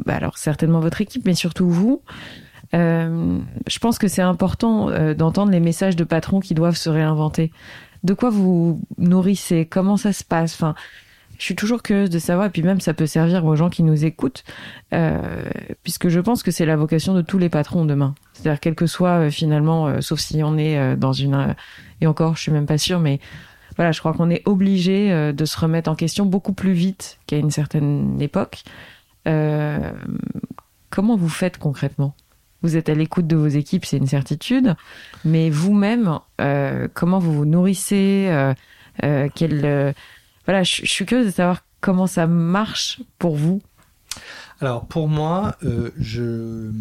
bah, 0.06 0.16
alors 0.16 0.38
certainement 0.38 0.82
votre 0.82 1.00
équipe, 1.00 1.26
mais 1.26 1.34
surtout 1.34 1.70
vous. 1.70 2.02
je 2.74 3.80
pense 3.80 3.98
que 3.98 4.10
c'est 4.10 4.22
important 4.22 4.90
d'entendre 5.14 5.54
les 5.54 5.62
messages 5.62 5.96
de 5.96 6.04
patrons 6.04 6.42
qui 6.42 6.54
doivent 6.54 6.76
se 6.76 6.90
réinventer. 6.90 7.54
De 8.04 8.14
quoi 8.14 8.30
vous 8.30 8.82
nourrissez? 8.98 9.66
Comment 9.66 9.96
ça 9.96 10.12
se 10.12 10.26
passe? 10.26 10.54
Enfin, 10.56 10.76
je 11.38 11.44
suis 11.44 11.56
toujours 11.56 11.84
curieuse 11.84 12.10
de 12.10 12.20
savoir, 12.20 12.48
et 12.48 12.50
puis 12.50 12.64
même 12.64 12.80
ça 12.80 12.94
peut 12.94 13.06
servir 13.06 13.46
aux 13.46 13.56
gens 13.56 13.70
qui 13.70 13.84
nous 13.84 14.06
écoutent, 14.06 14.44
euh, 14.94 15.44
puisque 15.84 16.10
je 16.10 16.20
pense 16.20 16.44
que 16.44 16.52
c'est 16.52 16.66
la 16.66 16.76
vocation 16.76 17.14
de 17.14 17.22
tous 17.22 17.38
les 17.38 17.50
patrons 17.50 17.86
demain. 17.86 18.16
C'est-à-dire 18.34 18.60
quel 18.60 18.76
que 18.76 18.86
soit 18.86 19.20
euh, 19.26 19.30
finalement, 19.30 19.88
euh, 19.88 20.02
sauf 20.02 20.20
si 20.20 20.44
on 20.44 20.58
est 20.58 20.96
dans 20.96 21.14
une... 21.14 21.56
et 22.02 22.08
encore, 22.08 22.36
je 22.36 22.42
suis 22.42 22.52
même 22.52 22.66
pas 22.66 22.78
sûre, 22.78 23.00
mais 23.00 23.20
voilà, 23.76 23.92
je 23.92 24.00
crois 24.00 24.14
qu'on 24.14 24.30
est 24.30 24.42
obligé 24.46 25.34
de 25.34 25.46
se 25.46 25.60
remettre 25.60 25.90
en 25.90 25.96
question 25.96 26.26
beaucoup 26.26 26.54
plus 26.54 26.72
vite 26.72 27.20
qu'à 27.28 27.38
une 27.38 27.52
certaine 27.52 28.22
époque. 28.22 28.64
comment 29.26 31.18
vous 31.18 31.30
faites 31.30 31.58
concrètement? 31.58 32.16
Vous 32.62 32.78
êtes 32.78 32.88
à 32.88 32.94
l'écoute 32.94 33.28
de 33.28 33.36
vos 33.36 33.48
équipes, 33.48 33.86
c'est 33.86 33.98
une 33.98 34.08
certitude, 34.08 34.76
mais 35.26 35.50
vous-même, 35.50 36.20
comment 36.94 37.20
vous 37.20 37.34
vous 37.34 37.46
nourrissez 37.46 38.32
quel, 39.02 39.94
voilà, 40.46 40.64
je, 40.64 40.86
suis 40.86 41.06
curieuse 41.06 41.28
de 41.28 41.32
savoir 41.32 41.64
comment 41.82 42.08
ça 42.08 42.28
marche 42.28 43.02
pour 43.20 43.36
vous. 43.36 43.62
Alors 44.62 44.86
pour 44.86 45.08
moi, 45.08 45.56
euh, 45.64 45.92
je 45.98 46.72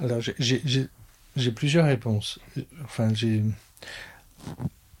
alors 0.00 0.20
j'ai 0.20 1.52
plusieurs 1.52 1.86
réponses. 1.86 2.38
Enfin, 2.84 3.12
j'ai 3.14 3.42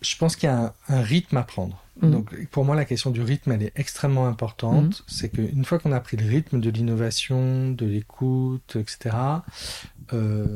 je 0.00 0.16
pense 0.16 0.36
qu'il 0.36 0.48
y 0.48 0.52
a 0.52 0.72
un, 0.88 1.02
rythme 1.02 1.36
à 1.36 1.42
prendre. 1.42 1.82
Mhm. 2.02 2.10
Donc 2.12 2.46
pour 2.50 2.64
moi, 2.64 2.76
la 2.76 2.84
question 2.84 3.10
du 3.10 3.22
rythme, 3.22 3.52
elle 3.52 3.62
est 3.62 3.72
extrêmement 3.76 4.26
importante. 4.26 5.00
Mhm. 5.00 5.04
C'est 5.06 5.28
qu'une 5.30 5.64
fois 5.64 5.78
qu'on 5.78 5.92
a 5.92 6.00
pris 6.00 6.16
le 6.16 6.28
rythme 6.28 6.60
de 6.60 6.70
l'innovation, 6.70 7.70
de 7.70 7.86
l'écoute, 7.86 8.76
etc., 8.76 9.16
euh, 10.12 10.46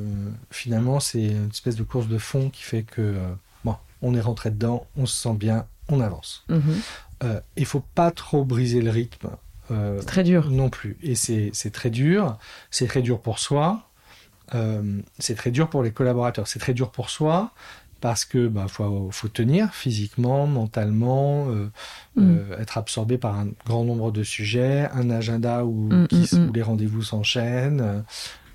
finalement, 0.51 1.01
c'est 1.01 1.25
une 1.25 1.51
espèce 1.51 1.77
de 1.77 1.83
course 1.83 2.09
de 2.09 2.19
fond 2.19 2.51
qui 2.51 2.63
fait 2.63 2.85
que 2.85 3.03
euh, 3.03 3.35
on 4.03 4.15
est 4.15 4.21
rentré 4.21 4.51
dedans, 4.51 4.87
on 4.97 5.07
se 5.07 5.17
sent 5.17 5.35
bien, 5.35 5.67
on 5.89 6.01
avance. 6.01 6.45
Mhm. 6.49 6.81
Euh, 7.25 7.41
il 7.57 7.67
faut 7.67 7.85
pas 7.95 8.11
trop 8.11 8.45
briser 8.45 8.83
le 8.83 8.91
rythme. 8.91 9.31
Euh, 9.71 10.03
très 10.03 10.25
dur. 10.25 10.51
Non 10.51 10.71
plus. 10.71 10.97
Et 11.03 11.15
c'est 11.15 11.71
très 11.73 11.91
dur. 11.91 12.37
C'est 12.71 12.87
très 12.87 13.03
dur 13.03 13.21
pour 13.21 13.39
soi. 13.39 13.89
Euh, 14.55 15.01
c'est 15.19 15.37
très 15.37 15.51
dur 15.51 15.71
pour 15.71 15.83
les 15.83 15.93
collaborateurs. 15.93 16.49
C'est 16.49 16.59
très 16.59 16.75
dur 16.75 16.91
pour 16.91 17.11
soi 17.11 17.53
parce 18.01 18.25
que 18.25 18.49
bah, 18.49 18.67
faut, 18.67 19.13
tenir 19.33 19.73
physiquement, 19.73 20.49
mentalement, 20.49 21.47
mm. 22.17 22.33
être 22.59 22.77
absorbé 22.77 23.17
par 23.17 23.39
un 23.39 23.51
grand 23.65 23.85
nombre 23.85 24.11
de 24.11 24.25
sujets, 24.25 24.89
un 24.93 25.09
agenda 25.09 25.65
où, 25.65 25.89
mm, 25.89 26.09
mm, 26.11 26.49
où 26.49 26.53
les 26.53 26.63
rendez-vous 26.63 27.03
s'enchaînent. 27.03 28.03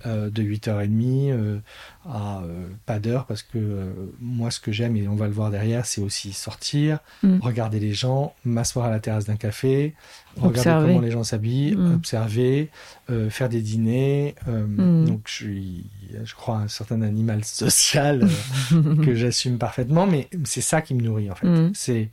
De 0.06 0.44
8h30 0.44 1.62
à 2.10 2.42
euh, 2.42 2.68
pas 2.86 3.00
d'heure 3.00 3.26
parce 3.26 3.44
que 3.44 3.58
euh, 3.58 3.92
moi 4.20 4.50
ce 4.52 4.60
que 4.60 4.72
j'aime 4.72 4.96
et 4.96 5.08
on 5.08 5.16
va 5.16 5.28
le 5.28 5.34
voir 5.34 5.52
derrière 5.52 5.86
c'est 5.86 6.02
aussi 6.02 6.34
sortir, 6.34 7.00
mm. 7.24 7.40
regarder 7.40 7.80
les 7.80 7.94
gens, 7.94 8.34
m'asseoir 8.46 8.86
à 8.86 8.90
la 8.90 9.00
terrasse 9.00 9.26
d'un 9.26 9.36
café, 9.36 9.94
regarder 10.40 10.88
comment 10.88 11.02
les 11.02 11.12
gens 11.12 11.24
s'habillent, 11.24 11.76
mm. 11.76 11.96
observer, 11.96 12.70
euh, 13.10 13.30
faire 13.30 13.50
des 13.50 13.62
dîners. 13.62 14.36
Mm. 14.46 15.06
Donc 15.06 15.22
je 15.26 15.34
suis, 15.34 15.86
je 16.24 16.34
crois, 16.36 16.58
un 16.58 16.68
certain 16.68 17.02
animal 17.02 17.44
social 17.44 18.28
que 19.04 19.16
j'assume 19.16 19.58
parfaitement, 19.58 20.08
mais 20.08 20.30
c'est 20.44 20.62
ça 20.62 20.82
qui 20.82 20.94
me 20.94 21.02
nourrit 21.02 21.30
en 21.32 21.36
fait. 21.36 21.48
C'est 21.74 22.10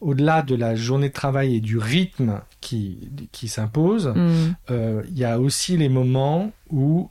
au-delà 0.00 0.42
de 0.42 0.54
la 0.54 0.74
journée 0.74 1.08
de 1.08 1.14
travail 1.14 1.56
et 1.56 1.60
du 1.60 1.78
rythme 1.78 2.40
qui, 2.60 3.10
qui 3.32 3.48
s'impose, 3.48 4.12
il 4.68 5.18
y 5.18 5.24
a 5.24 5.38
aussi 5.38 5.76
les 5.76 5.88
moments 5.88 6.52
où 6.70 7.10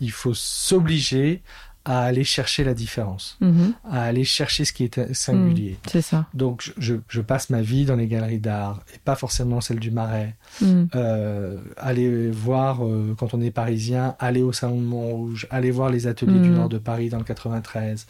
il 0.00 0.10
faut 0.10 0.34
s'obliger 0.34 1.42
à 1.88 2.02
aller 2.02 2.22
chercher 2.22 2.64
la 2.64 2.74
différence, 2.74 3.38
mhm. 3.40 3.72
à 3.90 4.02
aller 4.02 4.24
chercher 4.24 4.66
ce 4.66 4.74
qui 4.74 4.84
est 4.84 5.14
singulier. 5.14 5.70
Mhm, 5.70 5.90
c'est 5.90 6.02
ça. 6.02 6.26
Donc 6.34 6.70
je, 6.76 6.96
je, 7.08 7.20
passe 7.22 7.48
ma 7.48 7.62
vie 7.62 7.86
dans 7.86 7.96
les 7.96 8.06
galeries 8.06 8.40
d'art 8.40 8.82
et 8.94 8.98
pas 8.98 9.14
forcément 9.14 9.62
celle 9.62 9.80
du 9.80 9.90
Marais. 9.90 10.36
Mhm. 10.60 10.88
Euh, 10.94 11.56
aller 11.78 12.30
voir 12.30 12.84
euh, 12.84 13.16
quand 13.18 13.32
on 13.32 13.40
est 13.40 13.50
parisien, 13.50 14.16
aller 14.18 14.42
au 14.42 14.52
salon 14.52 14.76
de 14.76 14.84
Montrouge, 14.84 15.46
aller 15.48 15.70
voir 15.70 15.88
les 15.88 16.06
ateliers 16.06 16.40
du 16.40 16.50
nord 16.50 16.68
de 16.68 16.76
Paris 16.76 17.08
dans 17.08 17.16
le 17.16 17.24
93. 17.24 18.06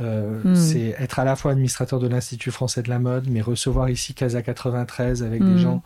Euh, 0.00 0.54
c'est 0.54 0.94
être 0.96 1.18
à 1.18 1.24
la 1.24 1.34
fois 1.34 1.50
administrateur 1.50 1.98
de 1.98 2.06
l'Institut 2.06 2.52
français 2.52 2.82
de 2.82 2.88
la 2.88 3.00
mode, 3.00 3.26
mais 3.28 3.40
recevoir 3.40 3.90
ici 3.90 4.14
Casa 4.14 4.40
93 4.40 5.24
avec 5.24 5.44
des 5.44 5.58
gens 5.58 5.82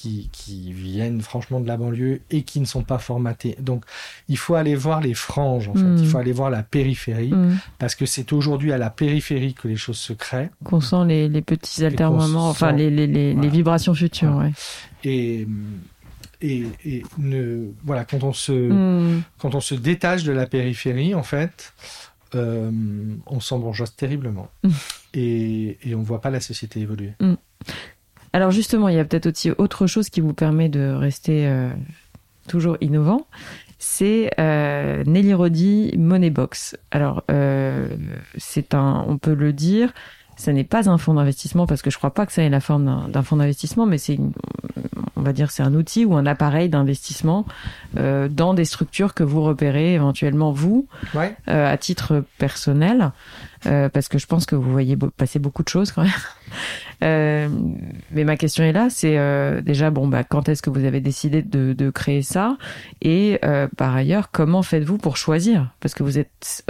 qui, 0.00 0.28
qui, 0.32 0.72
viennent 0.72 1.20
franchement 1.20 1.60
de 1.60 1.66
la 1.66 1.76
banlieue 1.76 2.20
et 2.30 2.42
qui 2.42 2.60
ne 2.60 2.64
sont 2.64 2.84
pas 2.84 2.98
formatés. 2.98 3.56
Donc, 3.60 3.84
il 4.28 4.38
faut 4.38 4.54
aller 4.54 4.76
voir 4.76 5.00
les 5.00 5.14
franges, 5.14 5.68
en 5.68 5.74
fait. 5.74 5.96
Il 5.98 6.06
faut 6.06 6.18
aller 6.18 6.32
voir 6.32 6.50
la 6.50 6.62
périphérie, 6.62 7.32
parce 7.78 7.94
que 7.94 8.06
c'est 8.06 8.32
aujourd'hui 8.32 8.72
à 8.72 8.78
la 8.78 8.90
périphérie 8.90 9.54
que 9.54 9.66
les 9.66 9.76
choses 9.76 9.98
se 9.98 10.12
créent. 10.12 10.50
Qu'on 10.64 10.80
sent 10.80 11.04
les, 11.06 11.28
les 11.28 11.42
petits 11.42 11.84
alternements, 11.84 12.48
enfin, 12.48 12.72
les, 12.72 12.90
les, 12.90 13.06
les, 13.06 13.48
vibrations 13.48 13.94
futures, 13.94 14.36
ouais. 14.36 14.52
Et, 15.04 15.46
et, 16.40 16.64
et 16.84 17.02
ne, 17.18 17.70
voilà, 17.84 18.04
quand 18.04 18.22
on 18.22 18.32
se, 18.32 18.52
mm. 18.52 19.22
quand 19.38 19.54
on 19.54 19.60
se 19.60 19.74
détache 19.74 20.22
de 20.22 20.32
la 20.32 20.46
périphérie, 20.46 21.14
en 21.14 21.22
fait, 21.24 21.72
euh, 22.34 22.70
on 23.26 23.40
s'embourgeoise 23.40 23.96
terriblement. 23.96 24.48
Et, 25.14 25.78
et 25.82 25.94
on 25.94 26.00
ne 26.00 26.04
voit 26.04 26.20
pas 26.20 26.30
la 26.30 26.40
société 26.40 26.80
évoluer. 26.80 27.14
Alors 28.32 28.50
justement, 28.50 28.88
il 28.88 28.96
y 28.96 28.98
a 28.98 29.04
peut-être 29.04 29.26
aussi 29.26 29.50
autre 29.58 29.86
chose 29.86 30.10
qui 30.10 30.20
vous 30.20 30.32
permet 30.34 30.68
de 30.68 30.90
rester 30.92 31.46
euh, 31.46 31.70
toujours 32.48 32.76
innovant. 32.80 33.26
c'est 33.78 34.30
euh, 34.38 35.02
Nelly 35.06 35.34
Rodi 35.34 35.94
Moneybox. 35.96 36.76
Alors, 36.90 37.24
euh, 37.30 37.88
c'est 38.36 38.74
un, 38.74 39.04
on 39.08 39.18
peut 39.18 39.34
le 39.34 39.52
dire, 39.52 39.92
ça 40.36 40.52
n'est 40.52 40.64
pas 40.64 40.88
un 40.90 40.98
fonds 40.98 41.14
d'investissement 41.14 41.66
parce 41.66 41.82
que 41.82 41.90
je 41.90 41.96
crois 41.98 42.12
pas 42.12 42.26
que 42.26 42.32
ça 42.32 42.42
ait 42.42 42.48
la 42.50 42.60
forme 42.60 43.10
d'un- 43.10 43.22
fonds 43.22 43.36
d'investissement, 43.36 43.86
mais 43.86 43.98
c'est, 43.98 44.18
on 45.18 45.22
va 45.22 45.32
dire, 45.32 45.50
c'est 45.50 45.62
un 45.64 45.74
outil 45.74 46.04
ou 46.04 46.14
un 46.16 46.26
appareil 46.26 46.68
d'investissement 46.68 47.44
euh, 47.96 48.28
dans 48.28 48.54
des 48.54 48.64
structures 48.64 49.14
que 49.14 49.24
vous 49.24 49.42
repérez 49.42 49.94
éventuellement 49.94 50.52
vous 50.52 50.86
Ouais. 51.14 51.34
euh, 51.48 51.72
à 51.72 51.76
titre 51.76 52.24
personnel, 52.38 53.10
euh, 53.66 53.88
parce 53.88 54.08
que 54.08 54.18
je 54.18 54.26
pense 54.26 54.46
que 54.46 54.54
vous 54.54 54.70
voyez 54.70 54.96
passer 55.16 55.38
beaucoup 55.40 55.62
de 55.64 55.68
choses 55.68 55.90
quand 55.92 56.02
même. 56.02 56.12
Mais 58.12 58.24
ma 58.24 58.36
question 58.36 58.64
est 58.64 58.72
là, 58.72 58.88
c'est 58.90 59.16
déjà 59.62 59.90
bon, 59.90 60.08
bah, 60.08 60.24
quand 60.24 60.48
est-ce 60.48 60.62
que 60.62 60.70
vous 60.70 60.84
avez 60.84 61.00
décidé 61.00 61.42
de, 61.42 61.72
de 61.72 61.90
créer 61.90 62.22
ça, 62.22 62.56
et 63.02 63.40
par 63.76 63.94
ailleurs, 63.94 64.30
comment 64.30 64.62
faites-vous 64.62 64.98
pour 64.98 65.16
choisir? 65.16 65.70
Parce 65.80 65.94
que 65.94 66.02
vous 66.02 66.18
êtes 66.18 66.64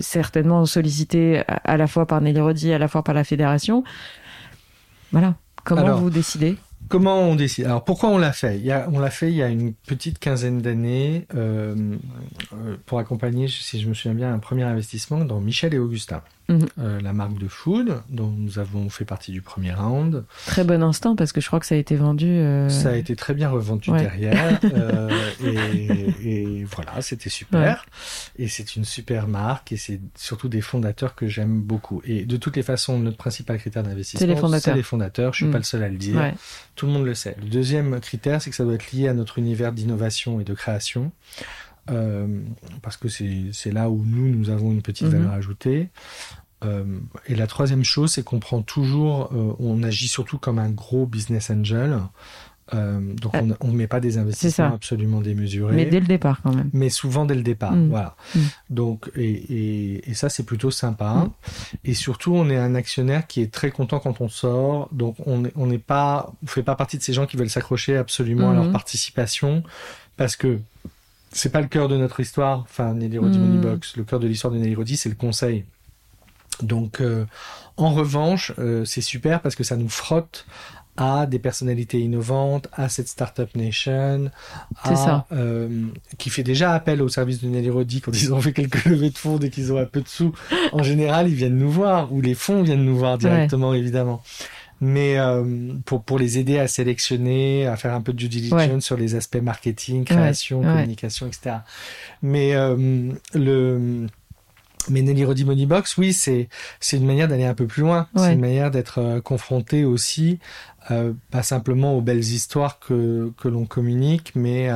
certainement 0.00 0.66
sollicité 0.66 1.42
à, 1.48 1.54
à 1.64 1.76
la 1.76 1.86
fois 1.86 2.06
par 2.06 2.20
Nelly 2.20 2.40
Rodi, 2.40 2.72
à 2.72 2.78
la 2.78 2.88
fois 2.88 3.02
par 3.04 3.14
la 3.14 3.24
fédération. 3.24 3.84
Voilà. 5.12 5.34
Comment 5.64 5.82
Alors, 5.82 6.00
vous 6.00 6.10
décidez? 6.10 6.56
Comment 6.88 7.22
on 7.22 7.34
décide? 7.34 7.64
Alors 7.64 7.84
pourquoi 7.84 8.10
on 8.10 8.18
l'a 8.18 8.32
fait? 8.32 8.60
On 8.92 8.98
l'a 8.98 9.10
fait 9.10 9.30
il 9.30 9.36
y 9.36 9.42
a 9.42 9.48
une 9.48 9.72
petite 9.72 10.18
quinzaine 10.18 10.60
d'années 10.60 11.26
euh, 11.34 11.96
euh, 12.52 12.76
pour 12.86 12.98
accompagner, 12.98 13.48
si 13.48 13.80
je 13.80 13.88
me 13.88 13.94
souviens 13.94 14.14
bien, 14.14 14.32
un 14.32 14.38
premier 14.38 14.64
investissement 14.64 15.24
dans 15.24 15.40
Michel 15.40 15.74
et 15.74 15.78
Augustin, 15.78 16.22
Mhm. 16.48 16.66
Euh, 16.78 17.00
la 17.00 17.12
marque 17.14 17.38
de 17.38 17.48
food 17.48 18.02
dont 18.10 18.28
nous 18.30 18.58
avons 18.58 18.90
fait 18.90 19.06
partie 19.06 19.32
du 19.32 19.40
premier 19.40 19.72
round. 19.72 20.24
Très 20.46 20.62
bon 20.62 20.82
instant 20.82 21.16
parce 21.16 21.32
que 21.32 21.40
je 21.40 21.46
crois 21.46 21.58
que 21.58 21.64
ça 21.66 21.74
a 21.74 21.78
été 21.78 21.96
vendu. 21.96 22.26
euh, 22.26 22.68
Ça 22.68 22.90
a 22.90 22.96
été 22.96 23.16
très 23.16 23.32
bien 23.32 23.48
revendu 23.48 23.90
Ouais. 23.90 24.02
derrière 24.02 24.60
euh, 24.64 25.08
et, 25.42 26.14
et 26.60 26.64
voilà, 26.64 27.00
c'était 27.00 27.30
super. 27.30 27.86
Et 28.38 28.48
c'est 28.48 28.76
une 28.76 28.84
super 28.84 29.26
marque 29.26 29.72
et 29.72 29.76
c'est 29.76 30.00
surtout 30.16 30.48
des 30.48 30.60
fondateurs 30.60 31.14
que 31.14 31.28
j'aime 31.28 31.60
beaucoup. 31.62 32.02
Et 32.04 32.24
de 32.26 32.36
toutes 32.36 32.56
les 32.56 32.62
façons, 32.62 32.98
notre 32.98 33.16
principal 33.16 33.58
critère 33.58 33.82
d'investissement, 33.82 34.20
C'est 34.26 34.26
les 34.32 34.36
fondateurs. 34.38 34.72
c'est 34.72 34.74
les 34.74 34.82
fondateurs. 34.82 35.32
Je 35.32 35.36
suis 35.38 35.46
Mm. 35.46 35.52
pas 35.52 35.58
le 35.58 35.64
seul 35.64 35.82
à 35.82 35.88
le 35.88 35.96
dire. 35.96 36.16
Ouais. 36.16 36.34
Tout 36.76 36.86
le 36.86 36.92
monde 36.92 37.04
le 37.06 37.14
sait. 37.14 37.36
Le 37.40 37.48
deuxième 37.48 38.00
critère, 38.00 38.42
c'est 38.42 38.50
que 38.50 38.56
ça 38.56 38.64
doit 38.64 38.74
être 38.74 38.92
lié 38.92 39.08
à 39.08 39.14
notre 39.14 39.38
univers 39.38 39.72
d'innovation 39.72 40.40
et 40.40 40.44
de 40.44 40.52
création. 40.54 41.10
Euh, 41.90 42.26
parce 42.82 42.96
que 42.96 43.08
c'est 43.08 43.72
là 43.72 43.90
où 43.90 44.02
nous, 44.06 44.28
nous 44.28 44.50
avons 44.50 44.70
une 44.72 44.82
petite 44.82 45.06
Mhm. 45.06 45.12
valeur 45.18 45.32
ajoutée. 45.32 45.88
Euh, 46.64 46.84
et 47.26 47.34
la 47.34 47.46
troisième 47.46 47.84
chose, 47.84 48.12
c'est 48.12 48.22
qu'on 48.22 48.40
prend 48.40 48.62
toujours, 48.62 49.30
euh, 49.34 49.54
on 49.58 49.82
agit 49.82 50.08
surtout 50.08 50.38
comme 50.38 50.58
un 50.58 50.70
gros 50.70 51.04
business 51.06 51.50
angel. 51.50 51.98
Euh, 52.72 52.98
donc 53.16 53.32
Ah. 53.34 53.42
on 53.60 53.68
ne 53.68 53.76
met 53.76 53.86
pas 53.86 54.00
des 54.00 54.16
investissements 54.16 54.72
absolument 54.72 55.20
démesurés 55.20 55.74
Mais 55.76 55.84
dès 55.84 56.00
le 56.00 56.06
départ 56.06 56.40
quand 56.42 56.54
même. 56.54 56.70
mais 56.72 56.88
souvent 56.88 57.26
dès 57.26 57.34
le 57.34 57.42
départ. 57.42 57.72
Mm. 57.72 57.88
Voilà. 57.90 58.16
Mm. 58.34 58.38
Donc 58.70 59.10
et, 59.16 59.30
et, 59.32 60.10
et 60.10 60.14
ça 60.14 60.30
c'est 60.30 60.44
plutôt 60.44 60.70
sympa. 60.70 61.12
Mm. 61.12 61.30
Et 61.84 61.92
surtout 61.92 62.32
on 62.34 62.48
est 62.48 62.56
un 62.56 62.74
actionnaire 62.74 63.26
qui 63.26 63.42
est 63.42 63.52
très 63.52 63.70
content 63.70 63.98
quand 64.00 64.22
on 64.22 64.30
sort. 64.30 64.88
Donc 64.92 65.16
on 65.26 65.40
n'est 65.40 65.52
on 65.56 65.66
n'est 65.66 65.76
pas 65.78 66.32
on 66.42 66.46
fait 66.46 66.62
pas 66.62 66.74
partie 66.74 66.96
de 66.96 67.02
ces 67.02 67.12
gens 67.12 67.26
qui 67.26 67.36
veulent 67.36 67.50
s'accrocher 67.50 67.98
absolument 67.98 68.52
à 68.52 68.54
leur 68.54 68.64
Mhm. 68.64 68.72
participation 68.72 69.62
parce 70.16 70.34
que 70.34 70.58
c'est 71.34 71.50
pas 71.50 71.60
le 71.60 71.66
cœur 71.66 71.88
de 71.88 71.96
notre 71.96 72.20
histoire. 72.20 72.60
Enfin 72.60 72.94
Nelly 72.94 73.18
Rodi 73.18 73.38
Mm. 73.38 73.42
Moneybox, 73.42 73.96
le 73.96 74.04
cœur 74.04 74.20
de 74.20 74.26
l'histoire 74.26 74.52
de 74.52 74.58
Nelly 74.58 74.74
Rodi 74.74 74.96
c'est 74.96 75.08
le 75.10 75.14
conseil. 75.14 75.64
Donc 76.62 77.00
euh, 77.00 77.24
en 77.76 77.90
revanche 77.92 78.52
euh, 78.58 78.84
c'est 78.84 79.00
super 79.00 79.40
parce 79.42 79.56
que 79.56 79.64
ça 79.64 79.76
nous 79.76 79.88
frotte 79.88 80.46
à 80.96 81.26
des 81.26 81.40
personnalités 81.40 81.98
innovantes, 81.98 82.68
à 82.72 82.88
cette 82.88 83.08
Startup 83.08 83.52
Nation, 83.56 84.30
à, 84.84 84.94
ça. 84.94 85.26
euh, 85.32 85.86
qui 86.18 86.30
fait 86.30 86.44
déjà 86.44 86.72
appel 86.72 87.02
au 87.02 87.08
service 87.08 87.42
de 87.42 87.48
Nelly 87.48 87.68
Rodi 87.68 88.00
quand 88.00 88.12
ils 88.12 88.32
ont 88.32 88.40
fait 88.40 88.52
quelques 88.52 88.84
levées 88.86 89.10
de 89.10 89.18
fonds 89.18 89.38
et 89.38 89.50
qu'ils 89.50 89.72
ont 89.72 89.78
un 89.78 89.86
peu 89.86 90.02
de 90.02 90.06
sous. 90.08 90.32
En 90.72 90.84
général, 90.84 91.28
ils 91.28 91.34
viennent 91.34 91.58
nous 91.58 91.70
voir, 91.70 92.12
ou 92.12 92.20
les 92.20 92.34
fonds 92.34 92.62
viennent 92.62 92.84
nous 92.84 92.96
voir 92.96 93.18
directement, 93.18 93.74
évidemment. 93.74 94.22
Mais 94.80 95.18
euh, 95.18 95.44
pour, 95.84 96.02
pour 96.02 96.18
les 96.18 96.38
aider 96.38 96.58
à 96.58 96.68
sélectionner, 96.68 97.66
à 97.66 97.76
faire 97.76 97.94
un 97.94 98.00
peu 98.00 98.12
de 98.12 98.18
due 98.18 98.28
diligence 98.28 98.60
Ouais. 98.60 98.80
sur 98.80 98.96
les 98.96 99.14
aspects 99.14 99.40
marketing, 99.42 100.04
création, 100.04 100.60
ouais. 100.60 100.66
communication, 100.66 101.26
etc. 101.26 101.56
Mais 102.22 102.54
euh, 102.54 103.10
le 103.34 104.06
mais 104.90 105.00
Nelly 105.00 105.24
Rodi 105.24 105.46
Moneybox, 105.46 105.96
oui, 105.96 106.12
c'est 106.12 106.50
c'est 106.78 106.98
une 106.98 107.06
manière 107.06 107.26
d'aller 107.26 107.46
un 107.46 107.54
peu 107.54 107.66
plus 107.66 107.80
loin. 107.80 108.06
C'est 108.16 108.34
une 108.34 108.40
manière 108.40 108.70
d'être 108.70 108.98
euh, 108.98 109.20
confronté 109.22 109.86
aussi, 109.86 110.38
pas 111.30 111.42
simplement 111.42 111.96
aux 111.96 112.02
belles 112.02 112.18
histoires 112.18 112.78
que 112.78 113.32
que 113.38 113.48
l'on 113.48 113.64
communique, 113.64 114.32
mais 114.34 114.68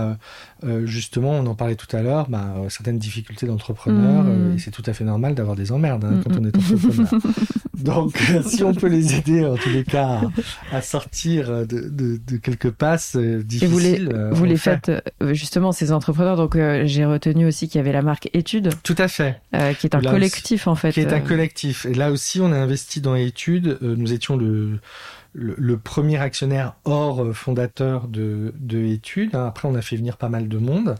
justement, 0.84 1.32
on 1.32 1.44
en 1.44 1.54
parlait 1.54 1.74
tout 1.74 1.94
à 1.94 2.00
l'heure, 2.00 2.30
bah, 2.30 2.54
certaines 2.70 2.98
difficultés 2.98 3.46
d'entrepreneurs, 3.46 4.24
Mmh. 4.24 4.54
et 4.54 4.58
c'est 4.58 4.70
tout 4.70 4.82
à 4.86 4.94
fait 4.94 5.04
normal 5.04 5.34
d'avoir 5.34 5.54
des 5.56 5.70
emmerdes 5.72 6.06
hein, 6.06 6.12
Mm, 6.12 6.22
quand 6.24 6.38
on 6.40 6.44
est 6.46 6.56
entrepreneur. 6.56 7.10
Donc, 7.78 8.20
euh, 8.30 8.42
si 8.46 8.62
on 8.64 8.74
peut 8.74 8.88
les 8.88 9.14
aider, 9.14 9.44
en 9.44 9.56
tous 9.56 9.70
les 9.70 9.84
cas, 9.84 10.20
à, 10.72 10.76
à 10.78 10.82
sortir 10.82 11.50
de, 11.66 11.88
de, 11.88 12.18
de 12.26 12.36
quelques 12.36 12.70
passes 12.70 13.16
euh, 13.16 13.40
Et 13.40 13.44
difficiles, 13.44 13.68
vous 13.70 13.78
les, 13.78 14.06
euh, 14.14 14.30
vous 14.32 14.44
les 14.44 14.50
le 14.52 14.56
fait. 14.56 14.80
faites 14.86 15.02
justement 15.32 15.72
ces 15.72 15.92
entrepreneurs. 15.92 16.36
Donc 16.36 16.56
euh, 16.56 16.82
j'ai 16.86 17.04
retenu 17.04 17.46
aussi 17.46 17.68
qu'il 17.68 17.78
y 17.78 17.80
avait 17.80 17.92
la 17.92 18.02
marque 18.02 18.28
Études, 18.34 18.70
Tout 18.82 18.96
à 18.98 19.08
fait. 19.08 19.40
euh, 19.54 19.72
qui 19.74 19.86
est 19.86 19.94
un 19.94 20.00
Là 20.00 20.10
collectif 20.10 20.66
en 20.66 20.74
fait. 20.74 20.92
qui 20.92 21.00
est 21.00 21.12
un 21.12 21.20
collectif. 21.20 21.86
Et 21.86 21.94
là 21.94 22.10
aussi, 22.10 22.40
on 22.40 22.52
a 22.52 22.56
investi 22.56 23.00
dans 23.00 23.14
Études. 23.14 23.78
Nous 23.80 24.12
étions 24.12 24.36
le, 24.36 24.78
le, 25.40 25.54
le 25.56 25.78
premier 25.78 26.18
actionnaire 26.18 26.74
hors 26.84 27.22
euh, 27.22 27.32
fondateur 27.32 28.08
de, 28.08 28.52
de 28.58 28.78
Études. 28.84 29.34
hein. 29.36 29.46
Après, 29.46 29.68
on 29.68 29.74
a 29.76 29.82
fait 29.82 29.96
venir 29.96 30.16
pas 30.16 30.28
mal 30.28 30.48
de 30.48 30.58
monde, 30.58 30.96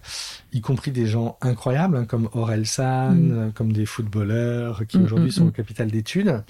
y 0.52 0.60
compris 0.60 0.92
des 0.92 1.06
gens 1.06 1.36
incroyables, 1.40 1.96
hein, 1.96 2.04
comme 2.04 2.28
Aurel 2.32 2.64
San, 2.66 3.18
Mm. 3.18 3.32
euh, 3.32 3.50
comme 3.52 3.72
des 3.72 3.84
footballeurs 3.86 4.86
qui 4.86 4.98
Mm, 4.98 5.04
aujourd'hui 5.04 5.28
mm, 5.28 5.32
sont 5.32 5.46
au 5.48 5.50
capital 5.50 5.90
d'Études. 5.90 6.42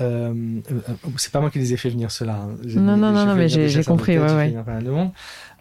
Euh, 0.00 0.60
c'est 1.16 1.32
pas 1.32 1.40
moi 1.40 1.50
qui 1.50 1.58
les 1.58 1.72
ai 1.72 1.76
fait 1.76 1.90
venir 1.90 2.10
ceux-là. 2.12 2.36
hein. 2.36 2.56
Non, 2.76 2.96
non, 2.96 3.10
non, 3.12 3.34
mais 3.34 3.48
j'ai- 3.48 3.82
compris, 3.82 4.16
ouais, 4.18 4.50
pas 4.52 4.72
mal 4.74 4.84
de 4.84 4.90
monde. 4.90 5.10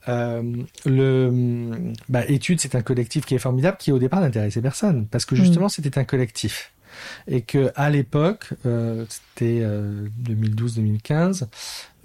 Euh, 0.10 0.42
le 0.86 1.92
bah, 2.08 2.22
étude 2.30 2.62
c'est 2.62 2.76
un 2.76 2.82
collectif 2.82 3.26
qui 3.26 3.36
est 3.36 3.40
formidable 3.40 3.76
qui 3.78 3.92
au 3.92 4.00
départ 4.00 4.22
n'intéressait 4.22 4.62
personne 4.62 5.06
parce 5.06 5.26
que 5.26 5.36
justement 5.36 5.68
c'était 5.68 5.98
un 6.00 6.06
collectif 6.06 6.72
et 7.28 7.42
que 7.42 7.72
à 7.76 7.90
l'époque 7.90 8.50
euh, 8.66 9.06
c'était 9.10 9.62
euh, 9.62 10.08
2012-2015 10.24 11.48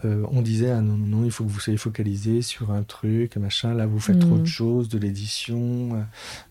euh, 0.04 0.24
on 0.32 0.42
disait 0.42 0.70
ah 0.70 0.80
non 0.80 0.94
non 0.96 1.18
non 1.18 1.24
il 1.24 1.30
faut 1.30 1.44
que 1.44 1.50
vous 1.50 1.60
soyez 1.60 1.76
focalisé 1.78 2.42
sur 2.42 2.70
un 2.72 2.82
truc 2.82 3.36
machin 3.36 3.74
là 3.74 3.86
vous 3.86 4.00
faites 4.00 4.18
trop 4.18 4.36
Mm. 4.36 4.42
de 4.42 4.46
choses 4.46 4.88
de 4.88 4.98
l'édition 4.98 5.58
euh, 5.94 6.00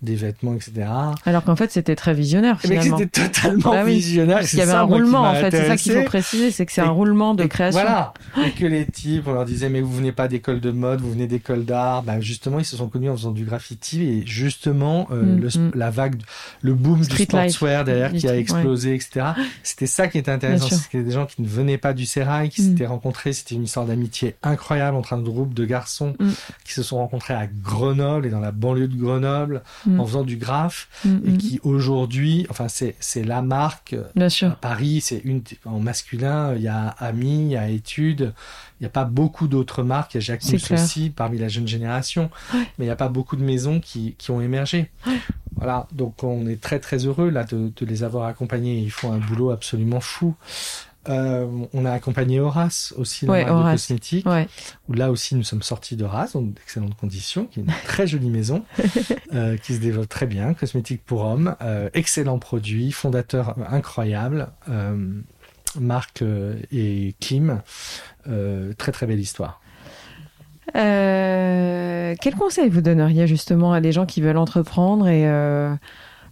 des 0.01 0.15
vêtements 0.15 0.53
etc 0.55 0.87
Alors 1.25 1.43
qu'en 1.43 1.55
fait 1.55 1.71
c'était 1.71 1.95
très 1.95 2.13
visionnaire 2.13 2.57
mais 2.63 2.69
finalement. 2.69 2.97
c'était 2.97 3.27
totalement 3.27 3.71
Bah 3.71 3.81
oui. 3.85 3.95
visionnaire 3.95 4.37
Parce 4.37 4.49
qu'il 4.51 4.59
y 4.59 4.61
avait 4.61 4.71
ça, 4.71 4.79
un 4.81 4.83
roulement 4.83 5.21
en 5.21 5.35
fait, 5.35 5.51
c'est 5.51 5.67
ça 5.67 5.77
qu'il 5.77 5.91
faut 5.93 6.03
préciser, 6.03 6.51
c'est 6.51 6.65
que 6.65 6.71
c'est 6.71 6.81
un 6.81 6.89
roulement 6.89 7.33
de 7.35 7.45
création. 7.45 7.81
Voilà. 7.81 8.13
Et 8.45 8.51
que 8.51 8.65
les 8.65 8.85
types, 8.85 9.27
on 9.27 9.33
leur 9.33 9.45
disait, 9.45 9.69
mais 9.69 9.81
vous 9.81 9.93
venez 9.93 10.11
pas 10.11 10.27
d'école 10.27 10.59
de 10.59 10.71
mode, 10.71 11.01
vous 11.01 11.11
venez 11.11 11.27
d'école 11.27 11.65
d'art. 11.65 12.03
Bah, 12.03 12.19
justement, 12.21 12.59
ils 12.59 12.65
se 12.65 12.77
sont 12.77 12.87
connus 12.87 13.09
en 13.09 13.15
faisant 13.15 13.31
du 13.31 13.43
graffiti 13.45 14.03
et 14.03 14.23
justement, 14.25 15.07
euh, 15.11 15.21
Mm, 15.21 15.39
le, 15.39 15.47
mm. 15.47 15.71
la 15.75 15.89
vague, 15.91 16.21
le 16.61 16.73
boom 16.73 17.03
Street 17.03 17.17
du 17.17 17.23
sportswear 17.23 17.83
derrière 17.83 18.11
qui 18.13 18.27
a 18.27 18.35
explosé, 18.37 18.95
etc. 18.95 19.27
C'était 19.63 19.87
ça 19.87 20.07
qui 20.07 20.17
était 20.17 20.31
intéressant. 20.31 20.69
C'était 20.69 21.03
des 21.03 21.11
gens 21.11 21.25
qui 21.25 21.41
ne 21.41 21.47
venaient 21.47 21.77
pas 21.77 21.93
du 21.93 22.05
Sérail, 22.05 22.49
qui 22.49 22.61
s'étaient 22.61 22.85
rencontrés. 22.85 23.33
C'était 23.41 23.55
une 23.55 23.63
histoire 23.63 23.87
d'amitié 23.87 24.35
incroyable 24.43 24.95
entre 24.95 25.13
un 25.13 25.19
groupe 25.21 25.53
de 25.55 25.65
garçons 25.65 26.13
Mm. 26.19 26.29
qui 26.63 26.73
se 26.73 26.83
sont 26.83 26.97
rencontrés 26.97 27.33
à 27.33 27.47
Grenoble 27.47 28.27
et 28.27 28.29
dans 28.29 28.39
la 28.39 28.51
banlieue 28.51 28.87
de 28.87 28.95
Grenoble 28.95 29.63
Mm. 29.87 29.99
en 29.99 30.05
faisant 30.05 30.23
du 30.23 30.37
graphe 30.37 30.87
Mm, 31.03 31.17
et 31.27 31.37
qui 31.37 31.59
aujourd'hui, 31.63 32.45
enfin, 32.51 32.67
c'est, 32.67 32.95
c'est 32.99 33.23
la 33.23 33.41
marque 33.41 33.95
Bien 34.15 34.25
à 34.27 34.29
sûr. 34.29 34.55
Paris, 34.57 35.01
c'est 35.01 35.21
une 35.25 35.41
en 35.65 35.79
masculin, 35.79 36.53
il 36.55 36.61
y 36.61 36.67
a 36.67 36.89
Ami, 36.99 37.45
il 37.45 37.51
y 37.53 37.57
a 37.57 37.67
Études, 37.67 38.33
il 38.79 38.83
n'y 38.83 38.87
a 38.87 38.91
pas 38.91 39.05
beaucoup 39.05 39.47
d'autres 39.47 39.81
marques, 39.81 40.13
il 40.13 40.17
y 40.17 40.19
a 40.19 40.21
Jacques 40.21 40.43
Mousse 40.51 40.69
aussi 40.71 41.09
parmi 41.09 41.39
la 41.39 41.47
jeune 41.47 41.67
génération, 41.67 42.29
Ouais. 42.53 42.59
mais 42.77 42.85
il 42.85 42.87
n'y 42.87 42.91
a 42.91 42.95
pas 42.95 43.09
beaucoup 43.09 43.35
de 43.35 43.43
maisons 43.43 43.79
qui, 43.79 44.13
qui 44.19 44.29
ont 44.29 44.39
émergé. 44.41 44.91
Voilà, 45.55 45.87
donc 45.91 46.23
on 46.23 46.47
est 46.47 46.59
très 46.61 46.79
très 46.79 47.05
heureux 47.05 47.29
là 47.29 47.43
de, 47.43 47.71
de 47.75 47.85
les 47.85 48.03
avoir 48.03 48.25
accompagnés, 48.27 48.79
ils 48.79 48.91
font 48.91 49.11
un 49.11 49.17
boulot 49.19 49.51
absolument 49.51 49.99
fou. 49.99 50.35
Euh, 51.09 51.47
on 51.73 51.85
a 51.85 51.91
accompagné 51.91 52.39
Horace 52.39 52.93
aussi, 52.97 53.25
la 53.25 53.31
Ouais, 53.31 53.39
marque 53.43 53.49
de 53.55 53.59
Horace. 53.59 53.87
cosmétiques, 53.87 54.25
Ouais. 54.27 54.47
où 54.87 54.93
là 54.93 55.09
aussi 55.09 55.33
nous 55.35 55.43
sommes 55.43 55.63
sortis 55.63 55.95
d'Horace, 55.95 56.33
dans 56.33 56.41
d'excellentes 56.43 56.95
conditions, 56.95 57.45
qui 57.45 57.59
est 57.59 57.63
une 57.63 57.73
très 57.85 58.05
jolie 58.05 58.29
maison, 58.29 58.63
euh, 59.33 59.57
qui 59.57 59.73
se 59.73 59.79
développe 59.79 60.09
très 60.09 60.27
bien, 60.27 60.53
cosmétiques 60.53 61.03
pour 61.03 61.21
hommes, 61.25 61.55
euh, 61.61 61.89
excellent 61.95 62.37
produit, 62.37 62.91
fondateur 62.91 63.55
incroyable, 63.71 64.49
marque 65.79 66.21
euh, 66.21 66.55
et 66.71 67.15
Kim, 67.19 67.61
très 68.77 68.91
très 68.91 69.07
belle 69.07 69.19
histoire. 69.19 69.59
Quel 70.73 72.35
conseil 72.35 72.69
vous 72.69 72.81
donneriez 72.81 73.25
justement 73.27 73.73
à 73.73 73.81
des 73.81 73.91
gens 73.91 74.05
qui 74.05 74.21
veulent 74.21 74.37
entreprendre 74.37 75.07
et 75.07 75.23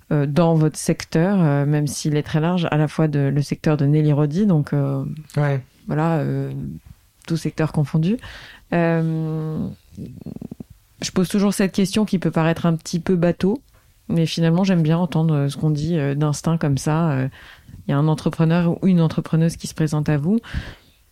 dans 0.09 0.55
votre 0.55 0.77
secteur, 0.77 1.37
euh, 1.41 1.65
même 1.65 1.87
s'il 1.87 2.15
est 2.17 2.23
très 2.23 2.39
large, 2.39 2.67
à 2.71 2.77
la 2.77 2.87
fois 2.87 3.07
de, 3.07 3.19
le 3.19 3.41
secteur 3.41 3.77
de 3.77 3.85
Nelly 3.85 4.11
Rodi, 4.13 4.45
donc 4.45 4.73
euh, 4.73 5.03
Ouais. 5.37 5.61
voilà, 5.87 6.17
euh, 6.17 6.51
tout 7.27 7.37
secteur 7.37 7.71
confondu. 7.71 8.17
Euh, 8.73 9.67
Je 11.01 11.11
pose 11.11 11.29
toujours 11.29 11.53
cette 11.53 11.71
question 11.71 12.05
qui 12.05 12.19
peut 12.19 12.31
paraître 12.31 12.65
un 12.65 12.75
petit 12.75 12.99
peu 12.99 13.15
bateau, 13.15 13.61
mais 14.09 14.25
finalement 14.25 14.63
j'aime 14.63 14.81
bien 14.81 14.97
entendre 14.97 15.47
ce 15.47 15.55
qu'on 15.57 15.69
dit 15.69 15.97
d'instinct 16.15 16.57
comme 16.57 16.77
ça. 16.77 17.27
Il 17.87 17.91
y 17.91 17.93
a 17.93 17.97
un 17.97 18.07
entrepreneur 18.07 18.77
ou 18.83 18.87
une 18.87 18.99
entrepreneuse 19.01 19.55
qui 19.55 19.67
se 19.67 19.73
présente 19.73 20.09
à 20.09 20.17
vous. 20.17 20.39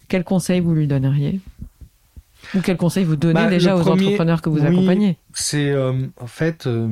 Quel 0.10 0.24
conseil 0.24 0.60
vous 0.60 0.74
lui 0.74 0.88
donneriez? 0.88 1.40
Ou 2.56 2.62
quel 2.62 2.78
conseil 2.78 3.04
vous 3.04 3.16
donnez 3.16 3.34
Bah, 3.34 3.48
déjà 3.48 3.76
aux 3.76 3.88
entrepreneurs 3.88 4.42
que 4.42 4.50
vous 4.50 4.60
oui, 4.60 4.66
accompagnez? 4.68 5.18
C'est 5.34 5.70
euh, 5.72 5.94
en 6.20 6.28
fait, 6.28 6.68
euh, 6.68 6.88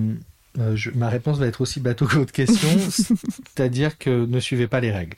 euh, 0.59 0.75
je- 0.75 0.91
ma 0.91 1.09
réponse 1.09 1.37
va 1.37 1.47
être 1.47 1.61
aussi 1.61 1.79
bateau 1.79 2.05
que 2.05 2.15
votre 2.17 2.31
question, 2.31 2.69
c'est-à-dire 2.89 3.97
que 3.97 4.25
ne 4.25 4.39
suivez 4.39 4.67
pas 4.67 4.79
les 4.79 4.91
règles. 4.91 5.17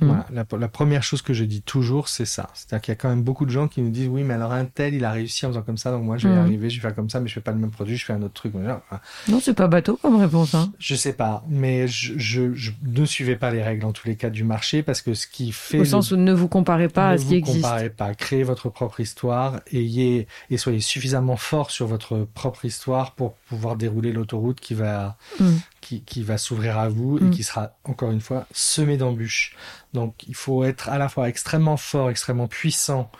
Mm. 0.00 0.06
Voilà, 0.06 0.26
la, 0.32 0.58
la 0.58 0.68
première 0.68 1.02
chose 1.02 1.22
que 1.22 1.32
je 1.32 1.44
dis 1.44 1.62
toujours, 1.62 2.08
c'est 2.08 2.24
ça. 2.24 2.48
C'est-à-dire 2.54 2.80
qu'il 2.82 2.92
y 2.92 2.96
a 2.96 2.96
quand 2.96 3.08
même 3.08 3.22
beaucoup 3.22 3.46
de 3.46 3.50
gens 3.50 3.68
qui 3.68 3.80
nous 3.82 3.90
disent 3.90 4.08
oui, 4.08 4.22
mais 4.22 4.34
alors 4.34 4.52
un 4.52 4.64
tel, 4.64 4.94
il 4.94 5.04
a 5.04 5.12
réussi 5.12 5.44
en 5.46 5.50
faisant 5.50 5.62
comme 5.62 5.76
ça, 5.78 5.90
donc 5.90 6.04
moi 6.04 6.16
je 6.18 6.28
vais 6.28 6.34
y 6.34 6.36
Mm. 6.36 6.40
arriver, 6.40 6.70
je 6.70 6.76
vais 6.76 6.82
faire 6.82 6.94
comme 6.94 7.10
ça, 7.10 7.20
mais 7.20 7.28
je 7.28 7.34
fais 7.34 7.40
pas 7.40 7.52
le 7.52 7.58
même 7.58 7.70
produit, 7.70 7.96
je 7.96 8.04
fais 8.04 8.12
un 8.12 8.22
autre 8.22 8.34
truc. 8.34 8.52
Voilà. 8.52 8.82
Non, 9.28 9.40
c'est 9.40 9.54
pas 9.54 9.66
bateau 9.68 9.98
comme 10.00 10.16
réponse. 10.16 10.54
Hein. 10.54 10.72
Je 10.78 10.94
sais 10.94 11.12
pas, 11.12 11.44
mais 11.48 11.88
je, 11.88 12.14
je, 12.16 12.54
je 12.54 12.72
ne 12.86 13.04
suivez 13.04 13.36
pas 13.36 13.50
les 13.50 13.62
règles 13.62 13.84
en 13.86 13.92
tous 13.92 14.06
les 14.08 14.16
cas 14.16 14.30
du 14.30 14.44
marché 14.44 14.82
parce 14.82 15.02
que 15.02 15.14
ce 15.14 15.26
qui 15.26 15.52
fait 15.52 15.78
Au 15.78 15.80
le- 15.82 15.86
sens 15.86 16.10
où 16.12 16.16
ne 16.16 16.32
vous 16.32 16.48
comparez 16.48 16.88
pas 16.88 17.08
ne 17.10 17.14
à 17.14 17.18
ce 17.18 17.22
qui 17.24 17.28
vous 17.30 17.34
existe. 17.36 17.62
comparez 17.62 17.90
pas, 17.90 18.14
créez 18.14 18.42
votre 18.42 18.68
propre 18.68 19.00
histoire, 19.00 19.60
ayez 19.72 20.26
et 20.50 20.56
soyez 20.58 20.80
suffisamment 20.80 21.36
fort 21.36 21.70
sur 21.70 21.86
votre 21.86 22.26
propre 22.34 22.64
histoire 22.64 23.12
pour 23.12 23.34
pouvoir 23.48 23.76
dérouler 23.76 24.12
l'autoroute 24.12 24.60
qui 24.60 24.74
va 24.74 25.16
Mm. 25.40 25.44
Qui, 25.80 26.02
qui 26.02 26.22
va 26.22 26.38
s'ouvrir 26.38 26.78
à 26.78 26.88
vous 26.88 27.18
Mm. 27.18 27.26
et 27.26 27.30
qui 27.30 27.42
sera 27.42 27.72
encore 27.84 28.10
une 28.10 28.20
fois 28.20 28.46
semée 28.52 28.96
d'embûches. 28.96 29.56
Donc 29.94 30.14
il 30.28 30.34
faut 30.34 30.64
être 30.64 30.88
à 30.88 30.98
la 30.98 31.08
fois 31.08 31.28
extrêmement 31.28 31.76
fort, 31.76 32.10
extrêmement 32.10 32.48
puissant 32.48 33.10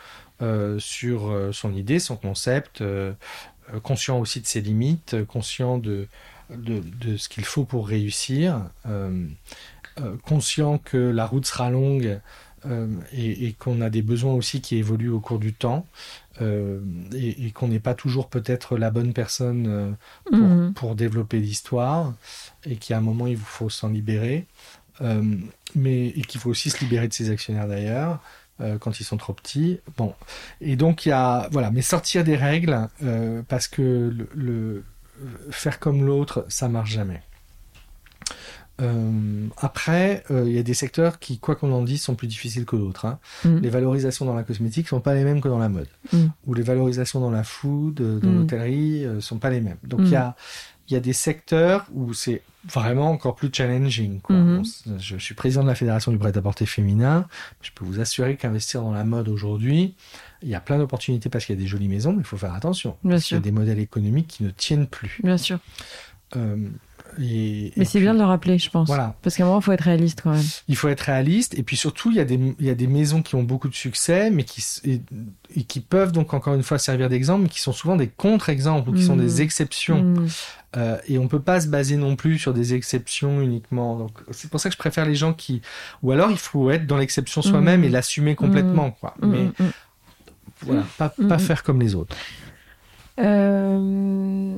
euh, 0.42 0.78
sur 0.78 1.28
euh, 1.30 1.52
son 1.52 1.74
idée, 1.74 1.98
son 1.98 2.16
concept, 2.16 2.80
euh, 2.80 3.12
conscient 3.82 4.18
aussi 4.18 4.40
de 4.40 4.46
ses 4.46 4.60
limites, 4.60 5.24
conscient 5.26 5.78
de 5.78 6.08
de, 6.50 6.80
de 6.80 7.18
ce 7.18 7.28
qu'il 7.28 7.44
faut 7.44 7.64
pour 7.64 7.86
réussir, 7.88 8.62
conscient 10.24 10.78
que 10.78 10.96
la 10.96 11.26
route 11.26 11.44
sera 11.44 11.68
longue 11.68 12.20
et, 13.12 13.46
et 13.46 13.52
qu'on 13.52 13.82
a 13.82 13.90
des 13.90 14.00
besoins 14.00 14.32
aussi 14.32 14.62
qui 14.62 14.78
évoluent 14.78 15.10
au 15.10 15.20
cours 15.20 15.38
du 15.38 15.52
temps 15.52 15.84
euh, 16.40 16.80
et, 17.14 17.46
et 17.46 17.50
qu'on 17.50 17.68
n'est 17.68 17.80
pas 17.80 17.94
toujours 17.94 18.28
peut-être 18.28 18.76
la 18.78 18.90
bonne 18.90 19.12
personne 19.12 19.66
euh, 19.68 19.90
pour, 20.26 20.38
Mhm. 20.38 20.72
pour 20.74 20.94
développer 20.94 21.38
l'histoire 21.40 22.14
et 22.64 22.76
qu'à 22.76 22.98
un 22.98 23.00
moment 23.00 23.26
il 23.26 23.36
vous 23.36 23.44
faut 23.44 23.70
s'en 23.70 23.88
libérer. 23.88 24.46
Euh, 25.00 25.22
mais 25.74 26.08
et 26.08 26.22
qu'il 26.22 26.40
faut 26.40 26.50
aussi 26.50 26.70
se 26.70 26.80
libérer 26.80 27.06
de 27.08 27.12
ses 27.12 27.30
actionnaires 27.30 27.68
d'ailleurs 27.68 28.20
quand 28.80 28.98
ils 28.98 29.04
sont 29.04 29.16
trop 29.16 29.32
petits. 29.32 29.78
Bon. 29.96 30.12
Et 30.60 30.74
donc 30.74 31.06
il 31.06 31.10
y 31.10 31.12
a 31.12 31.48
voilà. 31.52 31.70
Mais 31.70 31.82
sortir 31.82 32.24
des 32.24 32.34
règles 32.34 32.88
euh, 33.04 33.42
parce 33.46 33.68
que 33.68 33.82
le, 34.12 34.28
le- 34.34 34.84
faire 35.50 35.78
comme 35.78 36.04
l'autre 36.04 36.44
ça 36.48 36.68
marche 36.68 36.90
jamais 36.90 37.22
euh, 38.80 39.46
après, 39.58 40.22
euh, 40.30 40.44
il 40.46 40.52
y 40.52 40.58
a 40.58 40.62
des 40.62 40.74
secteurs 40.74 41.18
qui, 41.18 41.38
quoi 41.38 41.56
qu'on 41.56 41.72
en 41.72 41.82
dise, 41.82 42.02
sont 42.02 42.14
plus 42.14 42.28
difficiles 42.28 42.64
que 42.64 42.76
d'autres. 42.76 43.06
hein. 43.06 43.18
Mhm. 43.44 43.60
Les 43.60 43.70
valorisations 43.70 44.24
dans 44.24 44.34
la 44.34 44.42
cosmétique 44.44 44.88
sont 44.88 45.00
pas 45.00 45.14
les 45.14 45.24
mêmes 45.24 45.40
que 45.40 45.48
dans 45.48 45.58
la 45.58 45.68
mode. 45.68 45.88
Mhm. 46.12 46.30
Ou 46.46 46.54
les 46.54 46.62
valorisations 46.62 47.20
dans 47.20 47.30
la 47.30 47.44
food, 47.44 48.00
euh, 48.00 48.18
dans 48.20 48.28
Mhm. 48.28 48.38
l'hôtellerie, 48.38 49.06
sont 49.20 49.38
pas 49.38 49.50
les 49.50 49.60
mêmes. 49.60 49.78
Donc 49.84 50.00
Mhm. 50.00 50.06
il 50.06 50.12
y 50.12 50.16
a 50.16 50.36
il 50.90 50.94
y 50.94 50.96
a 50.96 51.00
des 51.00 51.12
secteurs 51.12 51.84
où 51.92 52.14
c'est 52.14 52.40
vraiment 52.64 53.10
encore 53.10 53.34
plus 53.34 53.50
challenging. 53.52 54.22
Quoi. 54.22 54.36
Mhm. 54.36 54.56
Bon, 54.56 54.64
c'est- 54.64 54.98
je 54.98 55.18
suis 55.18 55.34
président 55.34 55.62
de 55.62 55.68
la 55.68 55.74
fédération 55.74 56.10
du 56.10 56.16
prêt-à-porter 56.16 56.64
féminin. 56.64 57.26
Je 57.60 57.70
peux 57.74 57.84
vous 57.84 58.00
assurer 58.00 58.36
qu'investir 58.38 58.80
dans 58.80 58.92
la 58.92 59.04
mode 59.04 59.28
aujourd'hui, 59.28 59.94
il 60.42 60.48
y 60.48 60.54
a 60.54 60.60
plein 60.60 60.78
d'opportunités 60.78 61.28
parce 61.28 61.44
qu'il 61.44 61.54
y 61.54 61.58
a 61.58 61.60
des 61.60 61.68
jolies 61.68 61.88
maisons, 61.88 62.14
mais 62.14 62.20
il 62.20 62.24
faut 62.24 62.38
faire 62.38 62.54
attention. 62.54 62.96
Bien 63.04 63.18
Il 63.18 63.34
y 63.34 63.36
a 63.36 63.40
des 63.40 63.52
modèles 63.52 63.80
économiques 63.80 64.28
qui 64.28 64.44
ne 64.44 64.48
tiennent 64.50 64.86
plus. 64.86 65.20
bien 65.22 65.36
sûr. 65.36 65.58
Euh, 66.36 66.56
et, 67.20 67.72
Mais 67.76 67.84
c'est 67.84 68.00
bien 68.00 68.14
de 68.14 68.18
le 68.18 68.24
rappeler, 68.24 68.58
je 68.58 68.70
pense. 68.70 68.86
Voilà. 68.88 69.14
Parce 69.22 69.36
qu'à 69.36 69.44
un 69.44 69.46
moment, 69.46 69.60
il 69.60 69.64
faut 69.64 69.72
être 69.72 69.82
réaliste 69.82 70.20
quand 70.22 70.30
même. 70.32 70.44
Il 70.68 70.76
faut 70.76 70.88
être 70.88 71.00
réaliste 71.02 71.58
et 71.58 71.62
puis 71.62 71.76
surtout 71.76 72.10
il 72.10 72.16
y 72.16 72.20
a 72.20 72.24
des 72.24 72.38
il 72.58 72.66
y 72.66 72.70
a 72.70 72.74
des 72.74 72.86
maisons 72.86 73.22
qui 73.22 73.34
ont 73.34 73.42
beaucoup 73.42 73.68
de 73.68 73.74
succès 73.74 74.30
mais 74.30 74.44
qui 74.44 74.64
et, 74.84 75.00
et 75.56 75.62
qui 75.64 75.80
peuvent 75.80 76.12
donc 76.12 76.34
encore 76.34 76.54
une 76.54 76.62
fois 76.62 76.78
servir 76.78 77.08
d'exemple 77.08 77.42
mais 77.42 77.48
qui 77.48 77.60
sont 77.60 77.72
souvent 77.72 77.96
des 77.96 78.08
contre-exemples 78.08 78.90
ou 78.90 78.92
qui 78.92 79.04
sont 79.04 79.16
des 79.16 79.42
exceptions 79.42 80.02
Mhm. 80.02 80.28
Euh, 80.76 80.98
et 81.08 81.18
on 81.18 81.28
peut 81.28 81.40
pas 81.40 81.62
se 81.62 81.66
baser 81.66 81.96
non 81.96 82.14
plus 82.14 82.38
sur 82.38 82.52
des 82.52 82.74
exceptions 82.74 83.40
uniquement 83.40 83.96
donc 83.96 84.12
c'est 84.32 84.50
pour 84.50 84.60
ça 84.60 84.68
que 84.68 84.74
je 84.74 84.78
préfère 84.78 85.06
les 85.06 85.14
gens 85.14 85.32
qui 85.32 85.62
ou 86.02 86.12
alors 86.12 86.30
il 86.30 86.36
faut 86.36 86.70
être 86.70 86.86
dans 86.86 86.98
l'exception 86.98 87.40
soi-même 87.40 87.80
Mhm. 87.80 87.86
et 87.86 87.88
l'assumer 87.88 88.34
complètement 88.34 88.90
quoi 88.90 89.14
mais 89.22 89.48
voilà 90.60 90.84
pas 90.98 91.08
pas 91.28 91.38
faire 91.38 91.62
comme 91.62 91.80
les 91.80 91.94
autres 91.94 92.14
Euh, 93.18 94.54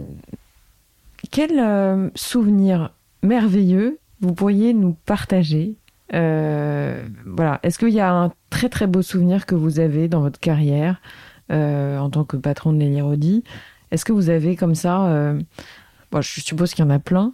Quel 1.31 1.59
euh, 1.59 2.11
souvenir 2.15 2.93
merveilleux 3.23 3.99
vous 4.21 4.35
pourriez 4.35 4.75
nous 4.75 4.97
partager 5.07 5.75
Euh, 6.13 7.03
Voilà. 7.27 7.61
Est-ce 7.63 7.79
qu'il 7.79 7.91
y 7.91 8.01
a 8.01 8.13
un 8.13 8.33
très 8.51 8.69
très 8.69 8.87
beau 8.87 9.03
souvenir 9.03 9.47
que 9.47 9.55
vous 9.55 9.79
avez 9.81 10.09
dans 10.09 10.21
votre 10.21 10.41
carrière 10.41 11.01
euh, 11.53 11.99
en 11.99 12.11
tant 12.11 12.25
que 12.25 12.37
patron 12.37 12.73
de 12.73 12.79
Nelly 12.79 13.45
Est-ce 13.91 14.05
que 14.05 14.13
vous 14.13 14.29
avez 14.29 14.57
comme 14.57 14.75
ça 14.75 15.35
bon, 16.11 16.21
Je 16.21 16.41
suppose 16.41 16.75
qu'il 16.75 16.85
y 16.85 16.89
en 16.89 16.91
a 16.91 16.99
plein. 16.99 17.33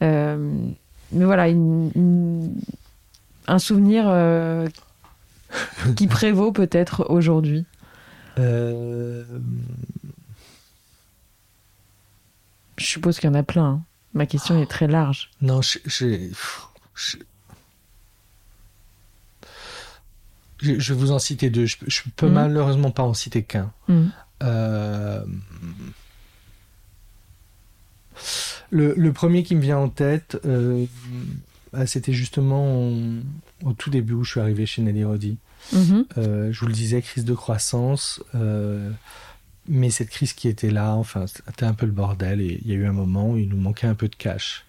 Mais 0.00 1.24
voilà, 1.24 1.46
un 3.48 3.58
souvenir 3.58 4.04
qui 5.94 6.06
prévaut 6.06 6.52
peut-être 6.52 7.06
aujourd'hui? 7.10 7.64
Je 12.86 12.92
suppose 12.92 13.18
qu'il 13.18 13.28
y 13.28 13.32
en 13.32 13.34
a 13.34 13.42
plein. 13.42 13.64
hein. 13.66 13.82
Ma 14.14 14.26
question 14.26 14.62
est 14.62 14.66
très 14.66 14.86
large. 14.86 15.30
non 15.42 15.60
je, 15.60 15.78
vais 20.92 20.94
vous 20.94 21.10
en 21.12 21.18
citer 21.18 21.50
deux 21.50 21.66
je, 21.66 21.76
je 21.86 22.02
peux 22.16 22.26
Mhm. 22.28 22.32
malheureusement 22.32 22.90
pas 22.92 23.02
en 23.02 23.12
citer 23.14 23.42
qu'un 23.42 23.72
Mhm. 23.88 24.12
Euh, 24.42 25.24
Le, 28.70 28.94
le 28.96 29.12
premier 29.12 29.42
qui 29.44 29.54
me 29.54 29.60
vient 29.60 29.78
en 29.78 29.88
tête, 29.88 30.38
euh, 30.44 30.86
ah, 31.72 31.86
c'était 31.86 32.12
justement 32.12 32.90
au, 33.64 33.72
tout 33.74 33.90
début 33.90 34.14
où 34.14 34.24
je 34.24 34.30
suis 34.32 34.40
arrivé 34.40 34.64
chez 34.66 34.80
Nelly 34.82 35.04
Rodi. 35.04 35.36
Mhm. 35.72 36.06
Euh, 36.18 36.50
je 36.52 36.60
vous 36.60 36.66
le 36.66 36.72
disais, 36.72 37.00
crise 37.02 37.24
de 37.24 37.34
croissance, 37.34 38.20
mais 39.68 39.90
cette 39.90 40.10
crise 40.10 40.32
qui 40.32 40.48
était 40.48 40.70
là, 40.70 40.94
enfin, 40.94 41.26
c'était 41.26 41.64
un 41.64 41.74
peu 41.74 41.86
le 41.86 41.92
bordel 41.92 42.40
et 42.40 42.60
il 42.64 42.68
y 42.70 42.72
a 42.72 42.76
eu 42.76 42.86
un 42.86 42.92
moment 42.92 43.30
où 43.32 43.36
il 43.36 43.48
nous 43.48 43.56
manquait 43.56 43.86
un 43.86 43.94
peu 43.94 44.08
de 44.08 44.16
cash. 44.16 44.64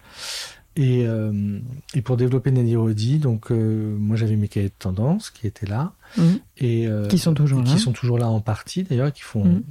Et, 0.76 1.04
euh, 1.08 1.58
et 1.94 2.02
pour 2.02 2.16
développer 2.16 2.52
Rodi, 2.76 3.18
donc 3.18 3.50
euh, 3.50 3.96
moi 3.98 4.16
j'avais 4.16 4.36
mes 4.36 4.46
cahiers 4.46 4.68
de 4.68 4.74
tendance 4.78 5.30
qui 5.30 5.48
étaient 5.48 5.66
là 5.66 5.92
Mhm. 6.16 6.38
et 6.58 6.86
euh, 6.86 7.06
Qui 7.08 7.18
sont 7.18 7.34
toujours 7.34 7.64
qui 7.64 7.72
là. 7.72 7.78
sont 7.78 7.92
toujours 7.92 8.16
là 8.16 8.28
en 8.28 8.40
partie 8.40 8.84
d'ailleurs, 8.84 9.12
qui 9.12 9.22
font, 9.22 9.44
Mhm. 9.44 9.62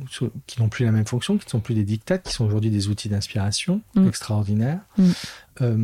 qui 0.48 0.62
n'ont 0.62 0.68
plus 0.68 0.84
la 0.84 0.92
même 0.92 1.06
fonction, 1.06 1.38
qui 1.38 1.46
ne 1.46 1.50
sont 1.50 1.60
plus 1.62 1.76
des 1.76 1.86
dictats, 1.86 2.18
qui 2.18 2.34
sont 2.34 2.46
aujourd'hui 2.46 2.72
des 2.72 2.90
outils 2.90 3.08
d'inspiration 3.08 3.80
Mhm. 3.96 4.08
extraordinaires. 4.10 4.80
Euh, 5.62 5.76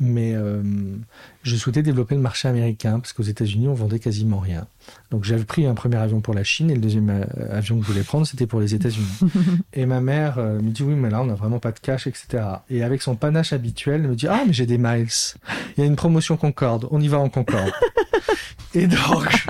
mais 0.00 0.34
euh, 0.34 0.62
je 1.42 1.56
souhaitais 1.56 1.82
développer 1.82 2.14
le 2.14 2.20
marché 2.20 2.48
américain 2.48 3.00
parce 3.00 3.12
qu'aux 3.12 3.22
États-Unis 3.22 3.68
on 3.68 3.74
vendait 3.74 3.98
quasiment 3.98 4.38
rien. 4.38 4.66
Donc 5.10 5.24
j'avais 5.24 5.44
pris 5.44 5.66
un 5.66 5.74
premier 5.74 5.96
avion 5.96 6.20
pour 6.20 6.34
la 6.34 6.44
Chine 6.44 6.70
et 6.70 6.74
le 6.74 6.80
deuxième 6.80 7.10
euh, 7.10 7.56
avion 7.56 7.78
que 7.78 7.86
je 7.86 7.92
voulais 7.92 8.04
prendre 8.04 8.26
c'était 8.26 8.46
pour 8.46 8.60
les 8.60 8.74
États-Unis. 8.74 9.32
et 9.72 9.86
ma 9.86 10.00
mère 10.00 10.38
euh, 10.38 10.60
me 10.60 10.70
dit 10.70 10.82
oui 10.82 10.94
mais 10.94 11.10
là 11.10 11.22
on 11.22 11.26
n'a 11.26 11.34
vraiment 11.34 11.58
pas 11.58 11.72
de 11.72 11.78
cash 11.78 12.06
etc. 12.06 12.44
Et 12.68 12.82
avec 12.82 13.02
son 13.02 13.16
panache 13.16 13.52
habituel 13.52 14.02
elle 14.02 14.10
me 14.10 14.16
dit 14.16 14.28
ah 14.28 14.42
mais 14.46 14.52
j'ai 14.52 14.66
des 14.66 14.78
miles. 14.78 15.08
Il 15.76 15.80
y 15.80 15.82
a 15.82 15.86
une 15.86 15.96
promotion 15.96 16.36
Concorde, 16.36 16.86
on 16.90 17.00
y 17.00 17.08
va 17.08 17.18
en 17.18 17.28
Concorde. 17.28 17.72
et 18.74 18.86
donc 18.86 19.46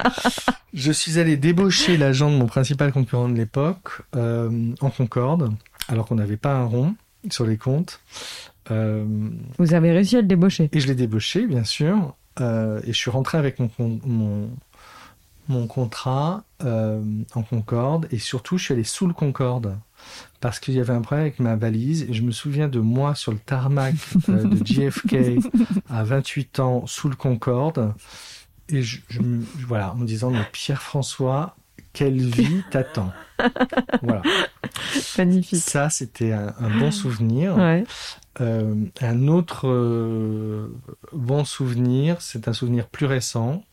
je 0.74 0.92
suis 0.92 1.18
allé 1.18 1.36
débaucher 1.36 1.96
l'agent 1.96 2.30
de 2.30 2.36
mon 2.36 2.46
principal 2.46 2.92
concurrent 2.92 3.28
de 3.28 3.34
l'époque 3.36 4.02
en 4.12 4.90
Concorde 4.90 5.52
alors 5.88 6.06
qu'on 6.06 6.16
n'avait 6.16 6.36
pas 6.36 6.54
un 6.54 6.64
rond 6.64 6.94
sur 7.30 7.46
les 7.46 7.56
comptes. 7.56 8.00
Euh, 8.70 9.04
Vous 9.58 9.74
avez 9.74 9.92
réussi 9.92 10.16
à 10.16 10.20
le 10.20 10.26
débaucher. 10.26 10.68
et 10.72 10.80
je 10.80 10.86
l'ai 10.86 10.94
débauché, 10.94 11.46
bien 11.46 11.64
sûr. 11.64 12.14
Euh, 12.40 12.80
et 12.84 12.88
je 12.92 12.98
suis 12.98 13.10
rentré 13.10 13.38
avec 13.38 13.58
mon, 13.60 13.70
mon, 13.78 14.50
mon 15.48 15.66
contrat 15.66 16.44
euh, 16.64 17.00
en 17.34 17.42
Concorde. 17.42 18.08
Et 18.10 18.18
surtout, 18.18 18.58
je 18.58 18.64
suis 18.64 18.74
allé 18.74 18.84
sous 18.84 19.06
le 19.06 19.14
Concorde. 19.14 19.78
Parce 20.40 20.60
qu'il 20.60 20.74
y 20.74 20.80
avait 20.80 20.92
un 20.92 21.00
problème 21.00 21.22
avec 21.26 21.40
ma 21.40 21.56
valise. 21.56 22.02
Et 22.08 22.12
je 22.12 22.22
me 22.22 22.30
souviens 22.30 22.68
de 22.68 22.78
moi 22.80 23.14
sur 23.14 23.32
le 23.32 23.38
tarmac 23.38 23.94
euh, 24.28 24.44
de 24.44 24.56
JFK 24.66 25.38
à 25.88 26.04
28 26.04 26.60
ans 26.60 26.86
sous 26.86 27.08
le 27.08 27.16
Concorde. 27.16 27.94
Et 28.68 28.82
je, 28.82 28.98
voilà, 29.66 29.92
en 29.92 29.96
me 29.96 30.06
disant, 30.06 30.30
mais 30.30 30.44
Pierre-François, 30.52 31.56
quelle 31.97 32.18
vie 32.20 32.62
t'attend 32.70 33.11
Voilà. 34.03 34.20
Magnifique. 35.16 35.61
Ça, 35.61 35.88
c'était 35.88 36.32
un, 36.32 36.55
un 36.61 36.78
bon 36.78 36.90
souvenir. 36.90 37.57
Ouais. 37.57 37.84
Euh, 38.42 38.74
un 39.01 39.28
autre 39.28 39.66
euh, 39.66 40.68
bon 41.14 41.44
souvenir, 41.47 42.20
c'est 42.20 42.49
un 42.49 42.53
souvenir 42.53 42.86
plus 42.86 43.07
récent. 43.07 43.64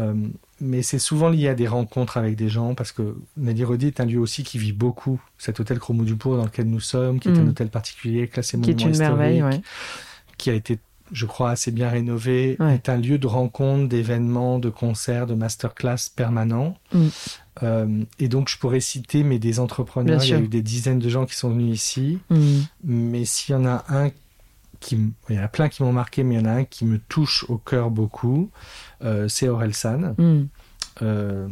Euh, 0.00 0.12
mais 0.60 0.82
c'est 0.82 0.98
souvent 0.98 1.28
lié 1.28 1.48
à 1.48 1.54
des 1.54 1.68
rencontres 1.68 2.16
avec 2.16 2.34
des 2.34 2.48
gens 2.48 2.74
parce 2.74 2.90
que 2.92 3.16
Nelly 3.36 3.64
Rodi 3.64 3.86
est 3.86 4.00
un 4.00 4.04
lieu 4.06 4.18
aussi 4.18 4.42
qui 4.42 4.58
vit 4.58 4.72
beaucoup. 4.72 5.20
Cet 5.38 5.60
hôtel 5.60 5.78
Cromo 5.78 6.02
du 6.04 6.14
dans 6.16 6.44
lequel 6.44 6.66
nous 6.68 6.80
sommes, 6.80 7.20
qui 7.20 7.28
est 7.28 7.38
un 7.38 7.44
Mm. 7.44 7.48
hôtel 7.50 7.68
particulier, 7.68 8.26
classé 8.26 8.58
Qui 8.60 8.70
est 8.72 8.74
monument 8.74 8.98
merveille, 8.98 9.42
ouais. 9.42 9.60
qui 10.36 10.50
a 10.50 10.54
été, 10.54 10.78
je 11.12 11.26
crois, 11.26 11.50
assez 11.50 11.70
bien 11.70 11.88
rénové, 11.88 12.56
Ouais. 12.58 12.74
est 12.74 12.88
un 12.88 12.96
lieu 12.96 13.18
de 13.18 13.26
rencontre, 13.26 13.88
d'événements, 13.88 14.58
de 14.58 14.70
concerts, 14.70 15.26
de 15.26 15.34
masterclass 15.34 16.10
permanents. 16.14 16.76
Mm. 16.92 17.06
Euh, 17.62 18.02
et 18.18 18.28
donc, 18.28 18.48
je 18.48 18.58
pourrais 18.58 18.80
citer, 18.80 19.22
mais 19.22 19.38
des 19.38 19.60
entrepreneurs, 19.60 20.22
il 20.24 20.30
y 20.30 20.34
a 20.34 20.38
eu 20.38 20.48
des 20.48 20.62
dizaines 20.62 20.98
de 20.98 21.08
gens 21.08 21.24
qui 21.26 21.34
sont 21.34 21.50
venus 21.50 21.74
ici. 21.74 22.18
Mm. 22.30 22.58
Mais 22.84 23.24
s'il 23.24 23.54
y 23.54 23.56
en 23.58 23.64
a 23.66 23.84
un 23.88 24.10
qui, 24.80 24.98
il 25.30 25.36
y 25.36 25.38
en 25.38 25.42
a 25.44 25.48
plein 25.48 25.68
qui 25.70 25.82
m'ont 25.82 25.92
marqué, 25.92 26.22
mais 26.22 26.34
il 26.34 26.38
y 26.38 26.42
en 26.42 26.46
a 26.46 26.52
un 26.52 26.64
qui 26.64 26.84
me 26.84 26.98
touche 26.98 27.46
au 27.48 27.56
cœur 27.56 27.90
beaucoup, 27.90 28.50
euh, 29.02 29.26
c'est 29.28 29.48
Orelsan, 29.48 30.14
Mm. 30.18 30.48
euh, 31.02 31.48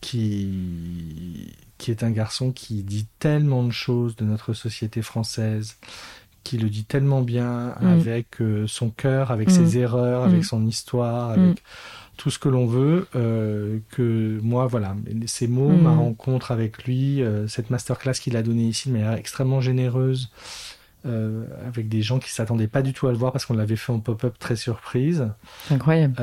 qui, 0.00 1.52
qui 1.78 1.90
est 1.90 2.02
un 2.02 2.10
garçon 2.10 2.50
qui 2.52 2.82
dit 2.82 3.06
tellement 3.18 3.62
de 3.64 3.70
choses 3.70 4.16
de 4.16 4.24
notre 4.24 4.52
société 4.54 5.02
française, 5.02 5.76
qui 6.44 6.56
le 6.58 6.68
dit 6.70 6.84
tellement 6.84 7.20
bien 7.22 7.74
Mm. 7.80 7.86
avec 7.86 8.40
euh, 8.40 8.66
son 8.66 8.90
cœur, 8.90 9.30
avec 9.30 9.48
Mm. 9.48 9.52
ses 9.52 9.78
erreurs, 9.78 10.22
Mm. 10.26 10.30
avec 10.30 10.44
son 10.44 10.66
histoire, 10.66 11.30
avec 11.30 11.62
tout 12.16 12.30
ce 12.30 12.38
que 12.38 12.48
l'on 12.48 12.66
veut, 12.66 13.06
euh, 13.14 13.78
que 13.90 14.40
moi, 14.42 14.66
voilà, 14.66 14.96
ces 15.26 15.46
mots, 15.46 15.68
Mm. 15.68 15.82
ma 15.82 15.94
rencontre 15.94 16.50
avec 16.50 16.84
lui, 16.84 17.22
euh, 17.22 17.46
cette 17.48 17.70
masterclass 17.70 18.14
qu'il 18.14 18.36
a 18.36 18.42
donnée 18.42 18.64
ici 18.68 18.88
de 18.88 18.94
manière 18.94 19.12
extrêmement 19.12 19.60
généreuse, 19.60 20.30
avec 21.66 21.88
des 21.88 22.02
gens 22.02 22.18
qui 22.18 22.30
s'attendaient 22.30 22.66
pas 22.68 22.82
du 22.82 22.92
tout 22.92 23.06
à 23.06 23.12
le 23.12 23.16
voir 23.16 23.32
parce 23.32 23.46
qu'on 23.46 23.54
l'avait 23.54 23.76
fait 23.76 23.92
en 23.92 24.00
pop-up 24.00 24.34
très 24.38 24.56
surprise. 24.56 25.28
Incroyable. 25.70 26.14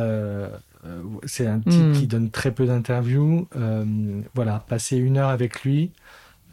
C'est 1.25 1.47
un 1.47 1.59
type 1.59 1.81
Mm. 1.81 1.91
qui 1.93 2.05
donne 2.07 2.29
très 2.29 2.51
peu 2.51 2.65
d'interviews. 2.67 3.47
Voilà, 4.35 4.63
passer 4.67 4.97
une 4.97 5.17
heure 5.17 5.29
avec 5.29 5.63
lui 5.63 5.91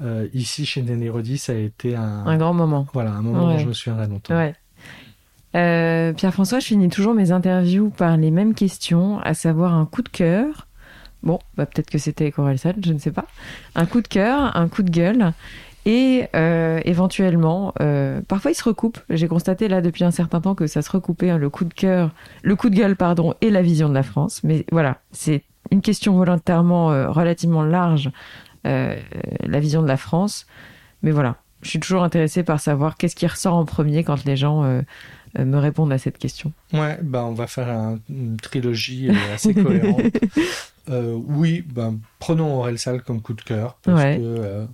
euh, 0.00 0.26
ici 0.34 0.64
chez 0.66 0.82
Nelly 0.82 1.08
Rodi, 1.08 1.38
ça 1.38 1.52
a 1.52 1.56
été 1.56 1.94
un, 1.94 2.26
Un 2.26 2.36
grand 2.36 2.54
moment. 2.54 2.86
voilà, 2.92 3.12
un 3.12 3.22
moment 3.22 3.46
Ouais. 3.48 3.52
dont 3.54 3.58
je 3.58 3.68
me 3.68 3.72
souviendrai 3.72 4.06
longtemps. 4.08 4.34
Ouais. 4.36 4.54
Euh, 5.54 6.12
Pierre-François, 6.14 6.60
je 6.60 6.66
finis 6.66 6.88
toujours 6.88 7.14
mes 7.14 7.30
interviews 7.30 7.90
par 7.90 8.16
les 8.16 8.30
mêmes 8.30 8.54
questions, 8.54 9.20
à 9.20 9.34
savoir 9.34 9.74
un 9.74 9.84
coup 9.84 10.02
de 10.02 10.08
cœur. 10.08 10.66
Bon, 11.22 11.38
bah 11.56 11.66
peut-être 11.66 11.90
que 11.90 11.98
c'était 11.98 12.32
Sal, 12.56 12.76
je 12.84 12.92
ne 12.92 12.98
sais 12.98 13.12
pas. 13.12 13.26
Un 13.74 13.86
coup 13.86 14.00
de 14.00 14.08
cœur, 14.08 14.56
un 14.56 14.68
coup 14.68 14.82
de 14.82 14.90
gueule. 14.90 15.32
Et 15.84 16.26
euh, 16.34 16.80
éventuellement, 16.84 17.74
euh, 17.80 18.20
parfois 18.26 18.52
ils 18.52 18.54
se 18.54 18.64
recoupent. 18.64 19.00
J'ai 19.10 19.28
constaté 19.28 19.68
là 19.68 19.80
depuis 19.82 20.04
un 20.04 20.10
certain 20.12 20.40
temps 20.40 20.54
que 20.54 20.66
ça 20.66 20.80
se 20.80 20.90
recoupait, 20.90 21.30
hein, 21.30 21.38
le 21.38 21.50
coup 21.50 21.64
de 21.64 21.74
cœur, 21.74 22.10
le 22.42 22.56
coup 22.56 22.70
de 22.70 22.76
gueule, 22.76 22.96
pardon, 22.96 23.34
et 23.40 23.50
la 23.50 23.62
vision 23.62 23.88
de 23.88 23.94
la 23.94 24.02
France. 24.04 24.42
Mais 24.44 24.64
voilà, 24.72 24.98
c'est 25.10 25.42
une 25.70 25.80
question 25.82 26.14
volontairement 26.16 26.86
relativement 27.12 27.62
large, 27.64 28.10
euh, 28.66 28.96
la 29.44 29.60
vision 29.60 29.82
de 29.82 29.88
la 29.88 29.96
France. 29.96 30.46
Mais 31.02 31.10
voilà, 31.10 31.36
je 31.62 31.68
suis 31.70 31.80
toujours 31.80 32.02
intéressée 32.04 32.42
par 32.42 32.60
savoir 32.60 32.96
qu'est-ce 32.96 33.16
qui 33.16 33.26
ressort 33.26 33.54
en 33.54 33.64
premier 33.64 34.04
quand 34.04 34.24
les 34.24 34.36
gens 34.36 34.64
euh, 34.64 34.82
euh, 35.38 35.44
me 35.44 35.58
répondent 35.58 35.92
à 35.92 35.98
cette 35.98 36.18
question. 36.18 36.52
Ouais, 36.72 36.98
bah 37.02 37.24
on 37.24 37.32
va 37.32 37.46
faire 37.46 37.68
un- 37.68 37.98
une 38.08 38.36
trilogie 38.36 39.10
assez 39.34 39.54
cohérente. 39.54 40.02
Euh, 40.90 41.16
oui, 41.28 41.64
ben 41.72 42.00
prenons 42.18 42.56
Aurel 42.58 42.76
Sal 42.76 43.02
comme 43.02 43.22
coup 43.22 43.34
de 43.34 43.42
cœur 43.42 43.78
parce 43.84 44.02
Ouais. 44.02 44.18
que 44.18 44.66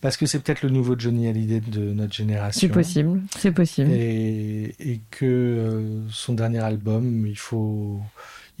parce 0.00 0.16
que 0.16 0.24
c'est 0.24 0.38
peut-être 0.38 0.62
le 0.62 0.68
nouveau 0.70 0.94
Johnny 0.96 1.26
Hallyday 1.26 1.58
de 1.58 1.92
notre 1.92 2.14
génération. 2.14 2.60
C'est 2.60 2.72
possible, 2.72 3.20
c'est 3.36 3.50
possible. 3.50 3.90
Et, 3.90 4.76
et 4.78 5.00
que 5.10 5.82
son 6.08 6.34
dernier 6.34 6.60
album, 6.60 7.26
il 7.26 7.36
faut 7.36 7.98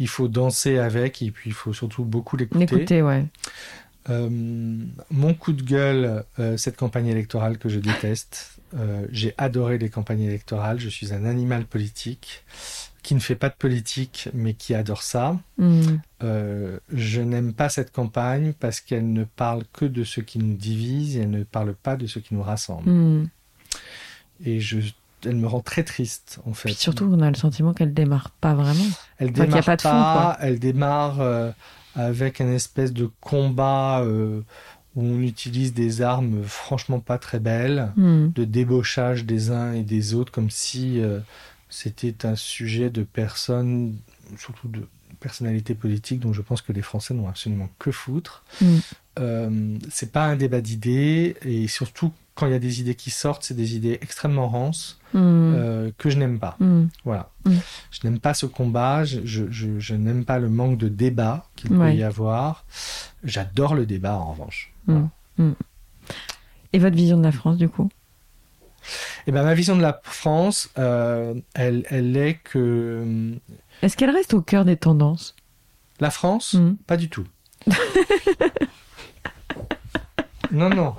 il 0.00 0.08
faut 0.08 0.26
danser 0.26 0.78
avec 0.78 1.22
et 1.22 1.30
puis 1.30 1.50
il 1.50 1.52
faut 1.52 1.72
surtout 1.72 2.04
beaucoup 2.04 2.36
l'écouter. 2.36 2.64
Écoutez, 2.64 3.02
ouais. 3.02 3.24
Euh, 4.08 4.28
mon 5.10 5.34
coup 5.34 5.52
de 5.52 5.62
gueule, 5.62 6.24
euh, 6.38 6.56
cette 6.56 6.76
campagne 6.76 7.06
électorale 7.06 7.58
que 7.58 7.68
je 7.68 7.78
déteste. 7.78 8.60
Euh, 8.74 9.06
J'ai 9.10 9.34
adoré 9.36 9.78
les 9.78 9.90
campagnes 9.90 10.22
électorales. 10.22 10.80
Je 10.80 10.88
suis 10.88 11.12
un 11.12 11.24
animal 11.24 11.64
politique 11.66 12.44
qui 13.02 13.14
ne 13.14 13.20
fait 13.20 13.34
pas 13.34 13.48
de 13.48 13.54
politique, 13.54 14.28
mais 14.34 14.54
qui 14.54 14.74
adore 14.74 15.02
ça. 15.02 15.38
Hmm. 15.58 15.98
Euh, 16.22 16.78
je 16.92 17.20
n'aime 17.20 17.52
pas 17.52 17.68
cette 17.68 17.92
campagne 17.92 18.52
parce 18.58 18.80
qu'elle 18.80 19.12
ne 19.12 19.24
parle 19.24 19.64
que 19.72 19.84
de 19.84 20.04
ce 20.04 20.20
qui 20.20 20.38
nous 20.38 20.54
divise 20.56 21.16
et 21.16 21.20
elle 21.20 21.30
ne 21.30 21.44
parle 21.44 21.74
pas 21.74 21.96
de 21.96 22.06
ce 22.06 22.18
qui 22.18 22.34
nous 22.34 22.42
rassemble. 22.42 22.90
Hmm. 22.90 23.28
Et 24.44 24.60
je, 24.60 24.78
elle 25.24 25.36
me 25.36 25.46
rend 25.46 25.60
très 25.60 25.82
triste, 25.82 26.40
en 26.46 26.52
fait. 26.54 26.70
Puis 26.70 26.78
surtout, 26.78 27.10
on 27.10 27.20
a 27.20 27.28
le 27.28 27.36
sentiment 27.36 27.72
qu'elle 27.72 27.94
démarre 27.94 28.30
pas 28.30 28.54
vraiment. 28.54 28.84
Elle 29.18 29.30
Enfin, 29.30 29.44
qu'il 29.46 29.54
y 29.54 29.58
a 29.58 29.60
démarre 29.60 29.64
pas 29.64 29.76
de 29.76 29.82
fond, 29.82 29.88
pas, 29.88 30.38
elle 30.40 30.58
démarre 30.58 31.20
euh, 31.20 31.50
avec 31.94 32.40
un 32.40 32.50
espèce 32.52 32.92
de 32.92 33.10
combat 33.20 34.00
euh, 34.00 34.42
où 34.96 35.04
on 35.04 35.20
utilise 35.20 35.72
des 35.74 36.02
armes 36.02 36.42
franchement 36.44 37.00
pas 37.00 37.18
très 37.18 37.40
belles, 37.40 37.92
Hmm. 37.96 38.30
de 38.34 38.44
débauchage 38.44 39.24
des 39.24 39.50
uns 39.50 39.72
et 39.72 39.82
des 39.82 40.14
autres, 40.14 40.32
comme 40.32 40.50
si 40.50 41.00
euh, 41.00 41.20
c'était 41.68 42.26
un 42.26 42.36
sujet 42.36 42.90
de 42.90 43.02
personnes, 43.02 43.96
surtout 44.36 44.68
de 44.68 44.86
personnalités 45.20 45.74
politiques, 45.74 46.20
dont 46.20 46.32
je 46.32 46.42
pense 46.42 46.62
que 46.62 46.72
les 46.72 46.82
Français 46.82 47.14
n'ont 47.14 47.28
absolument 47.28 47.68
que 47.78 47.90
foutre. 47.92 48.42
Mm. 48.60 48.76
Euh, 49.18 49.78
c'est 49.90 50.12
pas 50.12 50.24
un 50.24 50.36
débat 50.36 50.60
d'idées, 50.60 51.36
et 51.44 51.68
surtout 51.68 52.12
quand 52.40 52.46
il 52.46 52.52
y 52.52 52.56
a 52.56 52.58
des 52.58 52.80
idées 52.80 52.94
qui 52.94 53.10
sortent, 53.10 53.44
c'est 53.44 53.54
des 53.54 53.76
idées 53.76 53.98
extrêmement 54.00 54.48
rances 54.48 54.96
Hmm. 55.12 55.18
euh, 55.56 55.90
que 55.98 56.08
je 56.08 56.16
n'aime 56.18 56.38
pas. 56.38 56.56
Hmm. 56.60 56.86
Voilà. 57.04 57.30
Mm. 57.44 57.56
Je 57.90 57.98
n'aime 58.04 58.20
pas 58.20 58.32
ce 58.32 58.46
combat, 58.46 59.02
je, 59.04 59.20
je, 59.24 59.50
je, 59.50 59.80
je 59.80 59.94
n'aime 59.96 60.24
pas 60.24 60.38
le 60.38 60.48
manque 60.48 60.78
de 60.78 60.88
débat 60.88 61.46
qu'il 61.56 61.72
Ouais. 61.76 61.90
peut 61.92 61.96
y 61.98 62.02
avoir. 62.04 62.64
J'adore 63.24 63.74
le 63.74 63.86
débat 63.86 64.14
en 64.14 64.30
revanche. 64.32 64.72
Hmm. 64.86 65.06
Hmm. 65.36 65.52
Et 66.72 66.78
votre 66.78 66.94
vision 66.96 67.18
de 67.18 67.24
la 67.24 67.32
France, 67.32 67.56
du 67.58 67.68
coup? 67.68 67.88
Et 69.26 69.32
ben 69.32 69.42
ma 69.42 69.54
vision 69.54 69.76
de 69.76 69.82
la 69.82 70.00
France, 70.04 70.70
euh, 70.78 71.34
elle, 71.54 71.84
elle 71.90 72.16
est 72.16 72.34
que 72.44 73.34
Est-ce 73.82 73.96
qu'elle 73.96 74.10
reste 74.10 74.32
au 74.32 74.40
cœur 74.42 74.64
des 74.64 74.76
tendances? 74.76 75.34
La 75.98 76.10
France, 76.10 76.54
Hmm. 76.54 76.74
pas 76.86 76.96
du 76.96 77.08
tout. 77.10 77.26
non, 80.52 80.70
non. 80.70 80.94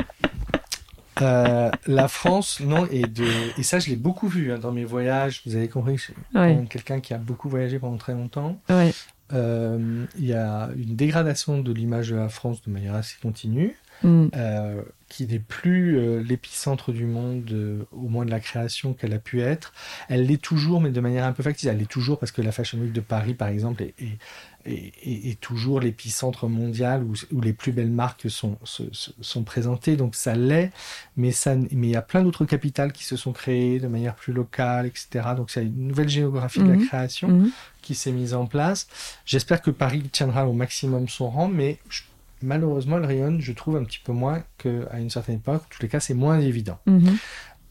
Euh, 1.22 1.70
la 1.88 2.08
France, 2.08 2.60
non, 2.60 2.88
et, 2.92 3.04
de, 3.04 3.26
et 3.58 3.64
ça 3.64 3.80
je 3.80 3.90
l'ai 3.90 3.96
beaucoup 3.96 4.28
vu 4.28 4.52
hein, 4.52 4.58
dans 4.58 4.72
mes 4.72 4.86
voyages. 4.86 5.42
Vous 5.46 5.56
avez 5.56 5.68
compris, 5.68 5.98
je 5.98 6.04
suis 6.04 6.14
Ouais. 6.34 6.66
quelqu'un 6.70 7.00
qui 7.00 7.14
a 7.14 7.18
beaucoup 7.18 7.50
voyagé 7.50 7.80
pendant 7.80 7.98
très 7.98 8.14
longtemps. 8.14 8.60
Ouais. 8.70 8.92
Euh, 9.34 10.06
Il 10.18 10.26
y 10.26 10.34
a 10.34 10.70
une 10.76 10.96
dégradation 10.96 11.60
de 11.62 11.72
l'image 11.72 12.10
de 12.10 12.16
la 12.16 12.28
France 12.30 12.62
de 12.64 12.72
manière 12.72 12.96
assez 12.96 13.16
continue, 13.22 13.76
Hmm. 14.04 14.30
euh, 14.36 14.82
qui 15.10 15.28
n'est 15.28 15.38
plus 15.38 16.24
l'épicentre 16.24 16.92
du 16.92 17.06
monde, 17.06 17.86
au 17.92 18.08
moins 18.08 18.26
de 18.26 18.32
la 18.32 18.40
création 18.40 18.94
qu'elle 18.94 19.14
a 19.14 19.20
pu 19.20 19.42
être. 19.42 19.74
Elle 20.10 20.26
l'est 20.26 20.42
toujours, 20.42 20.82
mais 20.82 20.90
de 20.90 21.00
manière 21.02 21.26
un 21.26 21.34
peu 21.34 21.44
factice. 21.44 21.66
Elle 21.70 21.78
l'est 21.78 21.86
toujours 21.90 22.18
parce 22.18 22.32
que 22.32 22.42
la 22.42 22.52
Fashion 22.52 22.80
Week 22.80 22.94
de 22.94 23.02
Paris, 23.02 23.36
par 23.36 23.50
exemple, 23.50 23.84
est, 23.84 23.94
est, 24.02 24.18
est- 24.66 24.94
est- 25.04 25.30
est 25.32 25.40
toujours 25.40 25.80
l'épicentre 25.80 26.48
mondial 26.48 27.04
où, 27.04 27.14
où 27.32 27.42
les 27.42 27.54
plus 27.54 27.72
belles 27.72 27.90
marques 27.92 28.30
sont, 28.30 28.58
se- 28.64 28.84
sont 29.22 29.44
présentées. 29.44 29.96
Donc 29.96 30.16
ça 30.16 30.36
l'est, 30.36 30.72
mais 31.18 31.32
ça, 31.32 31.56
mais 31.56 31.68
il 31.88 31.90
y 31.90 31.96
a 31.96 32.02
plein 32.02 32.24
d'autres 32.24 32.46
capitales 32.46 32.92
qui 32.92 33.04
se 33.04 33.16
sont 33.16 33.32
créées 33.34 33.80
de 33.80 33.88
manière 33.88 34.16
plus 34.16 34.34
locale, 34.34 34.86
etc. 34.86 35.30
Donc 35.36 35.50
c'est 35.52 35.64
une 35.64 35.88
nouvelle 35.88 36.10
géographie 36.10 36.60
de 36.60 36.66
Mhm. 36.66 36.80
la 36.82 36.86
création 36.86 37.28
Hmm. 37.30 37.50
qui 37.82 37.96
s'est 37.96 38.12
mise 38.12 38.34
en 38.34 38.46
place. 38.46 38.88
J'espère 39.26 39.62
que 39.62 39.72
Paris 39.72 40.04
tiendra 40.12 40.48
au 40.48 40.54
maximum 40.54 41.08
son 41.10 41.30
rang, 41.30 41.48
mais 41.48 41.80
je- 41.90 42.04
malheureusement, 42.44 42.98
elle 42.98 43.06
rayonne, 43.06 43.40
je 43.42 43.52
trouve, 43.54 43.76
un 43.78 43.84
petit 43.84 44.00
peu 44.04 44.14
moins 44.14 44.44
qu'à 44.58 45.00
une 45.00 45.10
certaine 45.10 45.36
époque. 45.36 45.62
En 45.64 45.70
tous 45.70 45.82
les 45.82 45.88
cas, 45.90 46.00
c'est 46.00 46.14
moins 46.14 46.40
évident. 46.40 46.80
Mhm. 46.86 47.18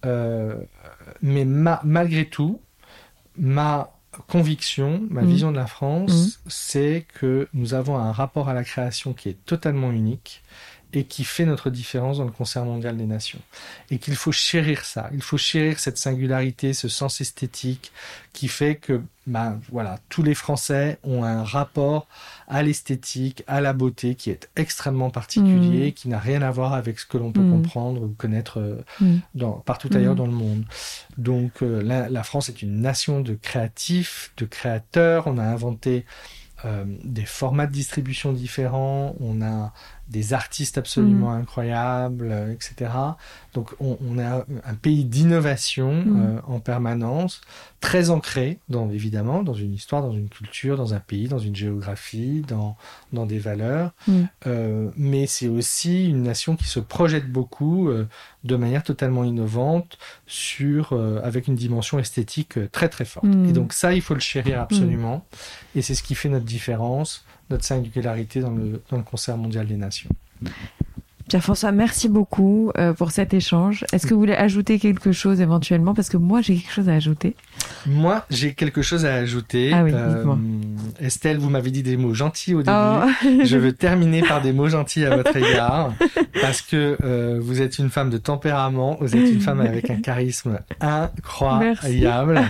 Euh, 0.07 0.57
mais 1.23 1.45
ma- 1.45 1.81
malgré 1.85 2.25
tout, 2.27 2.61
ma 3.37 3.91
conviction, 4.29 5.07
ma 5.11 5.23
Mhm. 5.23 5.29
vision 5.29 5.51
de 5.53 5.57
la 5.57 5.67
France, 5.67 6.41
c'est 6.47 7.07
que 7.21 7.49
nous 7.53 7.75
avons 7.75 7.97
un 7.99 8.13
rapport 8.13 8.49
à 8.49 8.55
la 8.55 8.65
création 8.65 9.13
qui 9.15 9.29
est 9.29 9.45
totalement 9.45 9.91
unique 9.93 10.43
et 10.93 11.05
qui 11.05 11.25
fait 11.25 11.45
notre 11.45 11.71
différence 11.71 12.19
dans 12.19 12.25
le 12.25 12.31
concert 12.31 12.65
mondial 12.65 12.97
des 12.97 13.07
nations. 13.07 13.39
Et 13.91 13.99
qu'il 13.99 14.17
faut 14.17 14.33
chérir 14.33 14.85
ça. 14.85 15.09
Il 15.13 15.23
faut 15.23 15.39
chérir 15.39 15.79
cette 15.79 15.99
singularité, 15.99 16.73
ce 16.73 16.89
sens 16.89 17.21
esthétique 17.21 17.93
qui 18.33 18.49
fait 18.49 18.77
que, 18.77 19.03
ben, 19.27 19.61
voilà, 19.71 19.99
tous 20.09 20.23
les 20.23 20.35
Français 20.35 20.99
ont 21.05 21.25
un 21.25 21.43
rapport 21.45 22.07
à 22.49 22.63
l'esthétique, 22.63 23.43
à 23.47 23.61
la 23.61 23.73
beauté 23.73 24.15
qui 24.15 24.31
est 24.31 24.49
extrêmement 24.57 25.11
particulier, 25.11 25.93
qui 25.93 26.09
n'a 26.09 26.19
rien 26.19 26.43
à 26.43 26.51
voir 26.51 26.75
avec 26.75 26.99
ce 26.99 27.07
que 27.07 27.19
l'on 27.19 27.33
peut 27.33 27.41
Mhm. 27.41 27.51
comprendre 27.63 28.03
ou 28.03 28.09
connaître 28.17 28.59
euh, 28.61 28.83
dans, 29.35 29.53
partout 29.53 29.91
ailleurs 29.95 30.15
dans 30.15 30.27
le 30.27 30.33
monde. 30.33 30.65
Donc 31.19 31.63
euh, 31.63 31.83
la, 31.83 32.09
la 32.09 32.23
France 32.23 32.49
est 32.49 32.63
une 32.63 32.81
nation 32.81 33.21
de 33.21 33.35
créatifs, 33.35 34.33
de 34.37 34.45
créateurs. 34.45 35.27
On 35.27 35.39
a 35.39 35.45
inventé 35.45 36.05
euh, 36.65 36.85
des 37.05 37.25
formats 37.25 37.67
de 37.67 37.73
distribution 37.73 38.33
différents. 38.33 39.15
On 39.21 39.41
a 39.43 39.73
des 40.11 40.35
artistes 40.35 40.77
absolument 40.77 41.33
incroyables, 41.33 42.29
euh, 42.31 42.53
etc. 42.53 42.91
Donc 43.55 43.75
on, 43.81 43.97
on 44.07 44.19
a 44.19 44.45
un 44.65 44.75
pays 44.75 45.05
d'innovation 45.05 45.91
Mm. 46.05 46.21
euh, 46.21 46.41
en 46.47 46.61
permanence, 46.61 47.41
très 47.81 48.11
ancré, 48.11 48.59
dans, 48.69 48.91
évidemment, 48.91 49.43
dans 49.43 49.55
une 49.55 49.73
histoire, 49.73 50.03
dans 50.03 50.13
une 50.13 50.29
culture, 50.29 50.77
dans 50.77 50.95
un 50.95 51.01
pays, 51.01 51.29
dans 51.29 51.39
une 51.39 51.57
géographie, 51.57 52.43
dans, 52.47 52.77
dans 53.13 53.27
des 53.27 53.39
valeurs. 53.39 53.93
Mm. 54.07 54.23
Euh, 54.47 54.91
mais 54.97 55.27
c'est 55.27 55.49
aussi 55.49 56.09
une 56.09 56.23
nation 56.23 56.57
qui 56.57 56.69
se 56.69 56.81
projette 56.81 57.31
beaucoup 57.31 57.91
de 58.45 58.57
manière 58.57 58.83
totalement 58.83 59.25
innovante, 59.25 59.99
sur, 60.27 60.93
avec 61.23 61.49
une 61.49 61.55
dimension 61.55 61.99
esthétique 61.99 62.71
très 62.73 62.89
très 62.89 63.05
forte. 63.05 63.27
Mm. 63.27 63.49
Et 63.49 63.53
donc 63.53 63.73
ça, 63.73 63.95
il 63.95 64.03
faut 64.03 64.15
le 64.15 64.21
chérir 64.21 64.61
absolument. 64.61 65.25
Et 65.75 65.83
c'est 65.83 65.95
ce 65.95 66.03
qui 66.03 66.15
fait 66.15 66.29
notre 66.29 66.45
différence, 66.45 67.25
notre 67.51 67.65
singularité 67.65 68.41
dans 68.41 68.53
le, 68.53 68.83
dans 68.89 68.97
le 68.97 69.03
concert 69.03 69.37
mondial 69.37 69.67
des 69.67 69.77
nations. 69.77 70.11
Pierre-François, 71.31 71.71
merci 71.71 72.09
beaucoup 72.09 72.73
euh, 72.77 72.93
pour 72.93 73.13
cet 73.13 73.33
échange. 73.35 73.85
Est-ce 73.93 74.05
que 74.05 74.15
vous 74.15 74.19
voulez 74.19 74.35
ajouter 74.35 74.81
quelque 74.81 75.13
chose 75.13 75.41
éventuellement? 75.41 75.95
Parce 75.95 76.09
que 76.09 76.17
moi, 76.17 76.41
j'ai 76.41 76.57
quelque 76.57 76.73
chose 76.73 76.89
à 76.89 76.95
ajouter. 76.95 77.37
Moi, 77.87 78.25
j'ai 78.31 78.55
quelque 78.55 78.83
chose 78.83 79.07
à 79.07 79.15
ajouter. 79.15 79.71
Ah 79.73 79.85
oui, 79.85 79.93
dites-moi. 79.93 80.37
Estelle, 81.01 81.39
vous 81.39 81.49
m'avez 81.49 81.71
dit 81.71 81.85
des 81.85 81.97
mots 81.97 82.15
gentils 82.15 82.53
au 82.53 82.63
début. 82.65 82.77
Oh. 82.77 83.07
Je 83.45 83.57
veux 83.59 83.73
terminer 83.73 84.23
par 84.23 84.43
des 84.43 84.53
mots 84.53 84.69
gentils 84.69 85.05
à 85.05 85.15
votre 85.15 85.37
égard, 85.37 85.93
parce 86.41 86.63
que 86.63 86.97
euh, 87.05 87.39
vous 87.41 87.63
êtes 87.63 87.79
une 87.79 87.91
femme 87.91 88.11
de 88.11 88.19
tempérament, 88.19 88.97
vous 89.01 89.15
êtes 89.15 89.31
une 89.33 89.41
femme 89.41 89.61
avec 89.61 89.89
un 89.89 89.97
charisme 90.03 90.59
incroyable. 90.81 92.43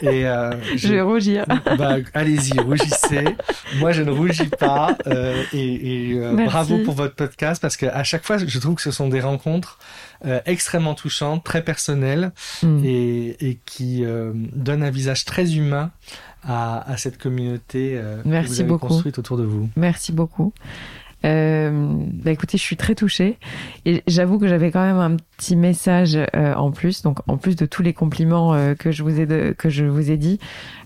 Et 0.00 0.26
euh, 0.26 0.52
Je 0.74 0.88
vais 0.88 1.00
rougir. 1.02 1.44
bah, 1.76 1.96
allez-y, 2.14 2.58
rougissez. 2.60 3.24
Moi, 3.78 3.92
je 3.92 4.02
ne 4.02 4.10
rougis 4.10 4.48
pas. 4.58 4.96
euh, 5.06 5.42
et 5.52 6.12
euh, 6.14 6.46
bravo 6.46 6.78
pour 6.78 6.94
votre 6.94 7.14
podcast, 7.14 7.60
parce 7.60 7.76
que 7.76 7.84
à 7.86 8.04
chaque 8.06 8.24
fois, 8.24 8.38
je 8.38 8.58
trouve 8.58 8.74
que 8.76 8.82
ce 8.82 8.90
sont 8.90 9.08
des 9.08 9.20
rencontres 9.20 9.78
euh, 10.24 10.40
extrêmement 10.46 10.94
touchantes, 10.94 11.44
très 11.44 11.62
personnelles, 11.62 12.32
Mm. 12.62 12.82
et, 12.84 13.48
et 13.50 13.58
qui 13.66 14.04
euh, 14.04 14.32
donnent 14.54 14.82
un 14.82 14.90
visage 14.90 15.24
très 15.26 15.54
humain 15.56 15.90
à, 16.42 16.90
à 16.90 16.96
cette 16.96 17.18
communauté 17.18 17.92
euh, 17.96 18.22
que 18.22 18.46
vous 18.46 18.60
avez 18.60 18.68
beaucoup. 18.68 18.86
construite 18.88 19.18
autour 19.18 19.36
de 19.36 19.42
vous. 19.44 19.68
Merci 19.76 20.12
beaucoup. 20.12 20.52
Euh, 21.24 21.70
bah 22.22 22.30
écoutez, 22.30 22.56
je 22.58 22.62
suis 22.62 22.76
très 22.76 22.94
touchée 22.94 23.38
et 23.84 24.02
j'avoue 24.06 24.38
que 24.38 24.46
j'avais 24.46 24.70
quand 24.70 24.84
même 24.84 24.98
un 24.98 25.16
petit 25.36 25.56
message 25.56 26.16
euh, 26.36 26.54
en 26.54 26.70
plus. 26.70 27.02
Donc, 27.02 27.18
en 27.26 27.36
plus 27.36 27.56
de 27.56 27.66
tous 27.66 27.82
les 27.82 27.92
compliments 27.94 28.54
euh, 28.54 28.74
que 28.74 28.92
je 28.92 29.02
vous 29.02 29.18
ai 29.20 29.26
de- 29.26 29.54
que 29.56 29.68
je 29.68 29.84
vous 29.86 30.10
ai 30.10 30.18
dit, 30.18 30.38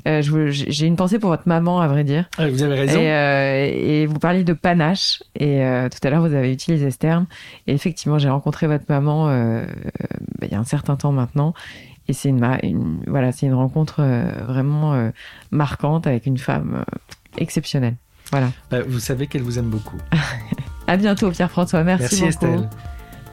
euh, 0.08 0.22
j'ai 0.22 0.86
une 0.86 0.96
pensée 0.96 1.18
pour 1.18 1.28
votre 1.30 1.46
maman, 1.48 1.80
à 1.80 1.88
vrai 1.88 2.04
dire. 2.04 2.26
Ah, 2.38 2.48
vous 2.48 2.62
avez 2.62 2.74
raison. 2.74 2.98
Et, 3.00 3.10
euh, 3.12 3.70
et 4.02 4.06
vous 4.06 4.18
parliez 4.18 4.44
de 4.44 4.52
panache. 4.54 5.22
Et 5.34 5.62
euh, 5.64 5.88
tout 5.90 5.98
à 6.06 6.10
l'heure, 6.10 6.26
vous 6.26 6.34
avez 6.34 6.52
utilisé 6.52 6.90
ce 6.90 6.98
terme. 6.98 7.26
Et 7.66 7.72
effectivement, 7.74 8.18
j'ai 8.18 8.30
rencontré 8.30 8.66
votre 8.66 8.84
maman 8.88 9.26
bah, 9.26 10.46
il 10.46 10.52
y 10.52 10.54
a 10.54 10.58
un 10.58 10.64
certain 10.64 10.96
temps 10.96 11.12
maintenant. 11.12 11.52
Et 12.08 12.12
c'est 12.12 12.28
une, 12.30 12.42
une- 12.62 13.00
voilà, 13.06 13.30
c'est 13.32 13.46
une 13.46 13.54
rencontre 13.54 14.00
vraiment 14.46 14.94
euh, 14.94 15.10
marquante 15.50 16.06
avec 16.06 16.24
une 16.26 16.38
femme 16.38 16.84
exceptionnelle. 17.36 17.96
Voilà. 18.30 18.50
Bah, 18.70 18.78
vous 18.86 19.00
savez 19.00 19.26
qu'elle 19.26 19.42
vous 19.42 19.58
aime 19.58 19.70
beaucoup. 19.70 19.98
À 20.86 20.96
bientôt, 20.96 21.30
Pierre-François. 21.30 21.84
Merci, 21.84 22.22
Merci 22.22 22.38
beaucoup. 22.40 22.54
Estelle. 22.56 22.70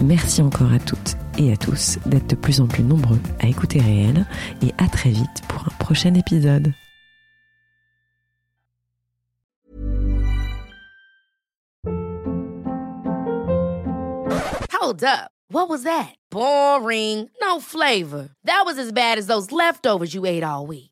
Merci 0.00 0.42
encore 0.42 0.72
à 0.72 0.78
toutes 0.78 1.16
et 1.38 1.52
à 1.52 1.56
tous 1.56 1.98
d'être 2.06 2.28
de 2.28 2.34
plus 2.36 2.60
en 2.60 2.66
plus 2.66 2.82
nombreux 2.82 3.20
à 3.40 3.46
écouter 3.46 3.80
Réel 3.80 4.26
et 4.62 4.72
à 4.78 4.88
très 4.88 5.10
vite 5.10 5.42
pour 5.48 5.62
un 5.62 5.76
prochain 5.78 6.14
épisode. 6.14 6.72
Hold 14.70 15.04
up. 15.04 15.30
What 15.48 15.68
was 15.68 15.84
that? 15.84 16.14
Boring. 16.30 17.28
No 17.40 17.60
flavor. 17.60 18.30
That 18.44 18.62
was 18.64 18.78
as 18.78 18.90
bad 18.90 19.18
as 19.18 19.26
those 19.26 19.52
leftovers 19.52 20.14
you 20.14 20.24
ate 20.26 20.42
all 20.42 20.66
week. 20.66 20.91